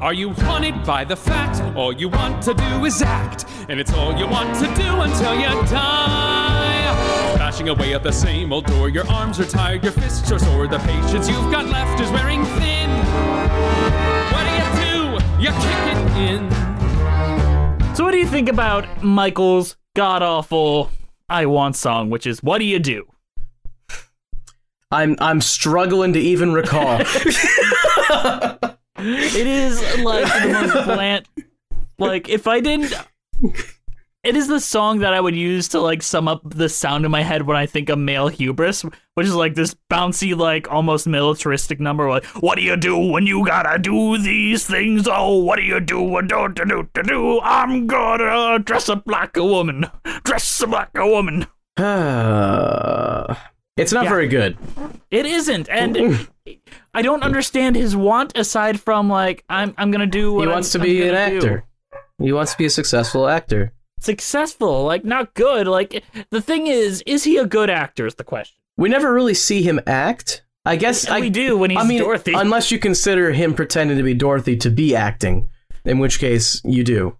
Are 0.00 0.14
you 0.14 0.32
haunted 0.32 0.84
by 0.84 1.04
the 1.04 1.16
fact 1.16 1.60
all 1.76 1.92
you 1.92 2.08
want 2.08 2.42
to 2.44 2.54
do 2.54 2.86
is 2.86 3.02
act? 3.02 3.44
And 3.68 3.78
it's 3.78 3.92
all 3.92 4.16
you 4.16 4.26
want 4.26 4.54
to 4.54 4.74
do 4.74 5.02
until 5.02 5.34
you 5.34 5.50
die. 5.68 6.55
Bashing 7.56 7.70
away 7.70 7.94
at 7.94 8.02
the 8.02 8.12
same 8.12 8.52
old 8.52 8.66
door, 8.66 8.90
your 8.90 9.08
arms 9.08 9.40
are 9.40 9.46
tired, 9.46 9.82
your 9.82 9.92
fists 9.92 10.30
are 10.30 10.38
sore, 10.38 10.66
the 10.66 10.78
patience 10.80 11.26
you've 11.26 11.50
got 11.50 11.64
left 11.64 11.98
is 12.02 12.10
wearing 12.10 12.44
thin. 12.44 12.90
What 14.30 14.44
do 14.44 14.50
you 14.52 14.68
do? 14.84 15.14
You 15.42 15.48
kick 15.48 15.80
it 15.88 15.98
in. 16.18 17.94
So, 17.94 18.04
what 18.04 18.10
do 18.10 18.18
you 18.18 18.26
think 18.26 18.50
about 18.50 19.02
Michael's 19.02 19.78
god 19.94 20.22
awful 20.22 20.90
I 21.30 21.46
Want 21.46 21.76
song, 21.76 22.10
which 22.10 22.26
is 22.26 22.42
What 22.42 22.58
Do 22.58 22.66
You 22.66 22.78
Do? 22.78 23.06
I'm 24.90 25.16
I'm 25.18 25.40
struggling 25.40 26.12
to 26.12 26.20
even 26.20 26.52
recall. 26.52 27.00
It 28.98 29.46
is 29.46 29.80
like 30.02 30.24
the 30.42 30.48
most 30.52 30.84
bland. 30.84 31.26
Like, 31.98 32.28
if 32.28 32.46
I 32.46 32.60
didn't. 32.60 32.94
It 34.26 34.34
is 34.34 34.48
the 34.48 34.58
song 34.58 34.98
that 35.00 35.14
I 35.14 35.20
would 35.20 35.36
use 35.36 35.68
to 35.68 35.80
like 35.80 36.02
sum 36.02 36.26
up 36.26 36.40
the 36.44 36.68
sound 36.68 37.04
in 37.04 37.12
my 37.12 37.22
head 37.22 37.42
when 37.42 37.56
I 37.56 37.64
think 37.66 37.88
of 37.88 37.98
male 38.00 38.26
hubris, 38.26 38.82
which 39.14 39.26
is 39.28 39.34
like 39.36 39.54
this 39.54 39.76
bouncy, 39.88 40.36
like 40.36 40.68
almost 40.68 41.06
militaristic 41.06 41.78
number. 41.78 42.10
Like, 42.10 42.24
what 42.42 42.56
do 42.56 42.62
you 42.62 42.76
do 42.76 42.98
when 42.98 43.24
you 43.28 43.46
gotta 43.46 43.78
do 43.78 44.18
these 44.18 44.66
things? 44.66 45.06
Oh, 45.08 45.38
what 45.38 45.56
do 45.56 45.62
you 45.62 45.78
do 45.78 46.02
when 46.02 46.26
don't 46.26 46.54
do 46.56 46.64
do 46.64 47.02
do? 47.04 47.40
I'm 47.40 47.86
gonna 47.86 48.58
dress 48.58 48.88
up 48.88 49.04
like 49.06 49.36
a 49.36 49.44
woman, 49.44 49.86
dress 50.24 50.60
up 50.60 50.70
like 50.70 50.88
a 50.96 51.06
woman. 51.06 51.42
it's 53.76 53.92
not 53.92 54.04
Yeah. 54.04 54.10
very 54.10 54.26
good. 54.26 54.56
It 55.12 55.26
isn't, 55.26 55.68
and 55.68 56.26
I 56.94 57.02
don't 57.02 57.22
understand 57.22 57.76
his 57.76 57.94
want 57.94 58.36
aside 58.36 58.80
from 58.80 59.08
like 59.08 59.44
I'm 59.48 59.72
I'm 59.78 59.92
gonna 59.92 60.06
do. 60.06 60.32
What 60.32 60.40
He 60.40 60.46
I'm- 60.48 60.52
wants 60.54 60.72
to 60.72 60.78
I'm 60.80 60.84
be 60.84 61.02
an 61.06 61.14
do. 61.30 61.36
actor. 61.36 61.64
He 62.18 62.32
wants 62.32 62.52
to 62.52 62.58
be 62.58 62.64
a 62.64 62.70
successful 62.70 63.28
actor. 63.28 63.72
Successful, 64.00 64.84
like 64.84 65.04
not 65.04 65.34
good. 65.34 65.66
Like 65.66 66.02
the 66.30 66.40
thing 66.40 66.66
is, 66.66 67.02
is 67.06 67.24
he 67.24 67.36
a 67.36 67.46
good 67.46 67.70
actor? 67.70 68.06
Is 68.06 68.14
the 68.16 68.24
question. 68.24 68.56
We 68.76 68.88
never 68.88 69.12
really 69.12 69.34
see 69.34 69.62
him 69.62 69.80
act. 69.86 70.42
I 70.64 70.76
guess 70.76 71.08
I 71.08 71.20
we 71.20 71.30
do 71.30 71.56
when 71.56 71.70
he's 71.70 71.78
I 71.78 71.86
mean, 71.86 72.00
Dorothy. 72.00 72.32
Unless 72.34 72.70
you 72.70 72.78
consider 72.78 73.32
him 73.32 73.54
pretending 73.54 73.96
to 73.96 74.02
be 74.02 74.14
Dorothy 74.14 74.56
to 74.58 74.70
be 74.70 74.96
acting, 74.96 75.48
in 75.84 75.98
which 75.98 76.18
case 76.18 76.60
you 76.64 76.82
do. 76.82 77.16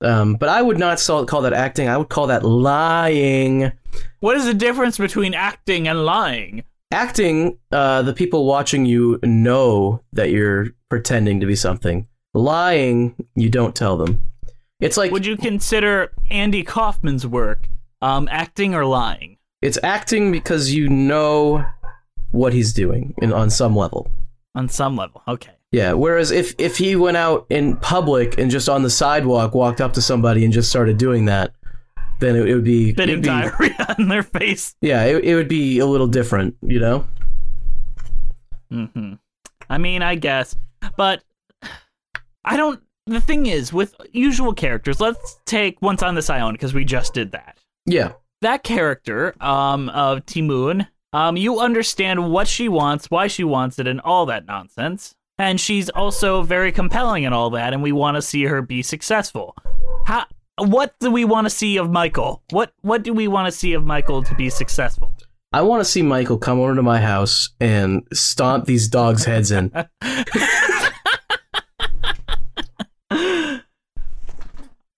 Um, 0.00 0.34
but 0.34 0.48
I 0.48 0.62
would 0.62 0.78
not 0.78 0.98
call 0.98 1.24
call 1.26 1.42
that 1.42 1.52
acting. 1.52 1.88
I 1.88 1.96
would 1.96 2.08
call 2.08 2.26
that 2.28 2.44
lying. 2.44 3.72
What 4.20 4.36
is 4.36 4.46
the 4.46 4.54
difference 4.54 4.98
between 4.98 5.34
acting 5.34 5.88
and 5.88 6.04
lying? 6.04 6.64
Acting, 6.90 7.58
uh, 7.72 8.02
the 8.02 8.12
people 8.12 8.46
watching 8.46 8.86
you 8.86 9.18
know 9.22 10.02
that 10.12 10.30
you're 10.30 10.68
pretending 10.88 11.40
to 11.40 11.46
be 11.46 11.56
something. 11.56 12.06
Lying, 12.32 13.14
you 13.34 13.48
don't 13.48 13.74
tell 13.74 13.96
them. 13.96 14.22
It's 14.80 14.96
like 14.96 15.10
Would 15.12 15.24
you 15.26 15.36
consider 15.36 16.12
Andy 16.30 16.62
Kaufman's 16.62 17.26
work 17.26 17.68
um, 18.02 18.28
acting 18.30 18.74
or 18.74 18.84
lying? 18.84 19.38
it's 19.62 19.78
acting 19.82 20.30
because 20.30 20.72
you 20.74 20.88
know 20.88 21.64
what 22.30 22.52
he's 22.52 22.72
doing 22.74 23.14
in, 23.22 23.32
on 23.32 23.48
some 23.48 23.74
level. 23.74 24.10
On 24.54 24.68
some 24.68 24.96
level, 24.96 25.22
okay. 25.26 25.52
Yeah. 25.72 25.94
Whereas 25.94 26.30
if 26.30 26.54
if 26.58 26.76
he 26.76 26.94
went 26.94 27.16
out 27.16 27.46
in 27.50 27.76
public 27.78 28.38
and 28.38 28.50
just 28.50 28.68
on 28.68 28.82
the 28.82 28.90
sidewalk 28.90 29.54
walked 29.54 29.80
up 29.80 29.92
to 29.94 30.02
somebody 30.02 30.44
and 30.44 30.52
just 30.52 30.68
started 30.68 30.98
doing 30.98 31.24
that, 31.24 31.52
then 32.20 32.36
it, 32.36 32.48
it 32.48 32.54
would 32.54 32.64
be 32.64 32.90
it'd 32.90 33.06
be- 33.22 33.26
diarrhea 33.28 33.94
on 33.98 34.08
their 34.08 34.22
face. 34.22 34.74
Yeah, 34.82 35.04
it, 35.04 35.24
it 35.24 35.34
would 35.34 35.48
be 35.48 35.78
a 35.78 35.86
little 35.86 36.06
different, 36.06 36.54
you 36.62 36.78
know. 36.78 37.06
hmm 38.70 39.14
I 39.68 39.78
mean, 39.78 40.02
I 40.02 40.14
guess, 40.14 40.54
but 40.96 41.22
I 42.44 42.56
don't. 42.56 42.80
The 43.08 43.20
thing 43.20 43.46
is, 43.46 43.72
with 43.72 43.94
usual 44.12 44.52
characters, 44.52 45.00
let's 45.00 45.38
take 45.46 45.80
Once 45.80 46.02
on 46.02 46.16
This 46.16 46.28
Island 46.28 46.58
because 46.58 46.74
we 46.74 46.84
just 46.84 47.14
did 47.14 47.30
that. 47.32 47.56
Yeah. 47.86 48.14
That 48.42 48.64
character 48.64 49.32
um, 49.40 49.88
of 49.90 50.26
Ti 50.26 50.42
Moune, 50.42 50.88
um, 51.12 51.36
you 51.36 51.60
understand 51.60 52.32
what 52.32 52.48
she 52.48 52.68
wants, 52.68 53.08
why 53.08 53.28
she 53.28 53.44
wants 53.44 53.78
it, 53.78 53.86
and 53.86 54.00
all 54.00 54.26
that 54.26 54.46
nonsense. 54.46 55.14
And 55.38 55.60
she's 55.60 55.88
also 55.90 56.42
very 56.42 56.72
compelling 56.72 57.24
and 57.24 57.32
all 57.32 57.50
that, 57.50 57.72
and 57.72 57.80
we 57.80 57.92
want 57.92 58.16
to 58.16 58.22
see 58.22 58.42
her 58.44 58.60
be 58.60 58.82
successful. 58.82 59.54
How? 60.06 60.26
What 60.58 60.94
do 60.98 61.10
we 61.10 61.24
want 61.24 61.44
to 61.44 61.50
see 61.50 61.76
of 61.76 61.90
Michael? 61.90 62.42
What 62.50 62.72
What 62.80 63.04
do 63.04 63.12
we 63.12 63.28
want 63.28 63.46
to 63.46 63.52
see 63.52 63.74
of 63.74 63.84
Michael 63.84 64.24
to 64.24 64.34
be 64.34 64.50
successful? 64.50 65.14
I 65.52 65.62
want 65.62 65.80
to 65.80 65.84
see 65.84 66.02
Michael 66.02 66.38
come 66.38 66.58
over 66.58 66.74
to 66.74 66.82
my 66.82 67.00
house 67.00 67.50
and 67.60 68.02
stomp 68.12 68.64
these 68.64 68.88
dogs' 68.88 69.24
heads 69.24 69.52
in. 69.52 69.70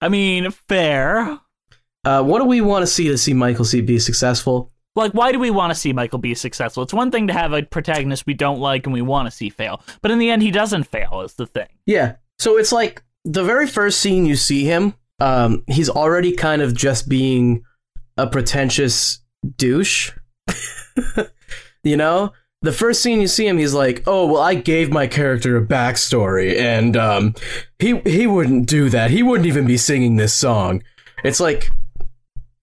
I 0.01 0.09
mean, 0.09 0.51
fair. 0.51 1.39
Uh, 2.05 2.23
what 2.23 2.41
do 2.41 2.45
we 2.45 2.61
want 2.61 2.83
to 2.83 2.87
see 2.87 3.09
to 3.09 3.19
see 3.19 3.35
Michael 3.35 3.65
see 3.65 3.81
be 3.81 3.99
successful? 3.99 4.73
Like, 4.95 5.13
why 5.13 5.33
do 5.33 5.39
we 5.39 5.51
want 5.51 5.73
to 5.73 5.79
see 5.79 5.93
Michael 5.93 6.19
be 6.19 6.35
successful? 6.35 6.83
It's 6.83 6.95
one 6.95 7.11
thing 7.11 7.29
to 7.29 7.33
have 7.33 7.53
a 7.53 7.63
protagonist 7.63 8.27
we 8.27 8.35
don't 8.35 8.61
like 8.61 8.87
and 8.87 8.93
we 8.93 9.03
want 9.03 9.27
to 9.27 9.31
see 9.31 9.49
fail, 9.49 9.83
but 10.01 10.11
in 10.11 10.19
the 10.19 10.31
end, 10.31 10.43
he 10.43 10.51
doesn't 10.51 10.85
fail. 10.85 11.21
Is 11.21 11.35
the 11.35 11.47
thing. 11.47 11.69
Yeah. 11.87 12.17
So 12.39 12.57
it's 12.57 12.73
like 12.73 13.03
the 13.25 13.45
very 13.45 13.67
first 13.67 14.01
scene 14.01 14.27
you 14.27 14.37
see 14.37 14.65
him, 14.65 14.95
um, 15.21 15.65
he's 15.67 15.89
already 15.89 16.33
kind 16.33 16.63
of 16.63 16.75
just 16.75 17.09
being 17.09 17.65
a 18.17 18.27
pretentious 18.27 19.21
douche. 19.57 20.13
you 21.85 21.97
know? 21.97 22.33
The 22.61 22.73
first 22.73 23.03
scene 23.03 23.21
you 23.21 23.29
see 23.29 23.47
him, 23.47 23.59
he's 23.59 23.75
like, 23.75 24.03
"Oh, 24.07 24.27
well, 24.27 24.43
I 24.43 24.55
gave 24.55 24.91
my 24.91 25.07
character 25.07 25.57
a 25.57 25.65
backstory, 25.65 26.59
and 26.59 26.97
um, 26.97 27.35
he 27.79 27.99
he 28.01 28.27
wouldn't 28.27 28.67
do 28.67 28.89
that. 28.91 29.11
He 29.11 29.23
wouldn't 29.23 29.47
even 29.47 29.67
be 29.67 29.77
singing 29.77 30.17
this 30.17 30.35
song." 30.35 30.83
It's 31.23 31.39
like, 31.39 31.71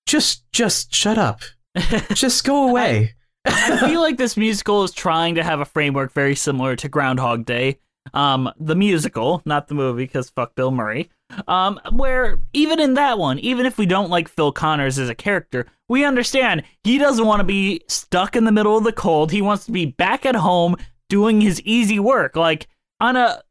just 0.06 0.44
just 0.52 0.94
shut 0.94 1.18
up, 1.18 1.42
just 2.14 2.44
go 2.44 2.68
away. 2.70 3.16
I 3.46 3.78
feel 3.88 4.02
like 4.02 4.18
this 4.18 4.36
musical 4.36 4.84
is 4.84 4.92
trying 4.92 5.36
to 5.36 5.44
have 5.44 5.60
a 5.60 5.66
framework 5.66 6.12
very 6.12 6.36
similar 6.36 6.76
to 6.78 6.90
Groundhog 6.90 7.46
Day, 7.46 7.80
um, 8.14 8.52
the 8.60 8.76
musical, 8.76 9.42
not 9.46 9.68
the 9.68 9.76
movie, 9.76 10.04
because 10.04 10.30
fuck 10.30 10.56
Bill 10.56 10.72
Murray. 10.72 11.10
Um, 11.48 11.80
where 11.92 12.40
even 12.54 12.80
in 12.80 12.94
that 12.94 13.18
one, 13.18 13.40
even 13.40 13.66
if 13.66 13.78
we 13.78 13.86
don't 13.86 14.10
like 14.10 14.30
Phil 14.30 14.52
Connors 14.52 15.00
as 15.00 15.10
a 15.10 15.16
character, 15.16 15.66
we 15.90 16.06
understand 16.06 16.64
he 16.84 16.98
doesn't 16.98 17.26
want 17.26 17.40
to 17.40 17.46
be 17.46 17.82
stuck 17.88 18.36
in 18.36 18.46
the 18.46 18.52
middle 18.52 18.78
of 18.78 18.84
the 18.84 18.94
cold. 18.94 19.32
He 19.32 19.42
wants 19.42 19.66
to 19.66 19.72
be 19.72 19.88
back 19.88 20.26
at 20.26 20.36
home 20.36 20.76
doing 21.10 21.42
his 21.42 21.62
easy 21.62 22.00
work. 22.00 22.36
Like 22.36 22.68
on 23.00 23.16
a 23.16 23.42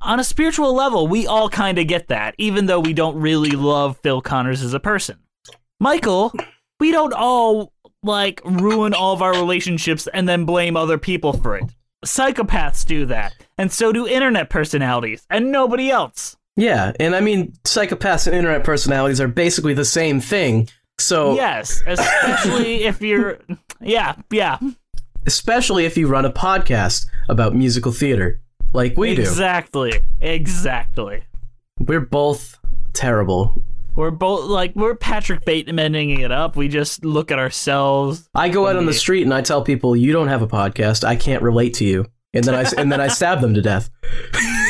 on 0.00 0.20
a 0.20 0.24
spiritual 0.24 0.74
level, 0.74 1.08
we 1.08 1.26
all 1.26 1.48
kind 1.48 1.78
of 1.78 1.86
get 1.86 2.08
that, 2.08 2.34
even 2.38 2.66
though 2.66 2.80
we 2.80 2.92
don't 2.92 3.18
really 3.18 3.50
love 3.50 3.98
Phil 4.02 4.20
Connors 4.20 4.62
as 4.62 4.74
a 4.74 4.80
person. 4.80 5.18
Michael, 5.80 6.32
we 6.80 6.90
don't 6.90 7.12
all 7.12 7.72
like 8.02 8.40
ruin 8.44 8.94
all 8.94 9.12
of 9.12 9.22
our 9.22 9.32
relationships 9.32 10.08
and 10.12 10.28
then 10.28 10.44
blame 10.44 10.76
other 10.76 10.98
people 10.98 11.32
for 11.32 11.56
it. 11.56 11.64
Psychopaths 12.04 12.86
do 12.86 13.06
that, 13.06 13.34
and 13.56 13.72
so 13.72 13.92
do 13.92 14.06
internet 14.06 14.50
personalities, 14.50 15.26
and 15.30 15.50
nobody 15.50 15.90
else. 15.90 16.36
Yeah, 16.56 16.92
and 16.98 17.14
I 17.14 17.20
mean, 17.20 17.52
psychopaths 17.64 18.26
and 18.26 18.34
internet 18.36 18.64
personalities 18.64 19.20
are 19.20 19.28
basically 19.28 19.74
the 19.74 19.84
same 19.84 20.20
thing. 20.20 20.68
So 20.98 21.34
Yes, 21.34 21.82
especially 21.86 22.84
if 22.84 23.00
you're, 23.00 23.38
yeah, 23.80 24.14
yeah, 24.30 24.58
especially 25.26 25.84
if 25.84 25.96
you 25.96 26.08
run 26.08 26.24
a 26.24 26.32
podcast 26.32 27.06
about 27.28 27.54
musical 27.54 27.92
theater 27.92 28.40
like 28.72 28.96
we 28.96 29.14
do. 29.14 29.22
exactly, 29.22 29.92
exactly. 30.20 31.22
We're 31.80 32.00
both 32.00 32.58
terrible. 32.92 33.62
We're 33.98 34.12
both 34.12 34.44
like 34.44 34.76
we're 34.76 34.94
Patrick 34.94 35.44
Batemaning 35.44 36.20
it 36.20 36.30
up. 36.30 36.54
We 36.54 36.68
just 36.68 37.04
look 37.04 37.32
at 37.32 37.40
ourselves. 37.40 38.30
I 38.32 38.48
go 38.48 38.68
out 38.68 38.76
on 38.76 38.86
the 38.86 38.92
street 38.92 39.22
and 39.22 39.34
I 39.34 39.40
tell 39.40 39.60
people, 39.60 39.96
"You 39.96 40.12
don't 40.12 40.28
have 40.28 40.40
a 40.40 40.46
podcast. 40.46 41.02
I 41.02 41.16
can't 41.16 41.42
relate 41.42 41.74
to 41.74 41.84
you." 41.84 42.06
And 42.32 42.44
then 42.44 42.54
I 42.54 42.64
and 42.78 42.92
then 42.92 43.00
I 43.00 43.08
stab 43.08 43.40
them 43.40 43.54
to 43.54 43.60
death. 43.60 43.90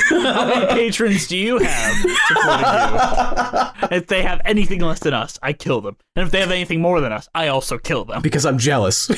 How 0.09 0.47
many 0.47 0.67
patrons 0.69 1.27
do 1.27 1.37
you 1.37 1.59
have 1.59 1.95
supporting 2.27 3.91
you? 3.91 3.97
If 3.99 4.07
they 4.07 4.23
have 4.23 4.41
anything 4.47 4.81
less 4.81 5.01
than 5.01 5.13
us, 5.13 5.39
I 5.43 5.53
kill 5.53 5.83
them. 5.83 5.99
And 6.17 6.25
if 6.25 6.33
they 6.33 6.41
have 6.41 6.51
anything 6.51 6.81
more 6.81 7.03
than 7.03 7.13
us, 7.13 7.29
I 7.35 7.49
also 7.49 7.77
kill 7.77 8.07
them. 8.07 8.23
Because 8.23 8.47
I'm 8.47 8.57
jealous. 8.57 9.11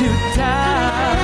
You 0.00 0.12
down. 0.36 1.16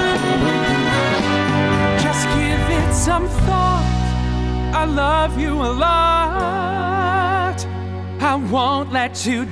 Just 2.01 2.27
give 2.29 2.63
it 2.79 2.95
some 2.95 3.29
thought. 3.29 3.85
I 4.75 4.85
love 4.85 5.39
you 5.39 5.53
a 5.55 5.73
lot. 5.87 7.59
I 8.21 8.35
won't 8.37 8.91
let 8.93 9.27
you 9.27 9.45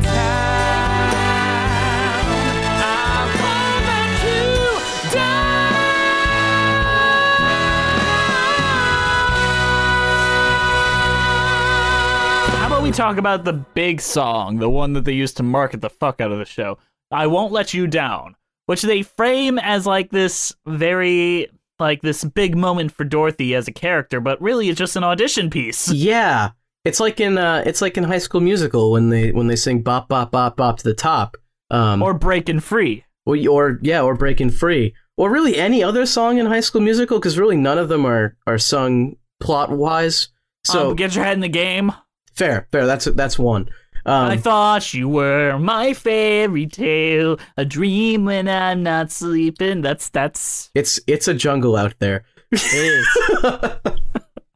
about 12.72 12.82
we 12.82 12.90
talk 12.90 13.16
about 13.16 13.44
the 13.44 13.52
big 13.52 14.00
song, 14.00 14.58
the 14.58 14.68
one 14.68 14.92
that 14.94 15.04
they 15.04 15.12
used 15.12 15.36
to 15.36 15.42
market 15.44 15.80
the 15.80 15.88
fuck 15.88 16.20
out 16.20 16.32
of 16.32 16.38
the 16.38 16.44
show? 16.44 16.78
I 17.12 17.28
Won't 17.28 17.52
Let 17.52 17.72
You 17.72 17.86
Down, 17.86 18.34
which 18.66 18.82
they 18.82 19.02
frame 19.02 19.58
as 19.58 19.86
like 19.86 20.10
this 20.10 20.54
very 20.66 21.48
like 21.78 22.02
this 22.02 22.22
big 22.22 22.56
moment 22.56 22.92
for 22.92 23.04
Dorothy 23.04 23.54
as 23.54 23.66
a 23.66 23.72
character, 23.72 24.20
but 24.20 24.40
really 24.40 24.68
it's 24.68 24.78
just 24.78 24.96
an 24.96 25.04
audition 25.04 25.50
piece. 25.50 25.88
yeah, 25.92 26.50
it's 26.84 27.00
like 27.00 27.20
in 27.20 27.38
uh, 27.38 27.62
it's 27.66 27.80
like 27.82 27.96
in 27.96 28.04
High 28.04 28.18
School 28.18 28.40
Musical 28.40 28.92
when 28.92 29.08
they 29.08 29.32
when 29.32 29.46
they 29.48 29.56
sing 29.56 29.82
"bop 29.82 30.08
bop 30.08 30.30
bop 30.30 30.56
bop" 30.56 30.76
to 30.78 30.84
the 30.84 30.94
top, 30.94 31.36
um, 31.70 32.02
Or 32.02 32.14
Breaking 32.14 32.60
Free. 32.60 33.04
or, 33.26 33.36
or 33.48 33.78
yeah, 33.82 34.02
or 34.02 34.14
"Breaking 34.14 34.50
Free," 34.50 34.94
or 35.16 35.30
really 35.30 35.56
any 35.56 35.82
other 35.82 36.06
song 36.06 36.38
in 36.38 36.46
High 36.46 36.60
School 36.60 36.80
Musical 36.82 37.18
because 37.18 37.38
really 37.38 37.56
none 37.56 37.78
of 37.78 37.88
them 37.88 38.04
are 38.06 38.36
are 38.46 38.58
sung 38.58 39.16
plot 39.40 39.70
wise. 39.70 40.28
So 40.64 40.90
um, 40.90 40.96
get 40.96 41.14
your 41.16 41.24
head 41.24 41.34
in 41.34 41.40
the 41.40 41.48
game. 41.48 41.92
fair, 42.34 42.68
fair. 42.70 42.86
That's 42.86 43.06
that's 43.06 43.38
one. 43.38 43.68
Um, 44.04 44.30
I 44.30 44.36
thought 44.36 44.92
you 44.94 45.08
were 45.08 45.58
my 45.58 45.94
fairy 45.94 46.66
tale, 46.66 47.38
a 47.56 47.64
dream 47.64 48.24
when 48.24 48.48
I'm 48.48 48.82
not 48.82 49.10
sleeping. 49.10 49.80
That's 49.80 50.08
that's 50.08 50.70
it's 50.74 51.00
it's 51.06 51.28
a 51.28 51.34
jungle 51.34 51.76
out 51.76 51.94
there. 51.98 52.24
it 52.50 53.04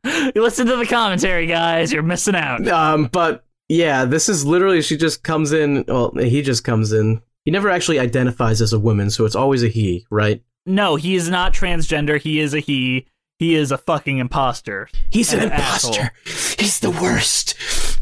is. 0.04 0.32
you 0.34 0.42
listen 0.42 0.66
to 0.66 0.76
the 0.76 0.86
commentary, 0.86 1.46
guys. 1.46 1.92
You're 1.92 2.02
missing 2.02 2.34
out. 2.34 2.66
Um, 2.68 3.06
but 3.12 3.44
yeah, 3.68 4.04
this 4.04 4.28
is 4.28 4.44
literally 4.44 4.82
she 4.82 4.96
just 4.96 5.22
comes 5.22 5.52
in. 5.52 5.84
Well, 5.86 6.12
he 6.16 6.42
just 6.42 6.64
comes 6.64 6.92
in. 6.92 7.22
He 7.44 7.50
never 7.52 7.70
actually 7.70 8.00
identifies 8.00 8.60
as 8.60 8.72
a 8.72 8.78
woman, 8.78 9.10
so 9.10 9.24
it's 9.24 9.36
always 9.36 9.62
a 9.62 9.68
he, 9.68 10.04
right? 10.10 10.42
No, 10.66 10.96
he 10.96 11.14
is 11.14 11.30
not 11.30 11.54
transgender. 11.54 12.20
He 12.20 12.40
is 12.40 12.52
a 12.54 12.58
he. 12.58 13.06
He 13.38 13.54
is 13.54 13.70
a 13.70 13.78
fucking 13.78 14.18
imposter. 14.18 14.88
He's 15.10 15.32
an 15.32 15.40
And 15.40 15.52
imposter. 15.52 16.10
He's 16.24 16.80
the 16.80 16.90
worst. 16.90 17.54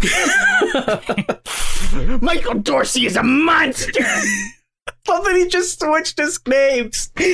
Michael 2.23 2.55
Dorsey 2.55 3.07
is 3.07 3.17
a 3.17 3.23
monster. 3.23 4.05
But 5.07 5.23
then 5.25 5.37
he 5.37 5.49
just 5.49 5.81
switched 5.81 6.19
his 6.19 6.39
names. 6.47 7.11
how 7.17 7.25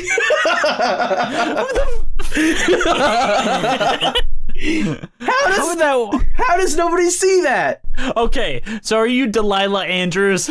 does 4.57 4.99
How 5.21 5.75
that? 5.77 6.29
how 6.35 6.57
does 6.57 6.77
nobody 6.77 7.11
see 7.11 7.43
that? 7.43 7.83
Okay, 8.17 8.61
so 8.83 8.97
are 8.97 9.07
you 9.07 9.29
Delilah 9.29 9.87
Andrews? 9.87 10.51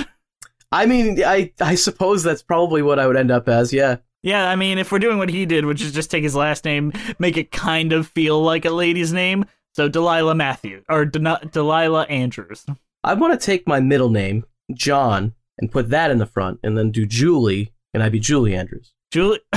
I 0.72 0.86
mean, 0.86 1.22
I 1.24 1.51
I 1.59 1.76
suppose 1.76 2.24
that's 2.24 2.41
probably 2.41 2.82
what 2.82 2.99
I 2.99 3.07
would 3.07 3.17
end 3.17 3.32
up 3.32 3.49
as. 3.49 3.74
Yeah. 3.74 3.97
Yeah, 4.22 4.49
I 4.49 4.57
mean, 4.57 4.78
if 4.78 4.91
we're 4.91 4.99
doing 4.99 5.17
what 5.17 5.30
he 5.30 5.45
did, 5.45 5.65
which 5.65 5.82
is 5.82 5.93
just 5.93 6.11
take 6.11 6.24
his 6.24 6.36
last 6.36 6.65
name, 6.65 6.91
make 7.20 7.38
it 7.38 7.51
kind 7.51 7.93
of 7.93 8.07
feel 8.07 8.41
like 8.41 8.65
a 8.65 8.70
lady's 8.70 9.13
name, 9.13 9.45
so 9.74 9.88
Delilah 9.88 10.36
Matthews 10.36 10.84
or 10.89 11.05
Del- 11.05 11.41
Delilah 11.51 12.03
Andrews. 12.03 12.65
I 13.03 13.13
want 13.13 13.39
to 13.39 13.45
take 13.45 13.67
my 13.67 13.80
middle 13.80 14.09
name, 14.09 14.45
John, 14.74 15.34
and 15.57 15.72
put 15.72 15.89
that 15.89 16.11
in 16.11 16.17
the 16.17 16.26
front, 16.26 16.59
and 16.63 16.78
then 16.78 16.91
do 16.91 17.05
Julie, 17.05 17.74
and 17.93 18.03
I'd 18.03 18.11
be 18.11 18.20
Julie 18.20 18.55
Andrews. 18.55 18.93
Julie. 19.11 19.39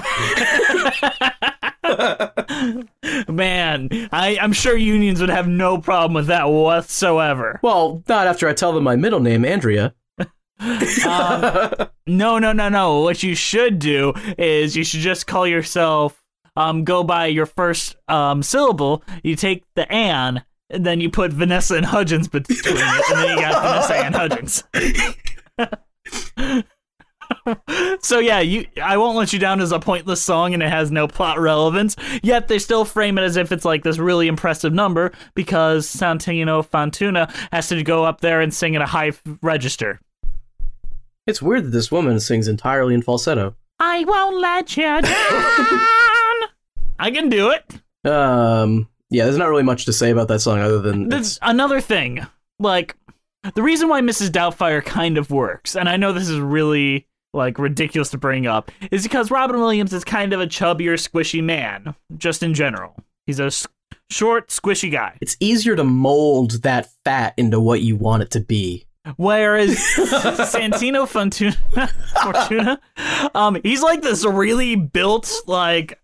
Man, 3.28 3.88
I, 4.12 4.38
I'm 4.40 4.52
sure 4.52 4.76
unions 4.76 5.20
would 5.20 5.30
have 5.30 5.48
no 5.48 5.78
problem 5.78 6.14
with 6.14 6.26
that 6.28 6.48
whatsoever. 6.48 7.58
Well, 7.62 8.02
not 8.08 8.26
after 8.26 8.48
I 8.48 8.54
tell 8.54 8.72
them 8.72 8.84
my 8.84 8.96
middle 8.96 9.20
name, 9.20 9.44
Andrea. 9.44 9.94
Um, 11.04 11.74
no, 12.06 12.38
no, 12.38 12.52
no, 12.52 12.68
no. 12.68 13.00
What 13.00 13.24
you 13.24 13.34
should 13.34 13.80
do 13.80 14.12
is 14.38 14.76
you 14.76 14.84
should 14.84 15.00
just 15.00 15.26
call 15.26 15.44
yourself, 15.44 16.22
um, 16.57 16.84
go 16.84 17.03
by 17.03 17.26
your 17.26 17.46
first 17.46 17.96
um, 18.09 18.42
syllable. 18.42 19.03
You 19.22 19.36
take 19.36 19.64
the 19.74 19.90
Ann, 19.90 20.44
and 20.70 20.86
then 20.86 21.00
you 21.00 21.11
put 21.11 21.32
Vanessa 21.32 21.76
and 21.76 21.86
Hudgens 21.86 22.28
between 22.28 22.59
it, 22.59 23.11
and 23.11 23.18
then 23.18 23.36
you 23.36 23.42
got 23.42 23.62
Vanessa 23.62 23.96
and 23.96 24.14
Hudgens. 24.14 24.64
so 28.00 28.18
yeah, 28.18 28.40
you 28.40 28.66
I 28.82 28.96
won't 28.96 29.16
let 29.16 29.32
you 29.32 29.38
down 29.38 29.61
as 29.61 29.72
a 29.72 29.78
pointless 29.78 30.22
song 30.22 30.55
and 30.55 30.62
it 30.62 30.68
has 30.68 30.90
no 30.90 31.09
plot 31.09 31.38
relevance. 31.38 31.96
Yet 32.22 32.48
they 32.48 32.59
still 32.59 32.84
frame 32.84 33.18
it 33.18 33.22
as 33.22 33.36
if 33.36 33.53
it's 33.53 33.64
like 33.64 33.82
this 33.82 33.98
really 33.98 34.28
impressive 34.28 34.72
number 34.72 35.12
because 35.34 35.86
Santino 35.86 36.64
Fontana 36.64 37.32
has 37.53 37.68
to 37.68 37.82
go 37.82 38.05
up 38.05 38.20
there 38.20 38.40
and 38.40 38.53
sing 38.53 38.74
in 38.74 38.82
a 38.82 38.86
high 38.86 39.09
f- 39.09 39.22
register. 39.42 40.00
It's 41.26 41.42
weird 41.42 41.64
that 41.64 41.70
this 41.70 41.92
woman 41.92 42.20
sings 42.20 42.48
entirely 42.48 42.94
in 42.94 43.03
falsetto. 43.03 43.55
I 43.78 44.05
won't 44.05 44.40
let 44.40 44.76
you 44.76 44.82
down. 45.03 46.09
I 47.03 47.11
can 47.11 47.28
do 47.28 47.50
it. 47.50 47.64
Um, 48.11 48.88
yeah, 49.11 49.24
there's 49.24 49.36
not 49.36 49.48
really 49.48 49.62
much 49.62 49.84
to 49.86 49.92
say 49.92 50.11
about 50.11 50.28
that 50.28 50.40
song 50.40 50.61
other 50.61 50.78
than 50.80 51.09
That's 51.09 51.38
another 51.42 51.80
thing. 51.80 52.26
Like 52.59 52.96
the 53.55 53.62
reason 53.62 53.88
why 53.88 54.00
Mrs. 54.00 54.30
Doubtfire 54.30 54.84
kind 54.84 55.18
of 55.18 55.30
works, 55.30 55.74
and 55.76 55.88
I 55.88 55.96
know 55.96 56.12
this 56.12 56.28
is 56.28 56.38
really 56.38 57.09
like 57.34 57.59
ridiculous 57.59 58.11
to 58.11 58.18
bring 58.18 58.46
up, 58.46 58.70
is 58.90 59.03
because 59.03 59.30
Robin 59.30 59.59
Williams 59.59 59.92
is 59.92 60.05
kind 60.05 60.32
of 60.32 60.40
a 60.40 60.46
chubbier, 60.46 60.94
squishy 60.94 61.42
man, 61.42 61.94
just 62.16 62.42
in 62.42 62.55
general. 62.55 62.94
He's 63.26 63.40
a 63.40 63.46
s- 63.46 63.66
short, 64.11 64.48
squishy 64.50 64.90
guy. 64.92 65.16
it's 65.20 65.36
easier 65.40 65.74
to 65.74 65.82
mold 65.84 66.62
that 66.62 66.88
fat 67.05 67.34
into 67.36 67.59
what 67.59 67.80
you 67.80 67.96
want 67.96 68.22
it 68.22 68.30
to 68.32 68.40
be. 68.40 68.86
Whereas 69.16 69.70
Santino 69.96 71.09
Fortuna, 71.09 71.57
Fortuna, 72.22 72.80
um, 73.34 73.59
he's 73.64 73.82
like 73.82 74.03
this 74.03 74.24
really 74.24 74.76
built, 74.76 75.32
like 75.48 75.98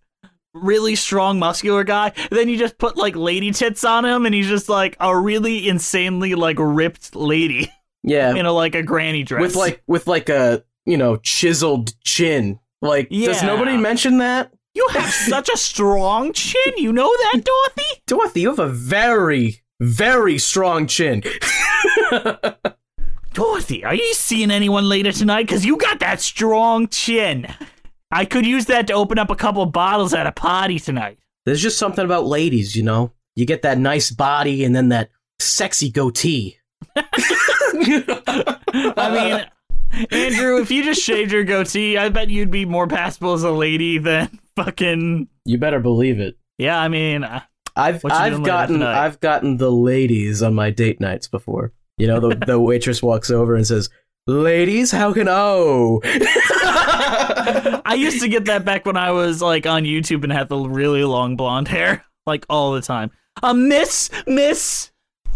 really 0.63 0.95
strong, 0.95 1.39
muscular 1.39 1.85
guy. 1.85 2.13
Then 2.31 2.49
you 2.49 2.57
just 2.59 2.79
put 2.79 2.97
like 2.97 3.17
lady 3.17 3.51
tits 3.53 3.85
on 3.85 4.05
him, 4.05 4.27
and 4.27 4.35
he's 4.35 4.49
just 4.49 4.69
like 4.69 4.97
a 5.01 5.17
really 5.19 5.69
insanely 5.69 6.35
like 6.35 6.57
ripped 6.59 7.15
lady 7.15 7.71
Yeah, 8.03 8.35
in 8.35 8.47
a 8.47 8.53
like 8.53 8.75
a 8.75 8.83
granny 8.83 9.23
dress 9.23 9.41
with 9.41 9.57
like 9.57 9.83
with 9.87 10.07
like 10.07 10.29
a 10.29 10.65
you 10.87 10.97
know 10.97 11.17
chiseled 11.17 11.93
chin. 12.03 12.59
Like, 12.81 13.11
does 13.11 13.43
nobody 13.43 13.77
mention 13.77 14.19
that? 14.19 14.53
You 14.75 14.87
have 14.93 15.11
such 15.29 15.49
a 15.49 15.57
strong 15.57 16.33
chin. 16.33 16.75
You 16.77 16.93
know 16.93 17.11
that, 17.11 17.43
Dorothy? 17.45 18.03
Dorothy, 18.07 18.41
you 18.43 18.49
have 18.51 18.59
a 18.59 18.69
very 18.69 19.63
very 19.81 20.39
strong 20.39 20.87
chin. 20.87 21.23
Dorothy, 23.35 23.85
are 23.85 23.95
you 23.95 24.15
seeing 24.15 24.51
anyone 24.51 24.89
later 24.89 25.13
tonight? 25.13 25.45
Because 25.45 25.65
you 25.65 25.77
got 25.77 26.01
that 26.01 26.21
strong 26.21 26.89
chin. 26.89 27.47
I 28.11 28.25
could 28.25 28.47
use 28.47 28.67
that 28.67 28.87
to 28.87 28.95
open 28.95 29.19
up 29.19 29.31
a 29.31 29.37
couple 29.37 29.65
bottles 29.67 30.15
at 30.15 30.27
a 30.27 30.33
party 30.33 30.79
tonight. 30.79 31.19
There's 31.45 31.63
just 31.63 31.79
something 31.79 32.05
about 32.05 32.27
ladies, 32.27 32.75
you 32.75 32.83
know. 32.83 33.13
You 33.37 33.47
get 33.47 33.63
that 33.63 33.79
nice 33.79 34.11
body 34.11 34.65
and 34.65 34.75
then 34.75 34.89
that 34.89 35.11
sexy 35.39 35.91
goatee. 35.91 36.59
I 36.97 38.59
mean, 39.13 40.07
Andrew, 40.11 40.61
if 40.61 40.71
you 40.71 40.83
just 40.83 41.03
shaved 41.03 41.33
your 41.33 41.45
goatee, 41.45 41.97
I 41.97 42.09
bet 42.09 42.31
you'd 42.31 42.51
be 42.51 42.65
more 42.65 42.87
passable 42.87 43.35
as 43.35 43.45
a 43.45 43.51
lady 43.51 43.99
than 43.99 44.41
fucking. 44.57 45.29
You 45.45 45.59
better 45.59 45.81
believe 45.81 46.21
it. 46.21 46.39
Yeah, 46.57 46.81
I 46.81 46.89
mean, 46.89 47.25
uh, 47.25 47.43
I've 47.77 48.05
I've 48.05 48.43
gotten? 48.43 48.83
I've 48.83 49.21
gotten 49.21 49.59
the 49.59 49.71
ladies 49.71 50.43
on 50.43 50.55
my 50.55 50.71
date 50.71 51.01
nights 51.01 51.29
before. 51.29 51.73
You 51.97 52.09
know, 52.09 52.21
the 52.21 52.35
the 52.35 52.61
waitress 52.61 53.03
walks 53.03 53.31
over 53.31 53.55
and 53.55 53.67
says, 53.67 53.89
"Ladies, 54.29 54.93
how 54.93 55.15
can 55.15 55.27
oh?" 55.27 56.01
I 56.05 57.95
used 57.97 58.21
to 58.21 58.29
get 58.29 58.45
that 58.45 58.65
back 58.65 58.85
when 58.85 58.97
I 58.97 59.11
was 59.11 59.41
like 59.41 59.67
on 59.67 59.85
YouTube 59.85 60.23
and 60.23 60.31
had 60.31 60.51
the 60.51 60.59
really 60.59 61.03
long 61.03 61.35
blonde 61.35 61.69
hair, 61.69 62.05
like 62.27 62.45
all 62.51 62.73
the 62.73 62.83
time. 62.83 63.11
A 63.43 63.55
miss, 63.55 64.11
miss. 64.27 64.91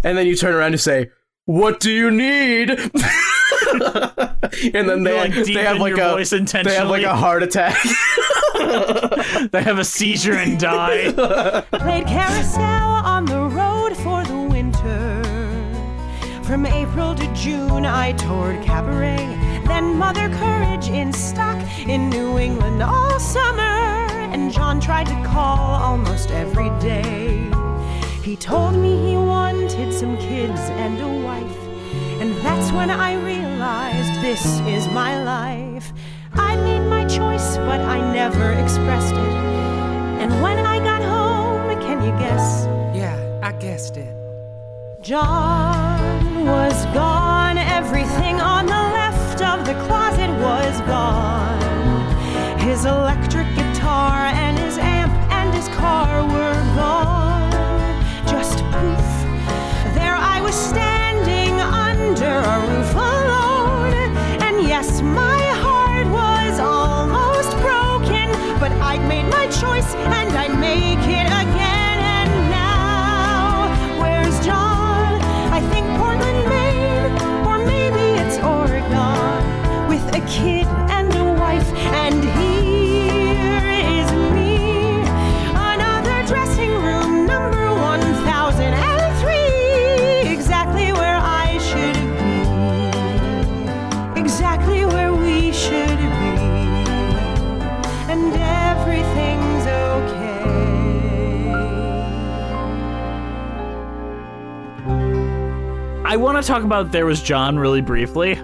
and 0.04 0.18
then 0.18 0.26
you 0.26 0.36
turn 0.36 0.54
around 0.54 0.72
and 0.72 0.80
say, 0.80 1.10
"What 1.46 1.80
do 1.80 1.90
you 1.90 2.10
need?" 2.10 2.68
and 2.70 2.80
then 4.88 5.04
they 5.04 5.16
like, 5.16 5.32
they 5.32 5.64
have 5.64 5.78
like 5.78 5.94
a 5.94 6.10
voice 6.10 6.30
they 6.30 6.74
have 6.74 6.90
like 6.90 7.04
a 7.04 7.16
heart 7.16 7.42
attack. 7.42 7.76
They 9.50 9.62
have 9.62 9.78
a 9.78 9.84
seizure 9.84 10.34
and 10.34 10.58
die. 10.58 11.12
Played 11.12 12.06
carousel 12.06 12.60
on 12.62 13.24
the 13.24 13.40
road 13.40 13.96
for 13.96 14.22
the 14.24 14.31
winter. 14.31 14.31
From 16.52 16.66
April 16.66 17.14
to 17.14 17.32
June, 17.32 17.86
I 17.86 18.12
toured 18.12 18.62
cabaret. 18.62 19.24
Then 19.66 19.96
Mother 19.96 20.28
Courage 20.36 20.90
in 20.90 21.10
stock 21.10 21.56
in 21.88 22.10
New 22.10 22.38
England 22.38 22.82
all 22.82 23.18
summer. 23.18 23.62
And 24.34 24.52
John 24.52 24.78
tried 24.78 25.06
to 25.06 25.14
call 25.24 25.58
almost 25.58 26.30
every 26.30 26.68
day. 26.78 27.50
He 28.22 28.36
told 28.36 28.74
me 28.74 29.12
he 29.12 29.16
wanted 29.16 29.94
some 29.94 30.18
kids 30.18 30.60
and 30.60 31.00
a 31.00 31.08
wife. 31.24 31.62
And 32.20 32.36
that's 32.44 32.70
when 32.70 32.90
I 32.90 33.14
realized 33.14 34.20
this 34.20 34.44
is 34.66 34.86
my 34.88 35.22
life. 35.24 35.90
I 36.34 36.56
made 36.56 36.86
my 36.86 37.06
choice, 37.06 37.56
but 37.56 37.80
I 37.80 38.12
never 38.12 38.52
expressed 38.62 39.14
it. 39.14 39.34
And 40.20 40.30
when 40.42 40.58
I 40.58 40.80
got 40.80 41.02
home, 41.02 41.80
can 41.80 42.02
you 42.02 42.12
guess? 42.18 42.66
Yeah, 42.94 43.40
I 43.42 43.52
guessed 43.52 43.96
it. 43.96 44.14
John 45.00 45.81
was 46.44 46.84
gone. 46.86 47.56
Everything 47.56 48.40
on 48.40 48.66
the 48.66 48.72
left 48.72 49.40
of 49.42 49.64
the 49.64 49.74
closet 49.86 50.30
was 50.40 50.80
gone. 50.82 51.60
His 52.58 52.84
electric 52.84 53.46
guitar 53.54 54.26
and 54.26 54.58
his 54.58 54.78
amp 54.78 55.12
and 55.30 55.54
his 55.54 55.68
car 55.68 56.22
were 56.24 56.60
gone. 56.74 57.52
Just 58.26 58.58
poof. 58.74 59.08
There 59.94 60.16
I 60.16 60.40
was 60.42 60.54
standing 60.54 61.60
under 61.60 62.34
a 62.54 62.58
roof 62.68 62.92
alone. 62.94 63.94
And 64.42 64.66
yes, 64.66 65.00
my 65.02 65.42
heart 65.64 66.06
was 66.08 66.58
almost 66.58 67.50
broken. 67.58 68.30
But 68.58 68.72
I'd 68.80 69.06
made 69.06 69.28
my 69.28 69.46
choice 69.46 69.94
I 106.12 106.16
want 106.16 106.36
to 106.36 106.46
talk 106.46 106.62
about 106.62 106.92
There 106.92 107.06
Was 107.06 107.22
John 107.22 107.58
really 107.58 107.80
briefly. 107.80 108.38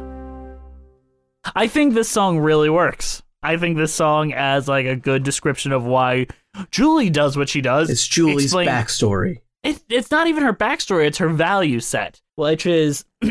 I 1.55 1.67
think 1.67 1.93
this 1.93 2.09
song 2.09 2.39
really 2.39 2.71
works. 2.71 3.23
I 3.43 3.59
think 3.59 3.77
this 3.77 3.93
song 3.93 4.33
as 4.33 4.69
like 4.69 4.87
a 4.87 4.97
good 4.97 5.23
description 5.23 5.73
of 5.73 5.85
why 5.85 6.29
Julie 6.71 7.11
does 7.11 7.37
what 7.37 7.51
she 7.51 7.61
does. 7.61 7.91
it's 7.91 8.07
Julie's 8.07 8.45
Explain- 8.47 8.69
backstory. 8.69 9.41
it, 9.63 9.83
it's 9.91 10.11
not 10.11 10.29
even 10.29 10.45
her 10.45 10.55
backstory, 10.55 11.09
it's 11.09 11.19
her 11.19 11.29
value 11.29 11.79
set, 11.81 12.23
which 12.37 12.65
is 12.65 13.05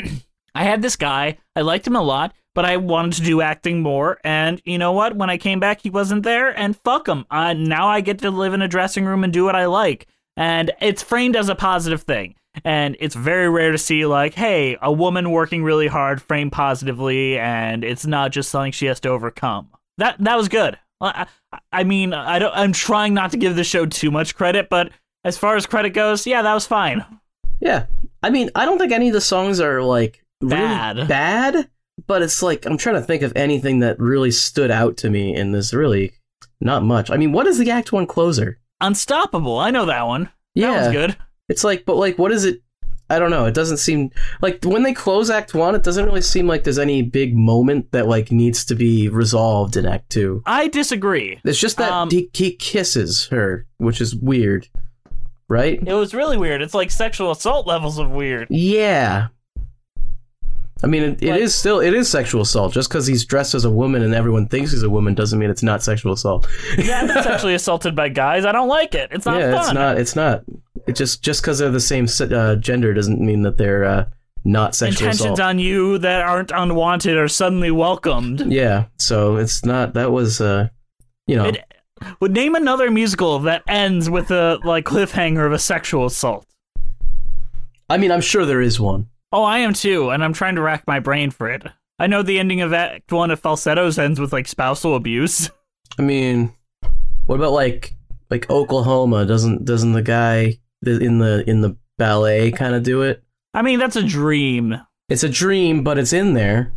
I 0.53 0.63
had 0.65 0.83
this 0.83 0.97
guy, 0.97 1.39
I 1.55 1.61
liked 1.61 1.87
him 1.87 1.95
a 1.95 2.03
lot, 2.03 2.35
but 2.53 2.63
I 2.63 2.77
wanted 2.77 3.13
to 3.13 3.23
do 3.23 3.41
acting 3.41 3.81
more. 3.81 4.19
And 4.23 4.61
you 4.65 4.77
know 4.77 4.91
what? 4.91 5.15
When 5.15 5.31
I 5.31 5.39
came 5.39 5.59
back, 5.59 5.81
he 5.81 5.89
wasn't 5.89 6.21
there, 6.21 6.55
and 6.55 6.77
fuck 6.83 7.07
him. 7.07 7.25
Uh, 7.31 7.53
now 7.53 7.87
I 7.87 8.01
get 8.01 8.19
to 8.19 8.29
live 8.29 8.53
in 8.53 8.61
a 8.61 8.67
dressing 8.67 9.03
room 9.05 9.23
and 9.23 9.33
do 9.33 9.45
what 9.45 9.55
I 9.55 9.65
like. 9.65 10.05
And 10.35 10.69
it's 10.79 11.01
framed 11.01 11.35
as 11.35 11.49
a 11.49 11.55
positive 11.55 12.03
thing. 12.03 12.35
And 12.63 12.95
it's 12.99 13.15
very 13.15 13.49
rare 13.49 13.71
to 13.71 13.77
see, 13.77 14.05
like, 14.05 14.33
hey, 14.33 14.77
a 14.81 14.91
woman 14.91 15.31
working 15.31 15.63
really 15.63 15.87
hard 15.87 16.21
framed 16.21 16.51
positively, 16.51 17.37
and 17.37 17.83
it's 17.83 18.05
not 18.05 18.31
just 18.31 18.49
something 18.49 18.71
she 18.71 18.85
has 18.87 18.99
to 19.01 19.09
overcome. 19.09 19.69
That 19.97 20.15
that 20.19 20.37
was 20.37 20.47
good. 20.49 20.77
I, 21.01 21.27
I- 21.71 21.83
mean, 21.83 22.13
I 22.13 22.39
don't. 22.39 22.53
I'm 22.55 22.73
trying 22.73 23.13
not 23.13 23.31
to 23.31 23.37
give 23.37 23.55
the 23.55 23.63
show 23.63 23.85
too 23.85 24.11
much 24.11 24.35
credit, 24.35 24.69
but 24.69 24.91
as 25.23 25.37
far 25.37 25.55
as 25.55 25.65
credit 25.65 25.91
goes, 25.91 26.25
yeah, 26.27 26.41
that 26.41 26.53
was 26.53 26.65
fine. 26.67 27.03
Yeah. 27.59 27.85
I 28.23 28.29
mean, 28.29 28.49
I 28.55 28.65
don't 28.65 28.77
think 28.77 28.91
any 28.91 29.07
of 29.07 29.13
the 29.13 29.21
songs 29.21 29.59
are 29.59 29.81
like 29.81 30.23
really 30.41 30.55
Bad. 30.55 31.07
bad, 31.07 31.69
but 32.07 32.21
it's 32.21 32.41
like 32.43 32.65
I'm 32.65 32.77
trying 32.77 32.95
to 32.95 33.01
think 33.01 33.21
of 33.23 33.33
anything 33.35 33.79
that 33.79 33.99
really 33.99 34.31
stood 34.31 34.71
out 34.71 34.97
to 34.97 35.09
me 35.09 35.35
in 35.35 35.51
this. 35.51 35.73
really 35.73 36.13
not 36.61 36.83
much. 36.83 37.11
I 37.11 37.17
mean, 37.17 37.31
what 37.31 37.45
is 37.47 37.57
the 37.59 37.69
Act 37.71 37.91
1 37.91 38.07
closer? 38.07 38.59
Unstoppable. 38.81 39.57
I 39.59 39.69
know 39.71 39.85
that 39.85 40.07
one. 40.07 40.29
Yeah. 40.55 40.71
That 40.71 40.79
was 40.85 40.91
good. 40.91 41.17
It's 41.49 41.63
like 41.63 41.85
but 41.85 41.95
like 41.95 42.17
what 42.17 42.31
is 42.31 42.45
it 42.45 42.61
I 43.09 43.19
don't 43.19 43.31
know. 43.31 43.45
It 43.45 43.53
doesn't 43.53 43.77
seem 43.77 44.11
like 44.41 44.59
when 44.65 44.83
they 44.83 44.93
close 44.93 45.29
Act 45.29 45.53
1, 45.53 45.75
it 45.75 45.83
doesn't 45.83 46.03
really 46.03 46.21
seem 46.21 46.45
like 46.45 46.65
there's 46.65 46.77
any 46.77 47.01
big 47.01 47.37
moment 47.37 47.89
that 47.93 48.05
like 48.07 48.33
needs 48.33 48.65
to 48.65 48.75
be 48.75 49.07
resolved 49.07 49.77
in 49.77 49.85
Act 49.85 50.09
2. 50.09 50.43
I 50.45 50.67
disagree. 50.67 51.39
It's 51.45 51.57
just 51.57 51.77
that 51.77 51.89
Um, 51.89 52.09
he, 52.09 52.29
he 52.33 52.51
kisses 52.53 53.27
her, 53.27 53.65
which 53.77 54.01
is 54.01 54.13
weird. 54.13 54.67
Right? 55.47 55.81
It 55.81 55.93
was 55.93 56.13
really 56.13 56.35
weird. 56.35 56.61
It's 56.61 56.73
like 56.73 56.91
sexual 56.91 57.31
assault 57.31 57.65
levels 57.65 57.97
of 57.97 58.09
weird. 58.09 58.49
Yeah. 58.49 59.27
I 60.83 60.87
mean, 60.87 61.03
it, 61.03 61.23
it 61.23 61.37
is 61.37 61.55
still 61.55 61.79
it 61.79 61.93
is 61.93 62.09
sexual 62.09 62.41
assault. 62.41 62.73
Just 62.73 62.89
because 62.89 63.07
he's 63.07 63.25
dressed 63.25 63.55
as 63.55 63.65
a 63.65 63.71
woman 63.71 64.03
and 64.03 64.13
everyone 64.13 64.47
thinks 64.47 64.71
he's 64.71 64.83
a 64.83 64.89
woman 64.89 65.15
doesn't 65.15 65.39
mean 65.39 65.49
it's 65.49 65.63
not 65.63 65.81
sexual 65.81 66.13
assault. 66.13 66.47
Yeah, 66.77 67.01
I'm 67.01 67.23
sexually 67.23 67.53
assaulted 67.55 67.95
by 67.95 68.09
guys. 68.09 68.45
I 68.45 68.51
don't 68.51 68.67
like 68.67 68.93
it. 68.93 69.09
It's 69.11 69.25
not 69.25 69.39
yeah, 69.39 69.51
fun. 69.51 69.61
it's 69.61 69.73
not. 69.73 69.97
It's 69.97 70.15
not. 70.15 70.43
It 70.87 70.95
just 70.95 71.23
just 71.23 71.41
because 71.41 71.59
they're 71.59 71.71
the 71.71 71.79
same 71.79 72.07
uh, 72.31 72.55
gender 72.57 72.93
doesn't 72.93 73.19
mean 73.19 73.41
that 73.41 73.57
they're 73.57 73.85
uh, 73.85 74.05
not 74.45 74.75
sexual 74.75 75.07
Intentions 75.07 75.21
assault. 75.21 75.39
on 75.39 75.59
you 75.59 75.97
that 75.97 76.21
aren't 76.21 76.51
unwanted 76.51 77.17
are 77.17 77.27
suddenly 77.27 77.71
welcomed. 77.71 78.51
yeah, 78.51 78.85
so 78.97 79.37
it's 79.37 79.65
not. 79.65 79.95
That 79.95 80.11
was 80.11 80.39
uh, 80.39 80.69
you 81.25 81.35
know, 81.35 81.45
It, 81.45 81.63
would 82.19 82.33
name 82.33 82.55
another 82.55 82.91
musical 82.91 83.39
that 83.39 83.63
ends 83.67 84.09
with 84.09 84.29
a 84.31 84.59
like 84.63 84.85
cliffhanger 84.85 85.45
of 85.45 85.51
a 85.51 85.59
sexual 85.59 86.05
assault. 86.05 86.45
I 87.89 87.97
mean, 87.97 88.11
I'm 88.11 88.21
sure 88.21 88.45
there 88.45 88.61
is 88.61 88.79
one. 88.79 89.07
Oh, 89.31 89.43
I 89.43 89.59
am 89.59 89.73
too, 89.73 90.09
and 90.09 90.23
I'm 90.23 90.33
trying 90.33 90.55
to 90.55 90.61
rack 90.61 90.85
my 90.87 90.99
brain 90.99 91.31
for 91.31 91.49
it. 91.49 91.63
I 91.99 92.07
know 92.07 92.21
the 92.21 92.39
ending 92.39 92.61
of 92.61 92.71
Act 92.73 93.11
One 93.11 93.29
of 93.29 93.39
Falsettos 93.39 93.97
ends 93.97 94.19
with 94.19 94.31
like 94.31 94.47
spousal 94.47 94.95
abuse. 94.95 95.49
I 95.99 96.01
mean, 96.01 96.53
what 97.25 97.35
about 97.35 97.51
like 97.51 97.95
like 98.29 98.49
Oklahoma? 98.49 99.25
Doesn't 99.25 99.65
doesn't 99.65 99.93
the 99.93 100.01
guy 100.01 100.57
in 100.85 101.17
the 101.19 101.43
in 101.49 101.61
the 101.61 101.75
ballet 101.97 102.51
kind 102.51 102.73
of 102.75 102.83
do 102.83 103.01
it? 103.01 103.23
I 103.53 103.63
mean, 103.63 103.79
that's 103.79 103.95
a 103.95 104.03
dream. 104.03 104.79
It's 105.09 105.23
a 105.23 105.29
dream, 105.29 105.83
but 105.83 105.97
it's 105.97 106.13
in 106.13 106.33
there. 106.33 106.73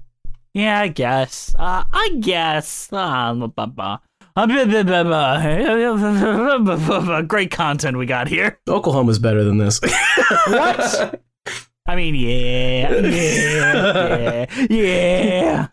Yeah, 0.54 0.80
I 0.80 0.88
guess. 0.88 1.54
Uh, 1.56 1.84
I 1.92 2.16
guess. 2.20 2.88
Great 7.28 7.50
content 7.50 7.96
we 7.98 8.06
got 8.06 8.28
here. 8.28 8.58
Oklahoma's 8.68 9.18
better 9.18 9.44
than 9.44 9.58
this. 9.58 9.80
What? 10.46 11.20
I 11.90 11.96
mean, 11.96 12.14
yeah, 12.14 12.90
yeah, 13.00 14.46
yeah, 14.70 15.22
yeah. 15.42 15.66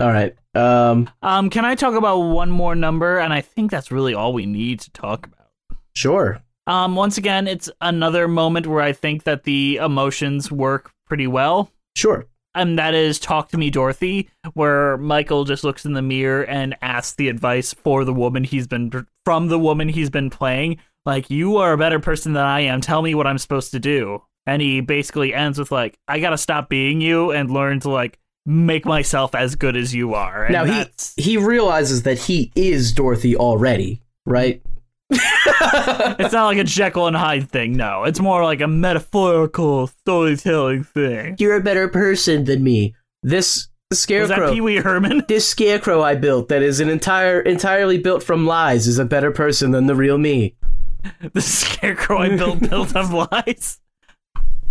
All 0.00 0.08
right. 0.10 0.34
Um, 0.54 1.10
Um, 1.20 1.50
can 1.50 1.66
I 1.66 1.74
talk 1.74 1.94
about 1.94 2.18
one 2.20 2.50
more 2.50 2.74
number? 2.74 3.18
And 3.18 3.30
I 3.30 3.42
think 3.42 3.70
that's 3.70 3.92
really 3.92 4.14
all 4.14 4.32
we 4.32 4.46
need 4.46 4.80
to 4.80 4.90
talk 4.92 5.26
about. 5.26 5.48
sure. 5.94 6.40
Um, 6.66 6.96
once 6.96 7.18
again, 7.18 7.46
it's 7.46 7.68
another 7.82 8.26
moment 8.26 8.66
where 8.66 8.80
I 8.80 8.94
think 8.94 9.24
that 9.24 9.44
the 9.44 9.76
emotions 9.76 10.50
work 10.50 10.90
pretty 11.06 11.26
well. 11.26 11.70
Sure. 11.94 12.24
And 12.54 12.78
that 12.78 12.94
is 12.94 13.18
Talk 13.18 13.50
to 13.50 13.58
Me, 13.58 13.68
Dorothy, 13.68 14.30
where 14.54 14.96
Michael 14.96 15.44
just 15.44 15.62
looks 15.62 15.84
in 15.84 15.92
the 15.92 16.00
mirror 16.00 16.44
and 16.46 16.74
asks 16.80 17.16
the 17.16 17.28
advice 17.28 17.74
for 17.74 18.06
the 18.06 18.14
woman 18.14 18.44
he's 18.44 18.66
been 18.66 19.06
from 19.26 19.48
the 19.48 19.58
woman 19.58 19.90
he's 19.90 20.08
been 20.08 20.30
playing. 20.30 20.78
Like, 21.04 21.28
you 21.28 21.58
are 21.58 21.74
a 21.74 21.78
better 21.78 22.00
person 22.00 22.32
than 22.32 22.44
I 22.46 22.60
am. 22.60 22.80
Tell 22.80 23.02
me 23.02 23.14
what 23.14 23.26
I'm 23.26 23.36
supposed 23.36 23.72
to 23.72 23.78
do. 23.78 24.22
And 24.46 24.60
he 24.60 24.80
basically 24.80 25.32
ends 25.34 25.58
with 25.58 25.72
like, 25.72 25.98
I 26.08 26.20
gotta 26.20 26.38
stop 26.38 26.68
being 26.68 27.00
you 27.00 27.30
and 27.32 27.50
learn 27.50 27.80
to 27.80 27.90
like 27.90 28.18
make 28.46 28.84
myself 28.84 29.34
as 29.34 29.54
good 29.54 29.76
as 29.76 29.94
you 29.94 30.14
are. 30.14 30.44
And 30.44 30.52
now 30.52 30.64
he 30.64 30.70
that's- 30.70 31.14
he 31.16 31.36
realizes 31.36 32.02
that 32.02 32.18
he 32.18 32.52
is 32.54 32.92
Dorothy 32.92 33.36
already, 33.36 34.02
right? 34.26 34.60
it's 35.10 36.32
not 36.32 36.46
like 36.46 36.58
a 36.58 36.64
Jekyll 36.64 37.06
and 37.06 37.16
Hyde 37.16 37.50
thing. 37.50 37.76
No, 37.76 38.04
it's 38.04 38.20
more 38.20 38.42
like 38.44 38.60
a 38.60 38.68
metaphorical 38.68 39.86
storytelling 39.86 40.84
thing. 40.84 41.36
You're 41.38 41.56
a 41.56 41.62
better 41.62 41.88
person 41.88 42.44
than 42.44 42.62
me. 42.64 42.94
This 43.22 43.68
scarecrow. 43.92 44.46
that 44.46 44.52
Pee 44.52 44.60
Wee 44.60 44.76
Herman? 44.76 45.24
this 45.28 45.48
scarecrow 45.48 46.02
I 46.02 46.14
built 46.14 46.48
that 46.48 46.62
is 46.62 46.80
an 46.80 46.88
entire 46.88 47.40
entirely 47.40 47.98
built 47.98 48.22
from 48.22 48.46
lies 48.46 48.86
is 48.86 48.98
a 48.98 49.04
better 49.04 49.30
person 49.30 49.70
than 49.70 49.86
the 49.86 49.94
real 49.94 50.18
me. 50.18 50.56
the 51.32 51.40
scarecrow 51.40 52.18
I 52.18 52.36
built 52.36 52.68
built 52.68 52.96
of 52.96 53.12
lies. 53.12 53.80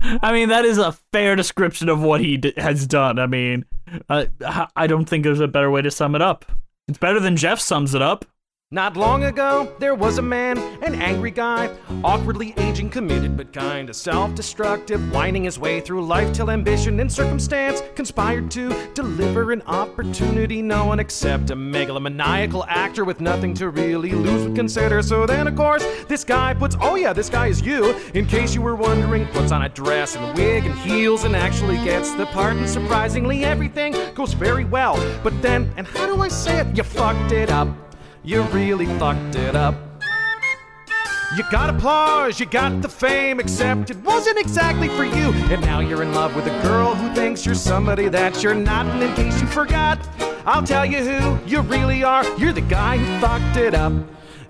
I 0.04 0.34
mean, 0.34 0.50
that 0.50 0.66
is 0.66 0.78
a 0.78 0.92
fair 1.12 1.36
description 1.36 1.90
of 1.90 2.02
what 2.02 2.22
he 2.22 2.38
d- 2.38 2.54
has 2.58 2.86
done. 2.86 3.20
I 3.20 3.28
mean, 3.28 3.66
uh, 4.10 4.26
I 4.76 4.88
don't 4.88 5.06
think 5.06 5.24
there's 5.24 5.40
a 5.40 5.48
better 5.48 5.72
way 5.72 5.82
to 5.82 5.92
sum 5.92 6.16
it 6.16 6.22
up. 6.22 6.46
It's 6.88 6.98
better 6.98 7.20
than 7.20 7.38
Jeff 7.38 7.60
sums 7.60 7.96
it 7.96 8.02
up. 8.02 8.26
Not 8.74 8.98
long 8.98 9.26
ago, 9.26 9.72
there 9.78 9.94
was 9.94 10.18
a 10.18 10.24
man, 10.24 10.58
an 10.82 10.96
angry 10.96 11.30
guy, 11.30 11.70
awkwardly 12.04 12.56
aging, 12.58 12.90
committed 12.90 13.38
but 13.38 13.54
kinda 13.54 13.94
self 13.94 14.34
destructive, 14.34 15.12
winding 15.12 15.44
his 15.44 15.60
way 15.60 15.80
through 15.80 16.04
life 16.04 16.34
till 16.34 16.50
ambition 16.50 17.00
and 17.00 17.12
circumstance 17.12 17.84
conspired 17.94 18.50
to 18.50 18.74
deliver 18.96 19.52
an 19.52 19.62
opportunity 19.68 20.64
no 20.64 20.86
one 20.86 21.00
except 21.00 21.52
a 21.52 21.56
megalomaniacal 21.56 22.66
actor 22.68 23.06
with 23.06 23.22
nothing 23.22 23.54
to 23.54 23.70
really 23.70 24.14
lose 24.14 24.48
would 24.48 24.56
consider. 24.56 25.04
So 25.04 25.28
then, 25.28 25.48
of 25.48 25.56
course, 25.56 25.86
this 26.08 26.24
guy 26.24 26.56
puts, 26.56 26.76
oh 26.82 26.96
yeah, 26.96 27.14
this 27.14 27.30
guy 27.30 27.50
is 27.50 27.62
you, 27.62 27.94
in 28.16 28.26
case 28.26 28.56
you 28.56 28.64
were 28.64 28.76
wondering, 28.76 29.28
puts 29.28 29.52
on 29.52 29.62
a 29.62 29.70
dress 29.70 30.16
and 30.16 30.36
wig 30.36 30.66
and 30.66 30.74
heels 30.80 31.26
and 31.26 31.36
actually 31.36 31.78
gets 31.84 32.12
the 32.16 32.26
part, 32.26 32.56
and 32.56 32.68
surprisingly, 32.68 33.46
everything 33.46 33.94
goes 34.16 34.34
very 34.34 34.66
well. 34.66 34.96
But 35.22 35.40
then, 35.44 35.72
and 35.78 35.86
how 35.86 36.08
do 36.08 36.20
I 36.24 36.28
say 36.28 36.62
it? 36.62 36.76
You 36.76 36.82
fucked 36.82 37.32
it 37.32 37.52
up. 37.52 37.68
You 38.26 38.44
really 38.44 38.86
fucked 38.86 39.36
it 39.36 39.54
up. 39.54 39.76
You 41.36 41.44
got 41.52 41.70
applause, 41.70 42.40
you 42.40 42.46
got 42.46 42.82
the 42.82 42.88
fame, 42.88 43.42
except 43.42 43.90
it 43.90 43.98
wasn't 43.98 44.40
exactly 44.40 44.88
for 44.88 45.04
you. 45.04 45.34
And 45.52 45.60
now 45.62 45.82
you're 45.82 46.04
in 46.04 46.14
love 46.14 46.34
with 46.34 46.46
a 46.48 46.62
girl 46.62 46.96
who 46.96 47.14
thinks 47.14 47.46
you're 47.46 47.54
somebody 47.54 48.08
that 48.08 48.42
you're 48.42 48.56
not. 48.56 48.86
And 48.86 49.04
in 49.04 49.14
case 49.16 49.42
you 49.42 49.48
forgot, 49.48 50.00
I'll 50.46 50.64
tell 50.64 50.86
you 50.86 51.00
who 51.00 51.38
you 51.46 51.60
really 51.64 52.06
are. 52.06 52.24
You're 52.38 52.54
the 52.54 52.62
guy 52.62 52.98
who 52.98 53.20
fucked 53.20 53.58
it 53.58 53.74
up. 53.74 53.92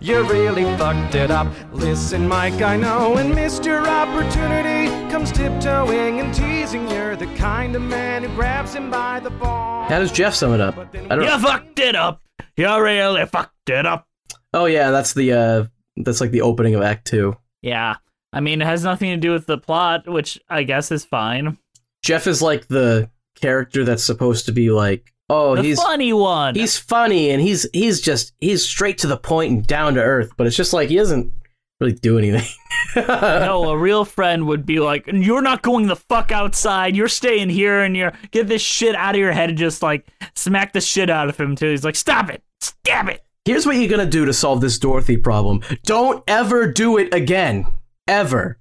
You 0.03 0.21
really 0.29 0.65
fucked 0.77 1.15
it 1.15 1.31
up. 1.31 1.47
Listen, 1.71 2.27
Mike, 2.27 2.61
I 2.61 2.75
know, 2.75 3.15
and 3.15 3.33
missed 3.33 3.63
your 3.63 3.87
opportunity. 3.87 4.89
Comes 5.09 5.31
tiptoeing 5.31 6.19
and 6.19 6.35
teasing. 6.35 6.89
You're 6.91 7.15
the 7.15 7.33
kind 7.37 7.73
of 7.73 7.83
man 7.83 8.23
who 8.23 8.35
grabs 8.35 8.73
him 8.73 8.91
by 8.91 9.21
the 9.21 9.29
ball. 9.29 9.85
How 9.85 9.99
does 9.99 10.11
Jeff 10.11 10.35
sum 10.35 10.53
it 10.53 10.59
up? 10.59 10.77
I 10.77 11.15
don't 11.15 11.21
You 11.21 11.39
fucked 11.39 11.79
it 11.79 11.95
up. 11.95 12.19
You 12.57 12.67
really 12.83 13.25
fucked 13.27 13.69
it 13.69 13.85
up. 13.85 14.05
Oh 14.53 14.65
yeah, 14.65 14.91
that's 14.91 15.13
the 15.13 15.31
uh 15.31 15.63
that's 15.95 16.19
like 16.19 16.31
the 16.31 16.41
opening 16.41 16.75
of 16.75 16.81
Act 16.81 17.07
2. 17.07 17.37
Yeah. 17.61 17.95
I 18.33 18.41
mean, 18.41 18.61
it 18.61 18.65
has 18.65 18.83
nothing 18.83 19.11
to 19.11 19.17
do 19.17 19.31
with 19.31 19.45
the 19.45 19.57
plot, 19.57 20.05
which 20.05 20.37
I 20.49 20.63
guess 20.63 20.91
is 20.91 21.05
fine. 21.05 21.57
Jeff 22.03 22.27
is 22.27 22.41
like 22.41 22.67
the 22.67 23.09
character 23.35 23.85
that's 23.85 24.03
supposed 24.03 24.47
to 24.47 24.51
be 24.51 24.69
like, 24.69 25.12
oh, 25.29 25.55
the 25.55 25.63
he's 25.63 25.81
funny 25.81 26.13
one. 26.13 26.55
he's 26.55 26.77
funny 26.77 27.29
and 27.29 27.41
he's 27.41 27.67
he's 27.73 28.01
just 28.01 28.33
he's 28.39 28.65
straight 28.65 28.97
to 28.99 29.07
the 29.07 29.17
point 29.17 29.51
and 29.51 29.67
down 29.67 29.95
to 29.95 30.01
earth, 30.01 30.31
but 30.37 30.47
it's 30.47 30.55
just 30.55 30.73
like 30.73 30.89
he 30.89 30.95
doesn't 30.95 31.31
really 31.79 31.93
do 31.93 32.17
anything. 32.17 32.47
no, 32.95 33.69
a 33.69 33.77
real 33.77 34.05
friend 34.05 34.47
would 34.47 34.65
be 34.65 34.79
like, 34.79 35.05
"You're 35.11 35.41
not 35.41 35.61
going 35.61 35.87
the 35.87 35.95
fuck 35.95 36.31
outside. 36.31 36.95
You're 36.95 37.07
staying 37.07 37.49
here, 37.49 37.81
and 37.81 37.95
you're 37.95 38.13
get 38.31 38.47
this 38.47 38.61
shit 38.61 38.95
out 38.95 39.15
of 39.15 39.19
your 39.19 39.31
head." 39.31 39.49
And 39.49 39.57
just 39.57 39.81
like 39.81 40.07
smack 40.35 40.73
the 40.73 40.81
shit 40.81 41.09
out 41.09 41.29
of 41.29 41.39
him 41.39 41.55
too. 41.55 41.69
He's 41.69 41.83
like, 41.83 41.95
"Stop 41.95 42.29
it! 42.29 42.43
Stab 42.61 43.09
it!" 43.09 43.23
Here's 43.45 43.65
what 43.65 43.75
you're 43.75 43.89
gonna 43.89 44.05
do 44.05 44.25
to 44.25 44.33
solve 44.33 44.61
this 44.61 44.79
Dorothy 44.79 45.17
problem. 45.17 45.61
Don't 45.83 46.23
ever 46.27 46.71
do 46.71 46.97
it 46.97 47.13
again. 47.13 47.67
Ever. 48.07 48.59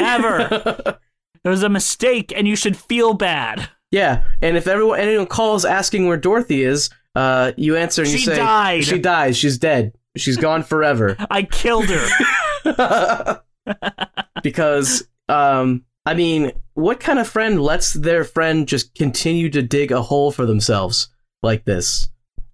Ever. 0.00 0.98
it 1.44 1.48
was 1.48 1.62
a 1.62 1.68
mistake, 1.68 2.32
and 2.34 2.46
you 2.46 2.56
should 2.56 2.76
feel 2.76 3.14
bad. 3.14 3.68
Yeah, 3.90 4.24
and 4.40 4.56
if 4.56 4.66
everyone 4.66 5.00
anyone 5.00 5.26
calls 5.26 5.64
asking 5.64 6.06
where 6.06 6.16
Dorothy 6.16 6.62
is, 6.62 6.90
uh, 7.14 7.52
you 7.56 7.76
answer 7.76 8.02
and 8.02 8.10
you 8.10 8.18
She 8.18 8.24
say 8.26 8.36
died. 8.36 8.84
she 8.84 8.98
dies. 8.98 9.36
She's 9.36 9.58
dead. 9.58 9.92
She's 10.16 10.36
gone 10.36 10.62
forever. 10.62 11.16
I 11.30 11.42
killed 11.42 11.86
her. 11.88 13.42
because 14.42 15.06
um 15.28 15.84
I 16.06 16.14
mean, 16.14 16.52
what 16.74 16.98
kind 16.98 17.18
of 17.18 17.28
friend 17.28 17.60
lets 17.60 17.92
their 17.92 18.24
friend 18.24 18.66
just 18.66 18.94
continue 18.94 19.50
to 19.50 19.60
dig 19.62 19.92
a 19.92 20.00
hole 20.02 20.30
for 20.32 20.46
themselves 20.46 21.08
like 21.42 21.64
this? 21.64 22.08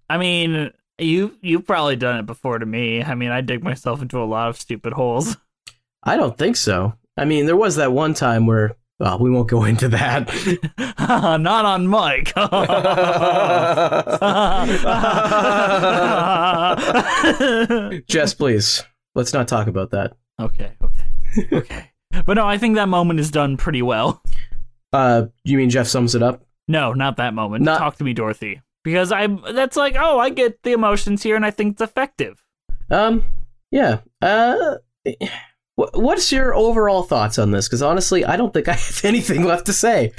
I 0.09 0.17
mean, 0.17 0.71
you 0.97 1.35
you've 1.41 1.65
probably 1.65 1.95
done 1.95 2.17
it 2.19 2.25
before 2.25 2.59
to 2.59 2.65
me. 2.65 3.03
I 3.03 3.15
mean, 3.15 3.29
I 3.31 3.41
dig 3.41 3.63
myself 3.63 4.01
into 4.01 4.21
a 4.21 4.25
lot 4.25 4.49
of 4.49 4.59
stupid 4.59 4.93
holes. 4.93 5.37
I 6.03 6.17
don't 6.17 6.37
think 6.37 6.55
so. 6.55 6.93
I 7.15 7.25
mean, 7.25 7.45
there 7.45 7.55
was 7.55 7.75
that 7.77 7.91
one 7.91 8.13
time 8.13 8.45
where 8.45 8.75
Uh, 8.99 9.15
we 9.19 9.29
won't 9.29 9.47
go 9.47 9.63
into 9.65 9.87
that. 9.89 10.27
Not 11.39 11.65
on 11.65 11.87
Mike. 11.87 12.33
Jess, 18.07 18.33
please. 18.33 18.83
Let's 19.15 19.33
not 19.33 19.47
talk 19.47 19.67
about 19.67 19.91
that. 19.91 20.13
okay, 20.39 20.71
okay, 20.83 21.47
okay. 21.53 21.91
But 22.25 22.35
no, 22.35 22.45
I 22.47 22.57
think 22.57 22.75
that 22.75 22.89
moment 22.89 23.19
is 23.19 23.31
done 23.31 23.57
pretty 23.57 23.81
well. 23.81 24.21
Uh, 24.93 25.25
you 25.43 25.57
mean 25.57 25.69
Jeff 25.69 25.87
sums 25.87 26.15
it 26.15 26.23
up? 26.23 26.45
No, 26.67 26.93
not 26.93 27.17
that 27.17 27.33
moment. 27.33 27.63
Not- 27.63 27.79
Talk 27.79 27.97
to 27.97 28.03
me, 28.03 28.13
Dorothy. 28.13 28.61
Because 28.83 29.11
I 29.11 29.27
that's 29.27 29.75
like, 29.75 29.95
oh, 29.99 30.17
I 30.19 30.29
get 30.29 30.63
the 30.63 30.71
emotions 30.71 31.21
here 31.21 31.35
and 31.35 31.45
I 31.45 31.51
think 31.51 31.73
it's 31.73 31.81
effective. 31.81 32.41
Um, 32.89 33.25
yeah. 33.71 33.99
Uh, 34.21 34.75
what's 35.77 36.31
your 36.31 36.55
overall 36.55 37.03
thoughts 37.03 37.37
on 37.37 37.51
this? 37.51 37.67
Because 37.67 37.81
honestly, 37.81 38.25
I 38.25 38.35
don't 38.35 38.53
think 38.53 38.67
I 38.67 38.73
have 38.73 39.01
anything 39.03 39.43
left 39.43 39.67
to 39.67 39.73
say. 39.73 40.11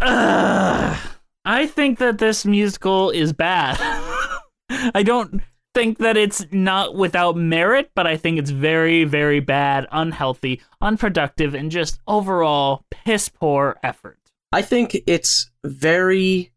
Ugh. 0.00 0.98
I 1.44 1.66
think 1.66 1.98
that 1.98 2.18
this 2.18 2.44
musical 2.44 3.10
is 3.10 3.32
bad. 3.32 3.78
I 4.94 5.02
don't 5.02 5.42
think 5.74 5.98
that 5.98 6.16
it's 6.16 6.44
not 6.50 6.94
without 6.94 7.36
merit, 7.36 7.90
but 7.94 8.06
I 8.06 8.16
think 8.16 8.38
it's 8.38 8.50
very, 8.50 9.04
very 9.04 9.40
bad, 9.40 9.86
unhealthy, 9.90 10.60
unproductive, 10.80 11.54
and 11.54 11.70
just 11.70 12.00
overall 12.06 12.84
piss 12.90 13.28
poor 13.28 13.78
effort. 13.82 14.18
I 14.52 14.62
think 14.62 14.96
it's 15.06 15.50
very, 15.64 16.52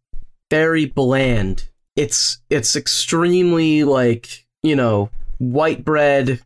very 0.50 0.86
bland. 0.86 1.70
It's 1.96 2.40
it's 2.50 2.76
extremely 2.76 3.84
like 3.84 4.46
you 4.64 4.76
know 4.76 5.10
white 5.38 5.86
bread, 5.86 6.42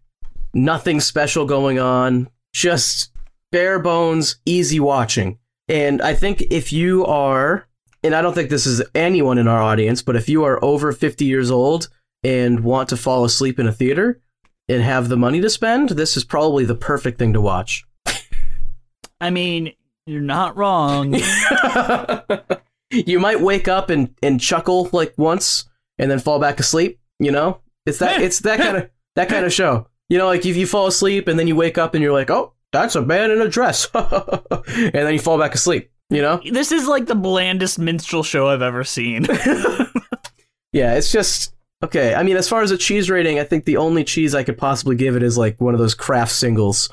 nothing 0.58 1.00
special 1.00 1.46
going 1.46 1.80
on, 1.80 2.30
just 2.54 3.12
bare 3.52 3.80
bones, 3.80 4.38
easy 4.46 4.80
watching. 4.80 5.38
And 5.68 6.02
I 6.02 6.14
think 6.14 6.42
if 6.50 6.74
you 6.74 7.06
are, 7.06 7.68
and 8.04 8.16
I 8.16 8.22
don't 8.22 8.34
think 8.34 8.50
this 8.50 8.66
is 8.66 8.82
anyone 8.96 9.38
in 9.38 9.48
our 9.48 9.62
audience, 9.62 10.02
but 10.02 10.16
if 10.16 10.28
you 10.28 10.44
are 10.44 10.64
over 10.64 10.92
fifty 10.92 11.26
years 11.26 11.52
old 11.52 11.90
and 12.24 12.62
want 12.62 12.90
to 12.90 12.98
fall 12.98 13.26
asleep 13.26 13.60
in 13.60 13.68
a 13.68 13.74
theater 13.74 14.20
and 14.68 14.82
have 14.82 15.10
the 15.10 15.18
money 15.18 15.40
to 15.42 15.50
spend, 15.50 15.90
this 15.90 16.18
is 16.18 16.24
probably 16.24 16.66
the 16.66 16.76
perfect 16.76 17.20
thing 17.20 17.34
to 17.34 17.42
watch. 17.42 17.86
I 19.22 19.30
mean, 19.30 19.74
you're 20.06 20.22
not 20.22 20.58
wrong. 20.58 21.14
you 22.92 23.20
might 23.20 23.42
wake 23.42 23.68
up 23.68 23.90
and, 23.90 24.14
and 24.24 24.40
chuckle 24.40 24.90
like 24.94 25.14
once 25.18 25.66
and 25.98 26.10
then 26.10 26.20
fall 26.20 26.40
back 26.40 26.60
asleep 26.60 27.00
you 27.20 27.32
know 27.32 27.60
it's 27.86 28.00
that 28.00 28.22
it's 28.22 28.40
that 28.42 28.60
kind 28.60 28.78
of 28.78 28.90
that 29.16 29.30
kind 29.30 29.46
of 29.46 29.54
show 29.54 29.88
you 30.10 30.18
know 30.18 30.28
like 30.28 30.46
if 30.46 30.58
you 30.58 30.68
fall 30.68 30.88
asleep 30.88 31.28
and 31.28 31.38
then 31.40 31.48
you 31.48 31.56
wake 31.56 31.78
up 31.78 31.94
and 31.94 32.04
you're 32.04 32.14
like 32.14 32.30
oh 32.30 32.54
that's 32.74 32.96
a 32.96 33.02
man 33.02 33.32
in 33.32 33.42
a 33.42 33.48
dress. 33.48 33.88
And 33.96 34.94
then 34.94 35.14
you 35.14 35.20
fall 35.20 35.40
back 35.40 35.56
asleep 35.56 35.90
you 36.10 36.22
know? 36.22 36.42
This 36.50 36.72
is 36.72 36.88
like 36.88 37.06
the 37.06 37.16
blandest 37.16 37.80
minstrel 37.80 38.24
show 38.24 38.48
I've 38.48 38.62
ever 38.62 38.84
seen. 38.84 39.26
yeah 40.74 40.96
it's 40.96 41.12
just 41.12 41.54
okay 41.84 42.14
i 42.14 42.24
mean 42.24 42.36
as 42.36 42.50
far 42.50 42.62
as 42.62 42.72
a 42.72 42.78
cheese 42.78 43.10
rating 43.10 43.40
i 43.40 43.44
think 43.44 43.64
the 43.64 43.78
only 43.78 44.04
cheese 44.04 44.36
i 44.36 44.44
could 44.44 44.58
possibly 44.58 44.98
give 44.98 45.16
it 45.16 45.24
is 45.24 45.38
like 45.38 45.60
one 45.62 45.74
of 45.74 45.80
those 45.80 45.96
Kraft 45.96 46.34
singles. 46.34 46.90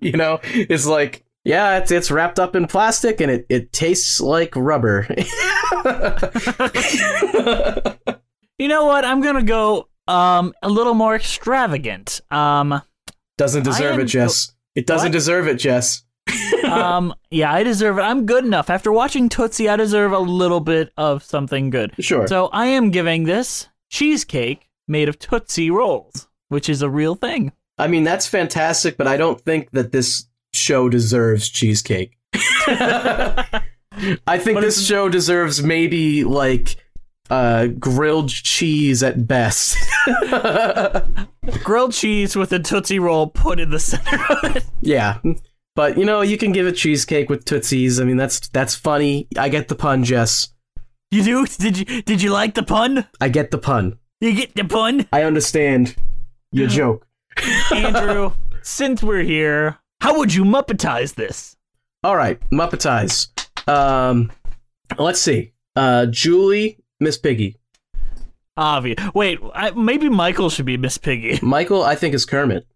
You 0.00 0.12
know? 0.12 0.40
It's 0.42 0.86
like 0.86 1.24
yeah 1.44 1.78
it's, 1.78 1.90
it's 1.90 2.10
wrapped 2.10 2.38
up 2.38 2.56
in 2.56 2.66
plastic 2.66 3.20
and 3.20 3.30
it, 3.30 3.46
it 3.48 3.72
tastes 3.72 4.20
like 4.20 4.54
rubber. 4.56 5.06
You 8.58 8.68
know 8.68 8.84
what? 8.84 9.06
I'm 9.06 9.22
gonna 9.22 9.42
go 9.42 9.88
um 10.10 10.52
a 10.62 10.68
little 10.68 10.94
more 10.94 11.14
extravagant. 11.16 12.20
Um 12.30 12.82
doesn't 13.38 13.62
deserve 13.62 13.94
am 13.94 14.00
it 14.00 14.06
jess 14.06 14.52
it 14.74 14.86
doesn't 14.86 15.06
What? 15.08 15.12
deserve 15.12 15.48
it 15.48 15.54
jess 15.54 16.02
um 16.70 17.14
yeah, 17.30 17.52
I 17.52 17.62
deserve 17.62 17.98
it. 17.98 18.02
I'm 18.02 18.26
good 18.26 18.44
enough. 18.44 18.70
After 18.70 18.92
watching 18.92 19.28
Tootsie, 19.28 19.68
I 19.68 19.76
deserve 19.76 20.12
a 20.12 20.18
little 20.18 20.60
bit 20.60 20.92
of 20.96 21.22
something 21.24 21.70
good. 21.70 21.92
Sure. 21.98 22.26
So 22.28 22.48
I 22.52 22.66
am 22.66 22.90
giving 22.90 23.24
this 23.24 23.68
cheesecake 23.88 24.68
made 24.86 25.08
of 25.08 25.18
Tootsie 25.18 25.70
rolls, 25.70 26.28
which 26.48 26.68
is 26.68 26.82
a 26.82 26.90
real 26.90 27.14
thing. 27.14 27.52
I 27.78 27.88
mean, 27.88 28.04
that's 28.04 28.26
fantastic, 28.26 28.96
but 28.96 29.06
I 29.06 29.16
don't 29.16 29.40
think 29.40 29.70
that 29.72 29.90
this 29.90 30.26
show 30.52 30.88
deserves 30.88 31.48
cheesecake. 31.48 32.16
I 34.26 34.38
think 34.38 34.60
this 34.60 34.86
show 34.86 35.08
deserves 35.08 35.62
maybe 35.62 36.24
like 36.24 36.76
uh, 37.30 37.66
grilled 37.78 38.28
cheese 38.28 39.02
at 39.02 39.26
best. 39.26 39.76
Grilled 41.64 41.92
cheese 41.92 42.36
with 42.36 42.52
a 42.52 42.58
Tootsie 42.58 42.98
roll 42.98 43.26
put 43.28 43.58
in 43.60 43.70
the 43.70 43.78
center 43.78 44.18
of 44.30 44.56
it. 44.56 44.64
yeah. 44.80 45.18
But 45.76 45.96
you 45.96 46.04
know, 46.04 46.20
you 46.20 46.36
can 46.36 46.52
give 46.52 46.66
it 46.66 46.72
cheesecake 46.76 47.30
with 47.30 47.44
tootsies. 47.44 48.00
I 48.00 48.04
mean, 48.04 48.16
that's 48.16 48.48
that's 48.48 48.74
funny. 48.74 49.28
I 49.38 49.48
get 49.48 49.68
the 49.68 49.74
pun, 49.74 50.04
Jess. 50.04 50.48
You 51.10 51.22
do? 51.22 51.46
Did 51.46 51.78
you 51.78 52.02
did 52.02 52.22
you 52.22 52.30
like 52.30 52.54
the 52.54 52.62
pun? 52.62 53.06
I 53.20 53.28
get 53.28 53.50
the 53.50 53.58
pun. 53.58 53.98
You 54.20 54.34
get 54.34 54.54
the 54.54 54.64
pun? 54.64 55.06
I 55.12 55.22
understand 55.22 55.96
your 56.52 56.68
joke. 56.78 57.06
Andrew, 57.74 58.32
since 58.62 59.02
we're 59.02 59.22
here, 59.22 59.78
how 60.00 60.18
would 60.18 60.34
you 60.34 60.44
Muppetize 60.44 61.14
this? 61.14 61.56
All 62.04 62.16
right, 62.16 62.40
Muppetize. 62.50 63.28
Um, 63.68 64.30
let's 64.98 65.20
see. 65.20 65.52
Uh, 65.76 66.06
Julie, 66.06 66.78
Miss 67.00 67.18
Piggy. 67.18 67.56
Obvious. 68.56 68.96
Wait, 69.14 69.38
I, 69.54 69.70
maybe 69.70 70.08
Michael 70.08 70.50
should 70.50 70.66
be 70.66 70.76
Miss 70.76 70.98
Piggy. 70.98 71.38
Michael, 71.42 71.82
I 71.82 71.94
think 71.94 72.14
is 72.14 72.26
Kermit. 72.26 72.66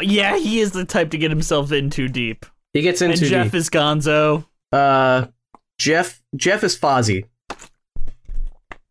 Yeah, 0.00 0.36
he 0.38 0.60
is 0.60 0.72
the 0.72 0.84
type 0.84 1.10
to 1.10 1.18
get 1.18 1.30
himself 1.30 1.72
in 1.72 1.90
too 1.90 2.08
deep. 2.08 2.46
He 2.72 2.82
gets 2.82 3.02
in 3.02 3.10
and 3.10 3.18
too 3.18 3.28
Jeff 3.28 3.46
deep. 3.46 3.54
is 3.54 3.68
Gonzo. 3.70 4.46
Uh, 4.72 5.26
Jeff. 5.78 6.22
Jeff 6.36 6.62
is 6.64 6.78
Fozzie. 6.78 7.24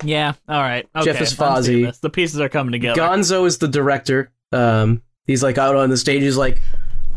Yeah, 0.03 0.33
all 0.49 0.61
right. 0.61 0.87
Okay, 0.95 1.05
Jeff 1.05 1.21
is 1.21 1.39
I'm 1.39 1.63
seeing 1.63 1.79
Fozzie. 1.79 1.85
this. 1.87 1.99
The 1.99 2.09
pieces 2.09 2.39
are 2.41 2.49
coming 2.49 2.73
together. 2.73 2.99
Gonzo 3.01 3.45
is 3.45 3.57
the 3.57 3.67
director. 3.67 4.31
Um, 4.51 5.01
he's 5.25 5.41
like 5.41 5.57
out 5.57 5.75
on 5.75 5.89
the 5.89 5.97
stage. 5.97 6.21
He's 6.21 6.37
like, 6.37 6.61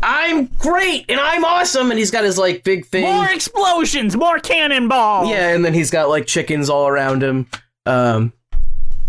"I'm 0.01 0.45
great 0.57 1.05
and 1.09 1.19
I'm 1.19 1.43
awesome," 1.45 1.91
and 1.91 1.97
he's 1.99 2.11
got 2.11 2.23
his 2.23 2.37
like 2.37 2.63
big 2.63 2.85
thing. 2.85 3.03
More 3.03 3.29
explosions, 3.29 4.15
more 4.15 4.39
cannonballs. 4.39 5.29
Yeah, 5.29 5.49
and 5.49 5.63
then 5.63 5.73
he's 5.73 5.91
got 5.91 6.09
like 6.09 6.25
chickens 6.27 6.69
all 6.69 6.87
around 6.87 7.21
him. 7.23 7.47
Um, 7.85 8.33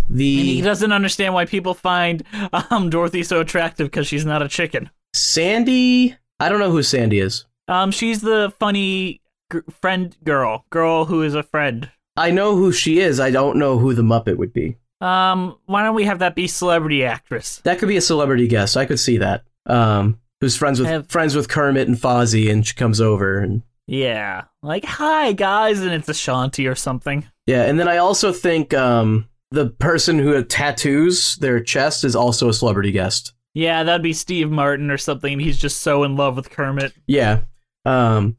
the 0.08 0.38
And 0.40 0.48
he 0.48 0.60
doesn't 0.60 0.92
understand 0.92 1.34
why 1.34 1.44
people 1.44 1.74
find 1.74 2.24
um 2.70 2.90
Dorothy 2.90 3.22
so 3.22 3.40
attractive 3.40 3.86
because 3.90 4.06
she's 4.06 4.24
not 4.26 4.42
a 4.42 4.48
chicken. 4.48 4.90
Sandy. 5.14 6.16
I 6.40 6.48
don't 6.48 6.58
know 6.60 6.70
who 6.70 6.82
Sandy 6.82 7.18
is. 7.20 7.44
Um, 7.68 7.90
she's 7.90 8.20
the 8.22 8.52
funny 8.58 9.20
g- 9.52 9.60
friend 9.80 10.16
girl, 10.24 10.64
girl 10.70 11.04
who 11.04 11.22
is 11.22 11.34
a 11.34 11.42
friend. 11.42 11.90
I 12.16 12.30
know 12.30 12.56
who 12.56 12.72
she 12.72 12.98
is. 12.98 13.20
I 13.20 13.30
don't 13.30 13.56
know 13.58 13.78
who 13.78 13.94
the 13.94 14.02
Muppet 14.02 14.36
would 14.36 14.52
be. 14.52 14.76
Um, 15.00 15.56
why 15.66 15.82
don't 15.84 15.94
we 15.94 16.04
have 16.04 16.18
that 16.18 16.34
be 16.34 16.46
celebrity 16.46 17.04
actress? 17.04 17.58
That 17.64 17.78
could 17.78 17.88
be 17.88 17.96
a 17.96 18.00
celebrity 18.02 18.48
guest. 18.48 18.76
I 18.76 18.86
could 18.86 18.98
see 18.98 19.18
that. 19.18 19.44
Um, 19.66 20.18
who's 20.40 20.56
friends 20.56 20.78
with 20.80 20.88
Have- 20.88 21.08
friends 21.08 21.34
with 21.36 21.48
Kermit 21.48 21.88
and 21.88 21.96
Fozzie, 21.96 22.50
and 22.50 22.66
she 22.66 22.74
comes 22.74 23.00
over 23.00 23.38
and 23.38 23.62
Yeah, 23.86 24.44
like 24.62 24.84
hi 24.84 25.32
guys, 25.32 25.80
and 25.80 25.92
it's 25.92 26.08
Ashanti 26.08 26.66
or 26.66 26.74
something. 26.74 27.26
yeah. 27.46 27.62
And 27.64 27.78
then 27.78 27.88
I 27.88 27.96
also 27.98 28.32
think 28.32 28.72
um, 28.74 29.28
the 29.50 29.66
person 29.70 30.18
who 30.18 30.42
tattoos 30.44 31.36
their 31.36 31.60
chest 31.60 32.04
is 32.04 32.14
also 32.16 32.48
a 32.48 32.54
celebrity 32.54 32.92
guest. 32.92 33.32
Yeah, 33.54 33.82
that'd 33.82 34.02
be 34.02 34.12
Steve 34.12 34.50
Martin 34.50 34.90
or 34.92 34.98
something. 34.98 35.40
He's 35.40 35.58
just 35.58 35.80
so 35.82 36.04
in 36.04 36.14
love 36.16 36.36
with 36.36 36.50
Kermit. 36.50 36.92
Yeah. 37.08 37.40
Um, 37.84 38.36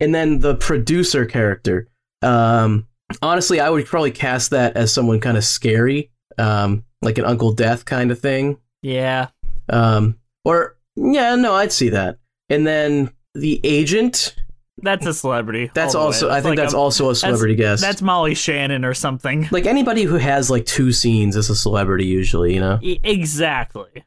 and 0.00 0.14
then 0.14 0.40
the 0.40 0.56
producer 0.56 1.24
character. 1.24 1.88
Um, 2.22 2.86
honestly, 3.22 3.60
I 3.60 3.70
would 3.70 3.86
probably 3.86 4.10
cast 4.10 4.50
that 4.50 4.76
as 4.76 4.92
someone 4.92 5.20
kind 5.20 5.36
of 5.38 5.44
scary, 5.44 6.10
um, 6.38 6.84
like 7.02 7.16
an 7.18 7.24
Uncle 7.24 7.52
Death 7.52 7.84
kind 7.86 8.10
of 8.10 8.18
thing. 8.20 8.58
Yeah, 8.82 9.28
Um, 9.70 10.18
or 10.46 10.76
yeah, 10.96 11.34
no, 11.34 11.54
I'd 11.54 11.72
see 11.72 11.88
that. 11.90 12.18
And 12.48 12.66
then 12.66 13.10
the 13.34 13.60
agent. 13.64 14.34
that's 14.78 15.04
a 15.06 15.12
celebrity. 15.12 15.70
That's 15.74 15.94
all 15.94 16.04
the 16.04 16.10
way. 16.10 16.14
also. 16.14 16.30
I 16.30 16.40
think 16.40 16.50
like 16.50 16.58
that's 16.58 16.74
a- 16.74 16.76
also 16.78 17.10
a 17.10 17.14
celebrity 17.14 17.54
that's, 17.54 17.80
guest. 17.80 17.82
That's 17.82 18.02
Molly 18.02 18.34
Shannon 18.34 18.84
or 18.84 18.94
something. 18.94 19.48
like 19.50 19.66
anybody 19.66 20.04
who 20.04 20.16
has 20.16 20.50
like 20.50 20.64
two 20.66 20.92
scenes 20.92 21.36
is 21.36 21.50
a 21.50 21.54
celebrity 21.56 22.06
usually. 22.06 22.54
You 22.54 22.60
know. 22.60 22.78
Exactly. 22.82 24.04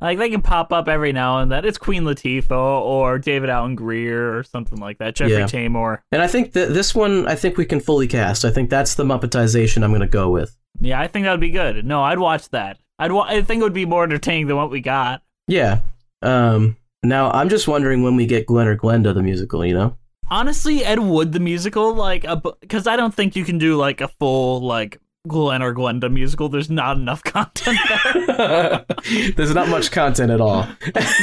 Like 0.00 0.18
they 0.18 0.30
can 0.30 0.42
pop 0.42 0.72
up 0.72 0.88
every 0.88 1.12
now 1.12 1.38
and 1.40 1.50
then. 1.50 1.64
It's 1.64 1.76
Queen 1.78 2.04
Latifah 2.04 2.50
or 2.50 3.18
David 3.18 3.50
Alan 3.50 3.74
Grier 3.74 4.36
or 4.36 4.44
something 4.44 4.78
like 4.78 4.98
that. 4.98 5.16
Jeffrey 5.16 5.34
Yeah. 5.38 5.46
Tambor. 5.46 5.98
And 6.12 6.22
I 6.22 6.28
think 6.28 6.52
that 6.52 6.72
this 6.72 6.94
one, 6.94 7.26
I 7.26 7.34
think 7.34 7.56
we 7.56 7.64
can 7.64 7.80
fully 7.80 8.06
cast. 8.06 8.44
I 8.44 8.50
think 8.50 8.70
that's 8.70 8.94
the 8.94 9.04
Muppetization 9.04 9.82
I'm 9.82 9.90
going 9.90 10.00
to 10.02 10.06
go 10.06 10.30
with. 10.30 10.56
Yeah, 10.80 11.00
I 11.00 11.08
think 11.08 11.24
that 11.24 11.32
would 11.32 11.40
be 11.40 11.50
good. 11.50 11.84
No, 11.84 12.02
I'd 12.02 12.20
watch 12.20 12.48
that. 12.50 12.78
I'd. 13.00 13.10
Wa- 13.10 13.26
I 13.28 13.42
think 13.42 13.60
it 13.60 13.64
would 13.64 13.72
be 13.72 13.86
more 13.86 14.04
entertaining 14.04 14.46
than 14.46 14.56
what 14.56 14.70
we 14.70 14.80
got. 14.80 15.22
Yeah. 15.48 15.80
Um. 16.22 16.76
Now 17.02 17.30
I'm 17.30 17.48
just 17.48 17.66
wondering 17.66 18.02
when 18.02 18.14
we 18.14 18.26
get 18.26 18.46
Glen 18.46 18.68
or 18.68 18.76
Glenda 18.76 19.12
the 19.12 19.22
musical. 19.22 19.64
You 19.66 19.74
know. 19.74 19.96
Honestly, 20.30 20.84
Ed 20.84 20.98
Wood 20.98 21.32
the 21.32 21.40
musical, 21.40 21.94
like, 21.94 22.26
because 22.60 22.86
I 22.86 22.96
don't 22.96 23.14
think 23.14 23.34
you 23.34 23.46
can 23.46 23.56
do 23.56 23.76
like 23.76 24.02
a 24.02 24.08
full 24.08 24.60
like 24.60 25.00
Glen 25.26 25.62
or 25.62 25.74
Glenda 25.74 26.12
musical. 26.12 26.48
There's 26.48 26.70
not 26.70 26.96
enough 26.96 27.22
content 27.24 27.78
there. 28.26 28.84
There's 29.36 29.54
not 29.54 29.68
much 29.68 29.90
content 29.90 30.30
at 30.30 30.40
all. 30.40 30.66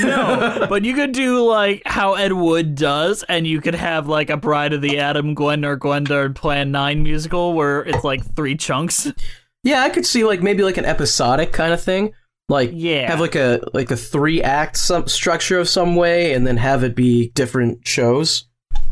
no, 0.01 0.65
but 0.67 0.83
you 0.83 0.95
could 0.95 1.11
do 1.11 1.45
like 1.45 1.83
how 1.85 2.15
Ed 2.15 2.33
Wood 2.33 2.75
does, 2.75 3.23
and 3.29 3.45
you 3.45 3.61
could 3.61 3.75
have 3.75 4.07
like 4.07 4.29
a 4.29 4.37
Bride 4.37 4.73
of 4.73 4.81
the 4.81 4.99
Atom, 4.99 5.35
Gwen 5.35 5.63
or 5.63 5.77
Glenda, 5.77 6.25
and 6.25 6.35
Plan 6.35 6.71
Nine 6.71 7.03
musical 7.03 7.53
where 7.53 7.83
it's 7.83 8.03
like 8.03 8.25
three 8.35 8.55
chunks. 8.55 9.11
Yeah, 9.63 9.81
I 9.81 9.89
could 9.89 10.05
see 10.05 10.23
like 10.23 10.41
maybe 10.41 10.63
like 10.63 10.77
an 10.77 10.85
episodic 10.85 11.51
kind 11.51 11.73
of 11.73 11.81
thing. 11.81 12.13
Like 12.47 12.71
Yeah. 12.73 13.09
have 13.09 13.19
like 13.19 13.35
a 13.35 13.61
like 13.73 13.89
a 13.91 13.97
three 13.97 14.41
act 14.41 14.77
some 14.77 15.07
structure 15.07 15.59
of 15.59 15.67
some 15.69 15.95
way, 15.95 16.33
and 16.33 16.45
then 16.45 16.57
have 16.57 16.83
it 16.83 16.95
be 16.95 17.29
different 17.29 17.87
shows. 17.87 18.45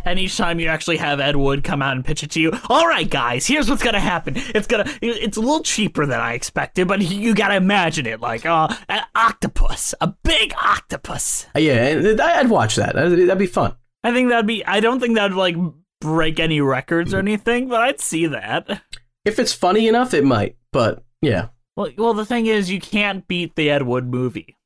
And 0.05 0.19
each 0.19 0.35
time 0.35 0.59
you 0.59 0.67
actually 0.67 0.97
have 0.97 1.21
Ed 1.21 1.37
Wood 1.37 1.63
come 1.63 1.81
out 1.81 1.95
and 1.95 2.03
pitch 2.03 2.23
it 2.23 2.31
to 2.31 2.41
you. 2.41 2.51
All 2.67 2.85
right, 2.87 3.09
guys, 3.09 3.45
here's 3.47 3.69
what's 3.69 3.83
gonna 3.83 3.99
happen. 3.99 4.33
It's 4.35 4.67
gonna. 4.67 4.85
It's 5.01 5.37
a 5.37 5.39
little 5.39 5.61
cheaper 5.63 6.05
than 6.05 6.19
I 6.19 6.33
expected, 6.33 6.87
but 6.87 7.01
you 7.01 7.33
gotta 7.33 7.55
imagine 7.55 8.05
it 8.05 8.19
like 8.19 8.45
uh, 8.45 8.67
an 8.89 9.03
octopus, 9.15 9.93
a 10.01 10.07
big 10.23 10.53
octopus. 10.61 11.45
Uh, 11.55 11.59
Yeah, 11.59 12.15
I- 12.21 12.39
I'd 12.39 12.49
watch 12.49 12.75
that. 12.75 12.95
That'd 12.95 13.17
that'd 13.19 13.37
be 13.37 13.45
fun. 13.45 13.75
I 14.03 14.11
think 14.11 14.29
that'd 14.29 14.47
be. 14.47 14.65
I 14.65 14.79
don't 14.81 14.99
think 14.99 15.15
that'd 15.15 15.37
like 15.37 15.55
break 16.01 16.39
any 16.39 16.59
records 16.59 17.13
or 17.13 17.19
anything, 17.19 17.69
but 17.69 17.81
I'd 17.81 18.01
see 18.01 18.25
that. 18.27 18.81
If 19.23 19.39
it's 19.39 19.53
funny 19.53 19.87
enough, 19.87 20.13
it 20.13 20.25
might. 20.25 20.57
But 20.73 21.01
yeah, 21.21 21.47
Well, 21.75 21.89
well, 21.97 22.13
the 22.13 22.25
thing 22.25 22.45
is, 22.45 22.69
you 22.69 22.79
can't 22.79 23.27
beat 23.27 23.55
the 23.55 23.69
Ed 23.69 23.83
Wood 23.83 24.07
movie. 24.07 24.57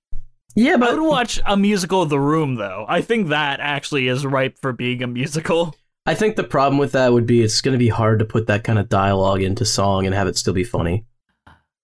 yeah, 0.55 0.77
but 0.77 0.89
I 0.89 0.93
would 0.93 1.07
watch 1.07 1.39
a 1.45 1.55
musical 1.55 2.01
of 2.01 2.09
The 2.09 2.19
Room, 2.19 2.55
though. 2.55 2.85
I 2.87 3.01
think 3.01 3.29
that 3.29 3.59
actually 3.59 4.07
is 4.07 4.25
ripe 4.25 4.57
for 4.61 4.73
being 4.73 5.01
a 5.03 5.07
musical. 5.07 5.75
I 6.05 6.15
think 6.15 6.35
the 6.35 6.43
problem 6.43 6.77
with 6.77 6.93
that 6.93 7.13
would 7.13 7.25
be 7.25 7.41
it's 7.41 7.61
going 7.61 7.73
to 7.73 7.79
be 7.79 7.89
hard 7.89 8.19
to 8.19 8.25
put 8.25 8.47
that 8.47 8.63
kind 8.63 8.79
of 8.79 8.89
dialogue 8.89 9.41
into 9.41 9.65
song 9.65 10.05
and 10.05 10.15
have 10.15 10.27
it 10.27 10.37
still 10.37 10.53
be 10.53 10.63
funny. 10.63 11.05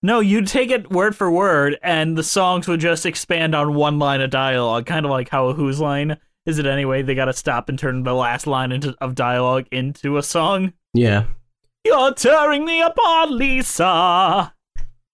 No, 0.02 0.20
you'd 0.20 0.48
take 0.48 0.70
it 0.70 0.92
word 0.92 1.16
for 1.16 1.32
word, 1.32 1.78
and 1.82 2.18
the 2.18 2.24
songs 2.24 2.68
would 2.68 2.82
just 2.82 3.06
expand 3.06 3.56
on 3.56 3.74
one 3.74 4.00
line 4.00 4.20
of 4.22 4.30
dialogue, 4.30 4.86
kind 4.86 5.06
of 5.06 5.12
like 5.12 5.30
how 5.30 5.48
a 5.48 5.54
Who's 5.54 5.80
line 5.80 6.18
is 6.46 6.60
it 6.60 6.66
anyway? 6.66 7.02
They 7.02 7.16
got 7.16 7.26
to 7.26 7.34
stop 7.34 7.70
and 7.70 7.80
turn 7.80 8.04
the 8.04 8.14
last 8.14 8.46
line 8.46 8.74
into, 8.74 8.96
of 9.00 9.16
dialogue 9.16 9.66
into 9.72 10.18
a 10.18 10.24
song. 10.24 10.74
Yeah. 10.94 11.26
You're 11.86 12.14
tearing 12.14 12.66
me 12.66 12.82
apart, 12.82 13.30
Lisa. 13.30 14.53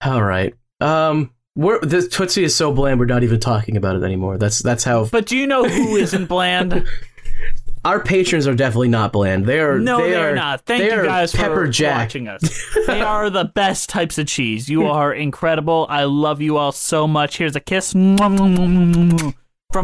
All 0.03 0.23
right. 0.23 0.53
Um, 0.79 1.31
we're, 1.55 1.79
this 1.81 2.07
Tootsie 2.07 2.43
is 2.43 2.55
so 2.55 2.71
bland. 2.71 2.99
We're 2.99 3.05
not 3.05 3.23
even 3.23 3.39
talking 3.39 3.75
about 3.75 3.95
it 3.97 4.03
anymore. 4.03 4.37
That's 4.37 4.59
that's 4.59 4.83
how 4.83 5.05
But 5.05 5.25
do 5.25 5.37
you 5.37 5.47
know 5.47 5.67
who 5.67 5.95
isn't 5.97 6.27
bland? 6.27 6.87
our 7.85 8.01
patrons 8.01 8.47
are 8.47 8.55
definitely 8.55 8.87
not 8.89 9.11
bland. 9.11 9.45
They 9.45 9.59
are. 9.59 9.79
No, 9.79 10.01
they 10.01 10.11
they're 10.11 10.31
are, 10.31 10.35
not. 10.35 10.65
Thank 10.65 10.83
you 10.83 11.03
guys 11.03 11.33
Pepper 11.33 11.65
for 11.65 11.67
Jack. 11.67 12.07
watching 12.07 12.27
us. 12.27 12.41
they 12.87 13.01
are 13.01 13.29
the 13.29 13.45
best 13.45 13.89
types 13.89 14.17
of 14.17 14.27
cheese. 14.27 14.69
You 14.69 14.85
are 14.87 15.13
incredible. 15.13 15.85
I 15.89 16.05
love 16.05 16.41
you 16.41 16.57
all 16.57 16.71
so 16.71 17.07
much. 17.07 17.37
Here's 17.37 17.55
a 17.55 17.59
kiss 17.61 17.91
from 17.91 19.35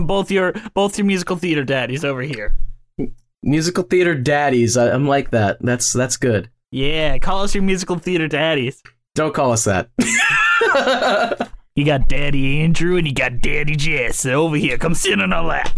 both 0.08 0.32
your 0.32 0.54
both 0.74 0.98
your 0.98 1.06
musical 1.06 1.36
theater 1.36 1.64
daddies 1.64 2.06
over 2.06 2.22
here. 2.22 2.58
Musical 3.44 3.84
theater 3.84 4.16
daddies. 4.16 4.78
I, 4.78 4.92
I'm 4.92 5.08
like 5.08 5.32
that. 5.32 5.58
That's 5.62 5.94
that's 5.94 6.18
good. 6.18 6.50
Yeah, 6.72 7.18
call 7.20 7.44
us 7.44 7.54
your 7.54 7.64
musical 7.64 7.98
theater 7.98 8.28
daddies. 8.28 8.82
Don't 9.16 9.34
call 9.34 9.52
us 9.54 9.64
that. 9.66 9.90
You 11.78 11.84
got 11.84 12.08
Daddy 12.08 12.62
Andrew 12.62 12.96
and 12.96 13.06
you 13.06 13.14
got 13.14 13.42
Daddy 13.42 13.76
Jess 13.76 14.26
over 14.26 14.56
here. 14.56 14.78
Come 14.78 14.96
sit 14.96 15.20
on 15.20 15.34
our 15.34 15.44
lap. 15.44 15.78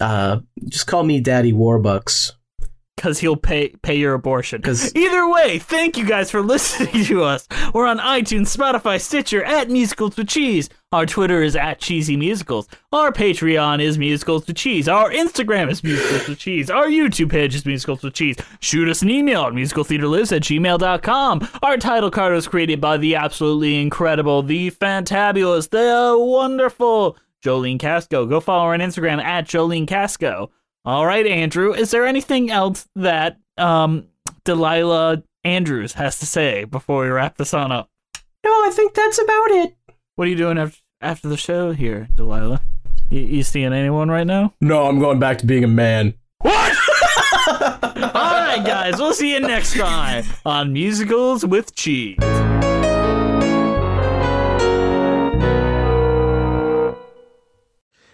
uh, 0.00 0.38
just 0.68 0.86
call 0.86 1.02
me 1.02 1.18
Daddy 1.20 1.52
Warbucks. 1.52 2.30
Because 2.96 3.18
he'll 3.18 3.34
pay 3.34 3.70
pay 3.82 3.96
your 3.96 4.14
abortion. 4.14 4.62
'Cause- 4.62 4.94
Either 4.94 5.28
way, 5.28 5.58
thank 5.58 5.98
you 5.98 6.06
guys 6.06 6.30
for 6.30 6.42
listening 6.54 7.04
to 7.06 7.24
us. 7.24 7.48
We're 7.74 7.88
on 7.88 7.98
iTunes, 7.98 8.56
Spotify, 8.56 9.00
Stitcher, 9.00 9.42
at 9.42 9.68
Musicals 9.68 10.16
with 10.16 10.28
Cheese. 10.28 10.70
Our 10.94 11.06
Twitter 11.06 11.42
is 11.42 11.56
at 11.56 11.80
Cheesy 11.80 12.16
Musicals. 12.16 12.68
Our 12.92 13.10
Patreon 13.10 13.82
is 13.82 13.98
Musicals 13.98 14.46
with 14.46 14.54
Cheese. 14.54 14.86
Our 14.86 15.10
Instagram 15.10 15.68
is 15.68 15.82
Musicals 15.82 16.28
with 16.28 16.38
Cheese. 16.38 16.70
Our 16.70 16.86
YouTube 16.86 17.32
page 17.32 17.52
is 17.56 17.66
Musicals 17.66 18.04
with 18.04 18.14
Cheese. 18.14 18.36
Shoot 18.60 18.88
us 18.88 19.02
an 19.02 19.10
email 19.10 19.42
at 19.42 19.54
musicaltheaterlives 19.54 20.30
at 20.30 20.42
gmail.com. 20.42 21.48
Our 21.64 21.78
title 21.78 22.12
card 22.12 22.32
was 22.32 22.46
created 22.46 22.80
by 22.80 22.96
the 22.96 23.16
absolutely 23.16 23.82
incredible, 23.82 24.44
the 24.44 24.70
fantabulous, 24.70 25.68
the 25.68 26.16
wonderful 26.16 27.16
Jolene 27.44 27.80
Casco. 27.80 28.24
Go 28.24 28.38
follow 28.38 28.68
her 28.68 28.74
on 28.74 28.78
Instagram 28.78 29.20
at 29.20 29.46
Jolene 29.48 29.88
Casco. 29.88 30.52
All 30.84 31.06
right, 31.06 31.26
Andrew. 31.26 31.74
Is 31.74 31.90
there 31.90 32.06
anything 32.06 32.52
else 32.52 32.86
that 32.94 33.40
um, 33.58 34.06
Delilah 34.44 35.24
Andrews 35.42 35.94
has 35.94 36.20
to 36.20 36.26
say 36.26 36.62
before 36.62 37.02
we 37.02 37.08
wrap 37.08 37.36
this 37.36 37.52
on 37.52 37.72
up? 37.72 37.90
No, 38.44 38.50
I 38.50 38.70
think 38.72 38.94
that's 38.94 39.18
about 39.18 39.50
it. 39.50 39.76
What 40.14 40.28
are 40.28 40.30
you 40.30 40.36
doing 40.36 40.58
after 40.58 40.78
after 41.04 41.28
the 41.28 41.36
show 41.36 41.72
here, 41.72 42.08
Delilah? 42.16 42.60
You, 43.10 43.20
you 43.20 43.42
seeing 43.42 43.72
anyone 43.72 44.10
right 44.10 44.26
now? 44.26 44.54
No, 44.60 44.86
I'm 44.86 44.98
going 44.98 45.18
back 45.18 45.38
to 45.38 45.46
being 45.46 45.62
a 45.62 45.68
man. 45.68 46.14
What? 46.38 46.72
All 47.46 48.32
right, 48.32 48.62
guys. 48.64 48.96
We'll 48.98 49.12
see 49.12 49.32
you 49.32 49.40
next 49.40 49.76
time 49.76 50.24
on 50.46 50.72
Musicals 50.72 51.44
with 51.44 51.74
Cheese. 51.74 52.16